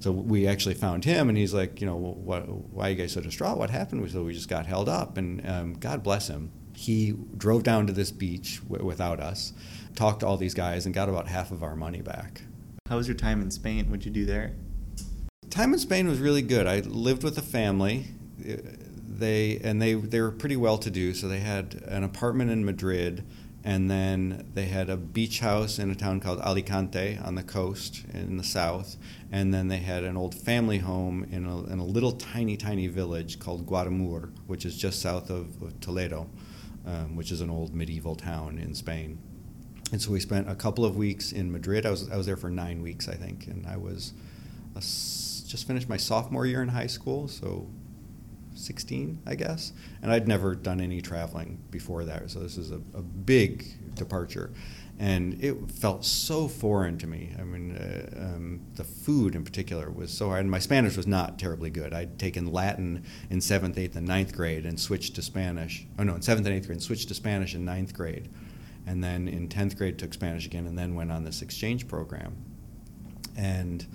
So 0.00 0.12
we 0.12 0.46
actually 0.46 0.74
found 0.74 1.04
him, 1.04 1.28
and 1.28 1.38
he's 1.38 1.54
like, 1.54 1.80
you 1.80 1.86
know, 1.86 1.96
what, 1.96 2.48
why 2.48 2.88
are 2.88 2.90
you 2.90 2.96
guys 2.96 3.12
so 3.12 3.20
distraught? 3.20 3.58
What 3.58 3.70
happened? 3.70 4.08
So 4.10 4.22
we 4.22 4.34
just 4.34 4.48
got 4.48 4.66
held 4.66 4.88
up, 4.88 5.16
and 5.16 5.48
um, 5.48 5.74
God 5.74 6.02
bless 6.02 6.28
him. 6.28 6.52
He 6.76 7.14
drove 7.36 7.64
down 7.64 7.88
to 7.88 7.92
this 7.92 8.12
beach 8.12 8.60
w- 8.68 8.84
without 8.84 9.18
us, 9.18 9.52
talked 9.96 10.20
to 10.20 10.26
all 10.26 10.36
these 10.36 10.54
guys, 10.54 10.86
and 10.86 10.94
got 10.94 11.08
about 11.08 11.26
half 11.26 11.50
of 11.50 11.62
our 11.62 11.74
money 11.74 12.02
back. 12.02 12.42
How 12.88 12.96
was 12.96 13.06
your 13.06 13.16
time 13.16 13.42
in 13.42 13.50
Spain? 13.50 13.86
What'd 13.90 14.06
you 14.06 14.10
do 14.10 14.24
there? 14.24 14.54
Time 15.50 15.72
in 15.72 15.78
Spain 15.78 16.08
was 16.08 16.20
really 16.20 16.42
good. 16.42 16.66
I 16.66 16.80
lived 16.80 17.22
with 17.22 17.36
a 17.36 17.42
family 17.42 18.06
they 19.18 19.58
and 19.62 19.82
they 19.82 19.94
they 19.94 20.20
were 20.20 20.30
pretty 20.30 20.56
well 20.56 20.78
to 20.78 20.90
do. 20.90 21.12
So 21.12 21.28
they 21.28 21.40
had 21.40 21.82
an 21.86 22.04
apartment 22.04 22.50
in 22.50 22.64
Madrid, 22.64 23.24
and 23.64 23.90
then 23.90 24.50
they 24.54 24.66
had 24.66 24.88
a 24.88 24.96
beach 24.96 25.40
house 25.40 25.78
in 25.78 25.90
a 25.90 25.94
town 25.94 26.20
called 26.20 26.40
Alicante 26.40 27.18
on 27.18 27.34
the 27.34 27.42
coast 27.42 28.04
in 28.12 28.36
the 28.36 28.44
south, 28.44 28.96
and 29.30 29.52
then 29.52 29.68
they 29.68 29.78
had 29.78 30.04
an 30.04 30.16
old 30.16 30.34
family 30.34 30.78
home 30.78 31.26
in 31.30 31.44
a, 31.44 31.64
in 31.64 31.78
a 31.78 31.84
little 31.84 32.12
tiny 32.12 32.56
tiny 32.56 32.86
village 32.86 33.38
called 33.38 33.66
Guadamur, 33.66 34.32
which 34.46 34.64
is 34.64 34.76
just 34.76 35.02
south 35.02 35.30
of, 35.30 35.60
of 35.62 35.80
Toledo, 35.80 36.28
um, 36.86 37.16
which 37.16 37.32
is 37.32 37.40
an 37.40 37.50
old 37.50 37.74
medieval 37.74 38.14
town 38.14 38.58
in 38.58 38.74
Spain. 38.74 39.18
And 39.90 40.02
so 40.02 40.10
we 40.10 40.20
spent 40.20 40.50
a 40.50 40.54
couple 40.54 40.84
of 40.84 40.96
weeks 40.96 41.32
in 41.32 41.50
Madrid. 41.50 41.86
I 41.86 41.90
was 41.90 42.10
I 42.10 42.16
was 42.16 42.26
there 42.26 42.36
for 42.36 42.50
nine 42.50 42.82
weeks, 42.82 43.08
I 43.08 43.14
think, 43.14 43.46
and 43.46 43.66
I 43.66 43.76
was 43.76 44.12
a, 44.76 44.80
just 44.80 45.66
finished 45.66 45.88
my 45.88 45.96
sophomore 45.96 46.46
year 46.46 46.62
in 46.62 46.68
high 46.68 46.86
school, 46.86 47.28
so 47.28 47.68
16, 48.54 49.22
I 49.26 49.34
guess. 49.34 49.72
And 50.02 50.10
I'd 50.12 50.28
never 50.28 50.54
done 50.54 50.80
any 50.80 51.00
traveling 51.00 51.58
before 51.70 52.04
that, 52.04 52.30
so 52.30 52.40
this 52.40 52.56
is 52.58 52.70
a, 52.70 52.80
a 52.94 53.02
big 53.02 53.94
departure. 53.94 54.52
And 54.98 55.42
it 55.42 55.70
felt 55.70 56.04
so 56.04 56.48
foreign 56.48 56.98
to 56.98 57.06
me. 57.06 57.32
I 57.38 57.44
mean, 57.44 57.76
uh, 57.76 58.34
um, 58.34 58.60
the 58.74 58.82
food 58.82 59.36
in 59.36 59.44
particular 59.44 59.90
was 59.90 60.10
so 60.10 60.26
hard. 60.26 60.40
And 60.40 60.50
my 60.50 60.58
Spanish 60.58 60.96
was 60.96 61.06
not 61.06 61.38
terribly 61.38 61.70
good. 61.70 61.94
I'd 61.94 62.18
taken 62.18 62.52
Latin 62.52 63.04
in 63.30 63.40
seventh, 63.40 63.78
eighth, 63.78 63.94
and 63.94 64.08
ninth 64.08 64.34
grade 64.34 64.66
and 64.66 64.78
switched 64.78 65.14
to 65.14 65.22
Spanish. 65.22 65.86
Oh, 66.00 66.02
no, 66.02 66.16
in 66.16 66.22
seventh 66.22 66.48
and 66.48 66.56
eighth 66.56 66.66
grade, 66.66 66.76
and 66.76 66.82
switched 66.82 67.06
to 67.08 67.14
Spanish 67.14 67.54
in 67.54 67.64
ninth 67.64 67.94
grade. 67.94 68.28
And 68.88 69.04
then 69.04 69.28
in 69.28 69.48
10th 69.48 69.76
grade, 69.76 69.98
took 69.98 70.14
Spanish 70.14 70.46
again, 70.46 70.66
and 70.66 70.78
then 70.78 70.94
went 70.94 71.12
on 71.12 71.22
this 71.22 71.42
exchange 71.42 71.86
program. 71.86 72.36
And 73.36 73.86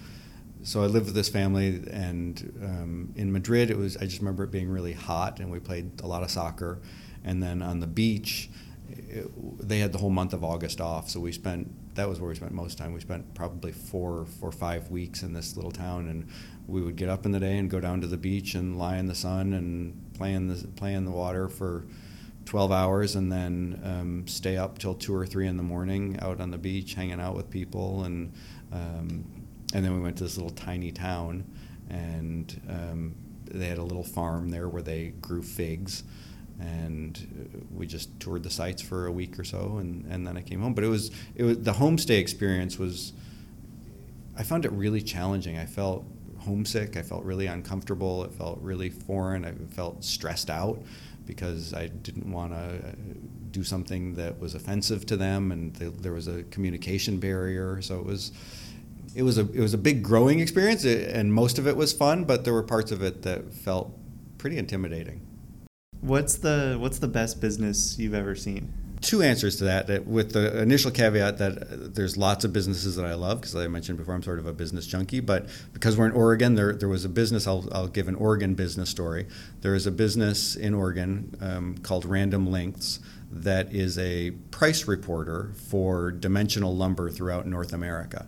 so 0.61 0.83
I 0.83 0.85
lived 0.85 1.07
with 1.07 1.15
this 1.15 1.29
family, 1.29 1.83
and 1.89 2.53
um, 2.63 3.13
in 3.15 3.31
Madrid, 3.31 3.71
it 3.71 3.77
was. 3.77 3.97
I 3.97 4.05
just 4.05 4.19
remember 4.19 4.43
it 4.43 4.51
being 4.51 4.69
really 4.69 4.93
hot, 4.93 5.39
and 5.39 5.51
we 5.51 5.59
played 5.59 5.99
a 6.01 6.07
lot 6.07 6.21
of 6.21 6.29
soccer. 6.29 6.79
And 7.25 7.41
then 7.41 7.63
on 7.63 7.79
the 7.79 7.87
beach, 7.87 8.51
it, 8.87 9.27
they 9.67 9.79
had 9.79 9.93
the 9.93 9.97
whole 9.97 10.11
month 10.11 10.31
of 10.31 10.43
August 10.43 10.79
off, 10.79 11.09
so 11.09 11.19
we 11.19 11.31
spent. 11.31 11.95
That 11.95 12.07
was 12.07 12.19
where 12.19 12.29
we 12.29 12.35
spent 12.35 12.51
most 12.53 12.77
time. 12.77 12.93
We 12.93 13.01
spent 13.01 13.33
probably 13.33 13.71
four 13.71 14.27
or 14.41 14.51
five 14.51 14.89
weeks 14.89 15.23
in 15.23 15.33
this 15.33 15.55
little 15.55 15.71
town, 15.71 16.07
and 16.07 16.27
we 16.67 16.81
would 16.81 16.97
get 16.97 17.09
up 17.09 17.25
in 17.25 17.31
the 17.31 17.39
day 17.39 17.57
and 17.57 17.69
go 17.69 17.79
down 17.79 17.99
to 18.01 18.07
the 18.07 18.17
beach 18.17 18.53
and 18.53 18.77
lie 18.77 18.97
in 18.97 19.07
the 19.07 19.15
sun 19.15 19.53
and 19.53 20.13
play 20.13 20.33
in 20.33 20.47
the 20.47 20.67
play 20.75 20.93
in 20.93 21.03
the 21.05 21.11
water 21.11 21.49
for 21.49 21.85
12 22.45 22.71
hours 22.71 23.15
and 23.15 23.31
then 23.31 23.79
um, 23.83 24.27
stay 24.27 24.57
up 24.57 24.77
till 24.77 24.93
two 24.93 25.15
or 25.15 25.25
three 25.25 25.47
in 25.47 25.57
the 25.57 25.63
morning 25.63 26.17
out 26.21 26.41
on 26.41 26.51
the 26.51 26.57
beach 26.57 26.93
hanging 26.93 27.19
out 27.19 27.35
with 27.35 27.49
people 27.49 28.03
and 28.03 28.33
um, 28.71 29.25
and 29.73 29.83
then 29.83 29.93
we 29.93 29.99
went 29.99 30.17
to 30.17 30.23
this 30.23 30.37
little 30.37 30.51
tiny 30.51 30.91
town, 30.91 31.43
and 31.89 32.61
um, 32.69 33.15
they 33.45 33.67
had 33.67 33.79
a 33.79 33.83
little 33.83 34.03
farm 34.03 34.49
there 34.49 34.69
where 34.69 34.83
they 34.83 35.13
grew 35.19 35.41
figs, 35.41 36.03
and 36.59 37.67
we 37.73 37.87
just 37.87 38.19
toured 38.19 38.43
the 38.43 38.49
sites 38.51 38.81
for 38.81 39.07
a 39.07 39.11
week 39.11 39.39
or 39.39 39.43
so, 39.43 39.77
and, 39.79 40.05
and 40.05 40.25
then 40.25 40.37
I 40.37 40.41
came 40.41 40.61
home. 40.61 40.73
But 40.73 40.83
it 40.83 40.89
was 40.89 41.11
it 41.35 41.43
was 41.43 41.59
the 41.59 41.73
homestay 41.73 42.19
experience 42.19 42.77
was. 42.77 43.13
I 44.35 44.41
found 44.41 44.65
it 44.65 44.71
really 44.71 45.01
challenging. 45.01 45.59
I 45.59 45.65
felt 45.67 46.05
homesick. 46.39 46.97
I 46.97 47.03
felt 47.03 47.23
really 47.23 47.45
uncomfortable. 47.45 48.23
It 48.23 48.33
felt 48.33 48.59
really 48.61 48.89
foreign. 48.89 49.45
I 49.45 49.53
felt 49.75 50.03
stressed 50.03 50.49
out 50.49 50.81
because 51.25 51.73
I 51.73 51.87
didn't 51.87 52.31
want 52.31 52.53
to 52.53 52.57
uh, 52.57 52.91
do 53.51 53.63
something 53.63 54.15
that 54.15 54.39
was 54.39 54.55
offensive 54.55 55.05
to 55.07 55.17
them, 55.17 55.51
and 55.51 55.75
there 55.75 56.13
was 56.13 56.27
a 56.27 56.43
communication 56.43 57.19
barrier. 57.19 57.81
So 57.81 57.99
it 57.99 58.05
was 58.05 58.31
it 59.15 59.23
was 59.23 59.37
a 59.37 59.41
it 59.51 59.59
was 59.59 59.73
a 59.73 59.77
big 59.77 60.03
growing 60.03 60.39
experience, 60.39 60.85
uh, 60.85 61.11
and 61.13 61.33
most 61.33 61.59
of 61.59 61.67
it 61.67 61.77
was 61.77 61.93
fun, 61.93 62.25
but 62.25 62.43
there 62.43 62.53
were 62.53 62.63
parts 62.63 62.91
of 62.91 63.01
it 63.01 63.21
that 63.23 63.53
felt 63.53 63.91
pretty 64.37 64.57
intimidating. 64.57 65.21
What's 66.01 66.35
the 66.35 66.77
what's 66.79 66.99
the 66.99 67.07
best 67.07 67.39
business 67.39 67.97
you've 67.97 68.13
ever 68.13 68.35
seen? 68.35 68.73
Two 69.03 69.21
answers 69.21 69.57
to 69.57 69.65
that, 69.65 69.87
that. 69.87 70.07
With 70.07 70.31
the 70.31 70.61
initial 70.61 70.89
caveat 70.89 71.37
that 71.37 71.57
uh, 71.57 71.65
there's 71.69 72.17
lots 72.17 72.45
of 72.45 72.53
businesses 72.53 72.95
that 72.95 73.05
I 73.05 73.13
love 73.13 73.41
because 73.41 73.55
I 73.55 73.67
mentioned 73.67 73.97
before 73.97 74.15
I'm 74.15 74.23
sort 74.23 74.39
of 74.39 74.47
a 74.47 74.53
business 74.53 74.87
junkie. 74.87 75.19
But 75.19 75.47
because 75.73 75.97
we're 75.97 76.07
in 76.07 76.13
Oregon, 76.13 76.55
there 76.55 76.73
there 76.73 76.89
was 76.89 77.05
a 77.05 77.09
business. 77.09 77.45
I'll, 77.45 77.67
I'll 77.71 77.87
give 77.87 78.07
an 78.07 78.15
Oregon 78.15 78.55
business 78.55 78.89
story. 78.89 79.27
There 79.61 79.75
is 79.75 79.85
a 79.85 79.91
business 79.91 80.55
in 80.55 80.73
Oregon 80.73 81.37
um, 81.41 81.77
called 81.77 82.05
Random 82.05 82.49
Lengths 82.49 82.99
that 83.31 83.73
is 83.73 83.97
a 83.97 84.31
price 84.51 84.87
reporter 84.87 85.53
for 85.55 86.11
dimensional 86.11 86.75
lumber 86.75 87.09
throughout 87.09 87.47
North 87.47 87.73
America. 87.73 88.27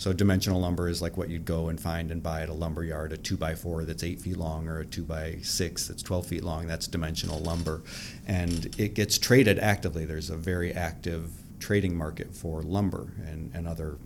So 0.00 0.14
dimensional 0.14 0.62
lumber 0.62 0.88
is 0.88 1.02
like 1.02 1.18
what 1.18 1.28
you'd 1.28 1.44
go 1.44 1.68
and 1.68 1.78
find 1.78 2.10
and 2.10 2.22
buy 2.22 2.40
at 2.40 2.48
a 2.48 2.54
lumber 2.54 2.82
yard, 2.82 3.12
a 3.12 3.18
two 3.18 3.36
by 3.36 3.54
four 3.54 3.84
that's 3.84 4.02
eight 4.02 4.18
feet 4.18 4.38
long 4.38 4.66
or 4.66 4.78
a 4.78 4.86
two 4.86 5.04
by 5.04 5.36
six 5.42 5.88
that's 5.88 6.02
12 6.02 6.24
feet 6.24 6.42
long. 6.42 6.66
That's 6.66 6.86
dimensional 6.86 7.38
lumber. 7.40 7.82
And 8.26 8.74
it 8.78 8.94
gets 8.94 9.18
traded 9.18 9.58
actively. 9.58 10.06
There's 10.06 10.30
a 10.30 10.38
very 10.38 10.72
active 10.72 11.30
trading 11.58 11.98
market 11.98 12.34
for 12.34 12.62
lumber 12.62 13.12
and, 13.26 13.54
and 13.54 13.68
other 13.68 13.98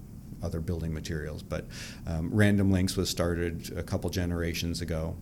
other 0.43 0.59
building 0.59 0.93
materials. 0.93 1.45
But 1.45 1.67
um, 2.09 2.29
Random 2.35 2.73
Lengths 2.73 2.97
was 2.97 3.09
started 3.09 3.73
a 3.77 3.85
couple 3.85 4.11
generations 4.11 4.81
ago. 4.81 5.17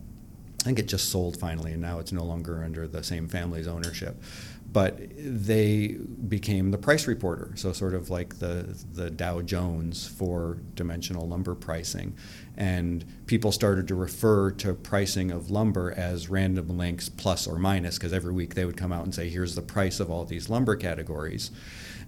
I 0.63 0.65
think 0.65 0.79
it 0.79 0.87
just 0.87 1.09
sold 1.09 1.35
finally, 1.35 1.73
and 1.73 1.81
now 1.81 1.99
it's 1.99 2.13
no 2.13 2.23
longer 2.23 2.63
under 2.63 2.87
the 2.87 3.03
same 3.03 3.27
family's 3.27 3.67
ownership. 3.67 4.23
But 4.71 4.97
they 5.17 5.97
became 6.29 6.71
the 6.71 6.77
price 6.77 7.05
reporter, 7.05 7.51
so 7.55 7.73
sort 7.73 7.93
of 7.93 8.09
like 8.09 8.39
the 8.39 8.73
the 8.93 9.11
Dow 9.11 9.41
Jones 9.41 10.07
for 10.07 10.59
dimensional 10.73 11.27
lumber 11.27 11.53
pricing, 11.53 12.15
and 12.55 13.03
people 13.25 13.51
started 13.51 13.89
to 13.89 13.95
refer 13.95 14.51
to 14.51 14.73
pricing 14.73 15.31
of 15.31 15.51
lumber 15.51 15.91
as 15.97 16.29
Random 16.29 16.77
Lengths 16.77 17.09
plus 17.09 17.45
or 17.45 17.59
minus 17.59 17.97
because 17.97 18.13
every 18.13 18.31
week 18.31 18.55
they 18.55 18.63
would 18.63 18.77
come 18.77 18.93
out 18.93 19.03
and 19.03 19.13
say, 19.13 19.27
"Here's 19.27 19.55
the 19.55 19.61
price 19.61 19.99
of 19.99 20.09
all 20.09 20.23
these 20.23 20.49
lumber 20.49 20.77
categories," 20.77 21.51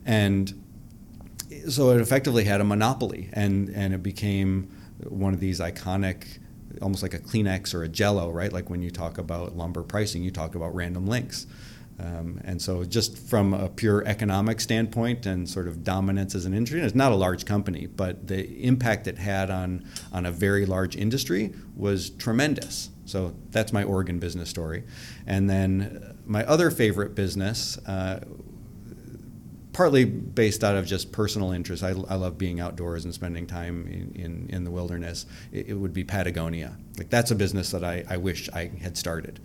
and 0.05 0.53
so 1.67 1.89
it 1.89 1.99
effectively 1.99 2.45
had 2.45 2.61
a 2.61 2.63
monopoly, 2.63 3.29
and 3.33 3.67
and 3.67 3.93
it 3.93 4.01
became 4.01 4.69
one 5.09 5.33
of 5.33 5.41
these 5.41 5.59
iconic 5.59 6.39
almost 6.81 7.03
like 7.03 7.13
a 7.13 7.19
Kleenex 7.19 7.73
or 7.73 7.83
a 7.83 7.87
Jello, 7.87 8.31
right? 8.31 8.51
Like 8.51 8.69
when 8.69 8.81
you 8.81 8.91
talk 8.91 9.17
about 9.17 9.55
lumber 9.55 9.83
pricing, 9.83 10.23
you 10.23 10.31
talk 10.31 10.55
about 10.55 10.73
Random 10.75 11.05
Lengths. 11.05 11.47
Um, 11.97 12.41
and 12.43 12.61
so, 12.61 12.83
just 12.83 13.17
from 13.17 13.53
a 13.53 13.69
pure 13.69 14.03
economic 14.05 14.59
standpoint 14.59 15.25
and 15.25 15.47
sort 15.47 15.67
of 15.67 15.83
dominance 15.83 16.35
as 16.35 16.45
an 16.45 16.53
industry, 16.53 16.81
it's 16.81 16.95
not 16.95 17.13
a 17.13 17.15
large 17.15 17.45
company, 17.45 17.87
but 17.87 18.27
the 18.27 18.63
impact 18.63 19.07
it 19.07 19.17
had 19.17 19.49
on, 19.49 19.85
on 20.11 20.25
a 20.25 20.31
very 20.31 20.65
large 20.65 20.97
industry 20.97 21.53
was 21.75 22.09
tremendous. 22.09 22.89
So, 23.05 23.33
that's 23.51 23.71
my 23.71 23.83
Oregon 23.83 24.19
business 24.19 24.49
story. 24.49 24.83
And 25.25 25.49
then, 25.49 26.17
my 26.25 26.43
other 26.45 26.69
favorite 26.69 27.15
business, 27.15 27.77
uh, 27.87 28.19
partly 29.75 30.05
based 30.05 30.63
out 30.63 30.77
of 30.77 30.85
just 30.85 31.11
personal 31.11 31.51
interest, 31.51 31.83
I, 31.83 31.89
I, 31.89 32.15
love 32.15 32.37
being 32.37 32.61
outdoors 32.61 33.03
and 33.03 33.13
spending 33.13 33.45
time 33.45 33.85
in, 33.87 34.15
in, 34.15 34.49
in 34.49 34.63
the 34.63 34.71
wilderness, 34.71 35.25
it, 35.51 35.67
it, 35.67 35.73
would 35.73 35.91
be 35.91 36.05
Patagonia. 36.05 36.77
Like, 36.97 37.09
that's 37.09 37.31
a 37.31 37.35
business 37.35 37.71
that 37.71 37.83
I, 37.83 38.05
I 38.09 38.15
wish 38.15 38.47
I 38.53 38.71
had 38.81 38.95
started. 38.95 39.41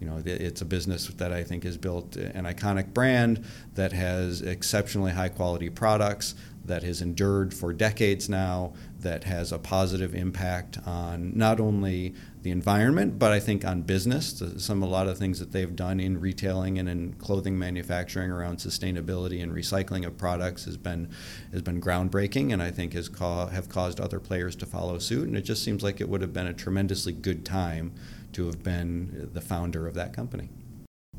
You 0.00 0.06
know, 0.06 0.22
it's 0.24 0.60
a 0.60 0.64
business 0.64 1.08
that 1.08 1.32
I 1.32 1.42
think 1.42 1.64
has 1.64 1.76
built 1.76 2.14
an 2.14 2.44
iconic 2.44 2.94
brand 2.94 3.44
that 3.74 3.92
has 3.92 4.40
exceptionally 4.42 5.10
high 5.10 5.30
quality 5.30 5.68
products 5.68 6.36
that 6.64 6.84
has 6.84 7.02
endured 7.02 7.52
for 7.52 7.72
decades 7.72 8.28
now, 8.28 8.74
that 9.02 9.24
has 9.24 9.52
a 9.52 9.58
positive 9.58 10.14
impact 10.14 10.78
on 10.86 11.32
not 11.36 11.60
only 11.60 12.14
the 12.42 12.50
environment, 12.50 13.18
but 13.18 13.32
I 13.32 13.38
think 13.40 13.64
on 13.64 13.82
business. 13.82 14.42
Some 14.56 14.82
a 14.82 14.86
lot 14.86 15.06
of 15.06 15.18
things 15.18 15.38
that 15.38 15.52
they've 15.52 15.74
done 15.74 16.00
in 16.00 16.20
retailing 16.20 16.78
and 16.78 16.88
in 16.88 17.14
clothing 17.14 17.58
manufacturing 17.58 18.30
around 18.30 18.58
sustainability 18.58 19.42
and 19.42 19.52
recycling 19.52 20.06
of 20.06 20.16
products 20.16 20.64
has 20.64 20.76
been 20.76 21.10
has 21.52 21.62
been 21.62 21.80
groundbreaking, 21.80 22.52
and 22.52 22.62
I 22.62 22.70
think 22.70 22.94
has 22.94 23.08
ca- 23.08 23.46
have 23.48 23.68
caused 23.68 24.00
other 24.00 24.18
players 24.18 24.56
to 24.56 24.66
follow 24.66 24.98
suit. 24.98 25.28
And 25.28 25.36
it 25.36 25.42
just 25.42 25.62
seems 25.62 25.82
like 25.82 26.00
it 26.00 26.08
would 26.08 26.20
have 26.20 26.32
been 26.32 26.46
a 26.46 26.54
tremendously 26.54 27.12
good 27.12 27.44
time 27.44 27.92
to 28.32 28.46
have 28.46 28.62
been 28.62 29.30
the 29.32 29.40
founder 29.40 29.86
of 29.86 29.94
that 29.94 30.12
company. 30.12 30.48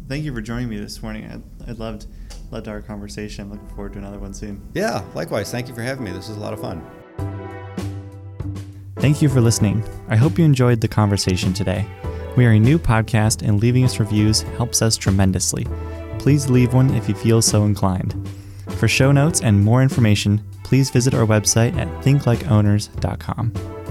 Thank 0.07 0.25
you 0.25 0.33
for 0.33 0.41
joining 0.41 0.69
me 0.69 0.77
this 0.79 1.01
morning. 1.01 1.25
I, 1.25 1.69
I 1.69 1.73
loved 1.73 2.07
loved 2.51 2.67
our 2.67 2.81
conversation. 2.81 3.45
I'm 3.45 3.51
Looking 3.51 3.69
forward 3.69 3.93
to 3.93 3.99
another 3.99 4.19
one 4.19 4.33
soon. 4.33 4.61
Yeah, 4.73 5.03
likewise. 5.15 5.51
Thank 5.51 5.67
you 5.67 5.75
for 5.75 5.81
having 5.81 6.03
me. 6.03 6.11
This 6.11 6.29
is 6.29 6.37
a 6.37 6.39
lot 6.39 6.53
of 6.53 6.59
fun. 6.59 6.83
Thank 9.03 9.21
you 9.21 9.27
for 9.27 9.41
listening. 9.41 9.83
I 10.07 10.15
hope 10.15 10.39
you 10.39 10.45
enjoyed 10.45 10.79
the 10.79 10.87
conversation 10.87 11.51
today. 11.51 11.85
We 12.37 12.45
are 12.45 12.51
a 12.51 12.57
new 12.57 12.79
podcast, 12.79 13.45
and 13.45 13.59
leaving 13.59 13.83
us 13.83 13.99
reviews 13.99 14.43
helps 14.55 14.81
us 14.81 14.95
tremendously. 14.95 15.67
Please 16.19 16.49
leave 16.49 16.73
one 16.73 16.89
if 16.93 17.09
you 17.09 17.13
feel 17.13 17.41
so 17.41 17.65
inclined. 17.65 18.15
For 18.77 18.87
show 18.87 19.11
notes 19.11 19.41
and 19.41 19.61
more 19.61 19.83
information, 19.83 20.41
please 20.63 20.89
visit 20.89 21.13
our 21.13 21.25
website 21.25 21.75
at 21.75 21.89
thinklikeowners.com. 22.01 23.82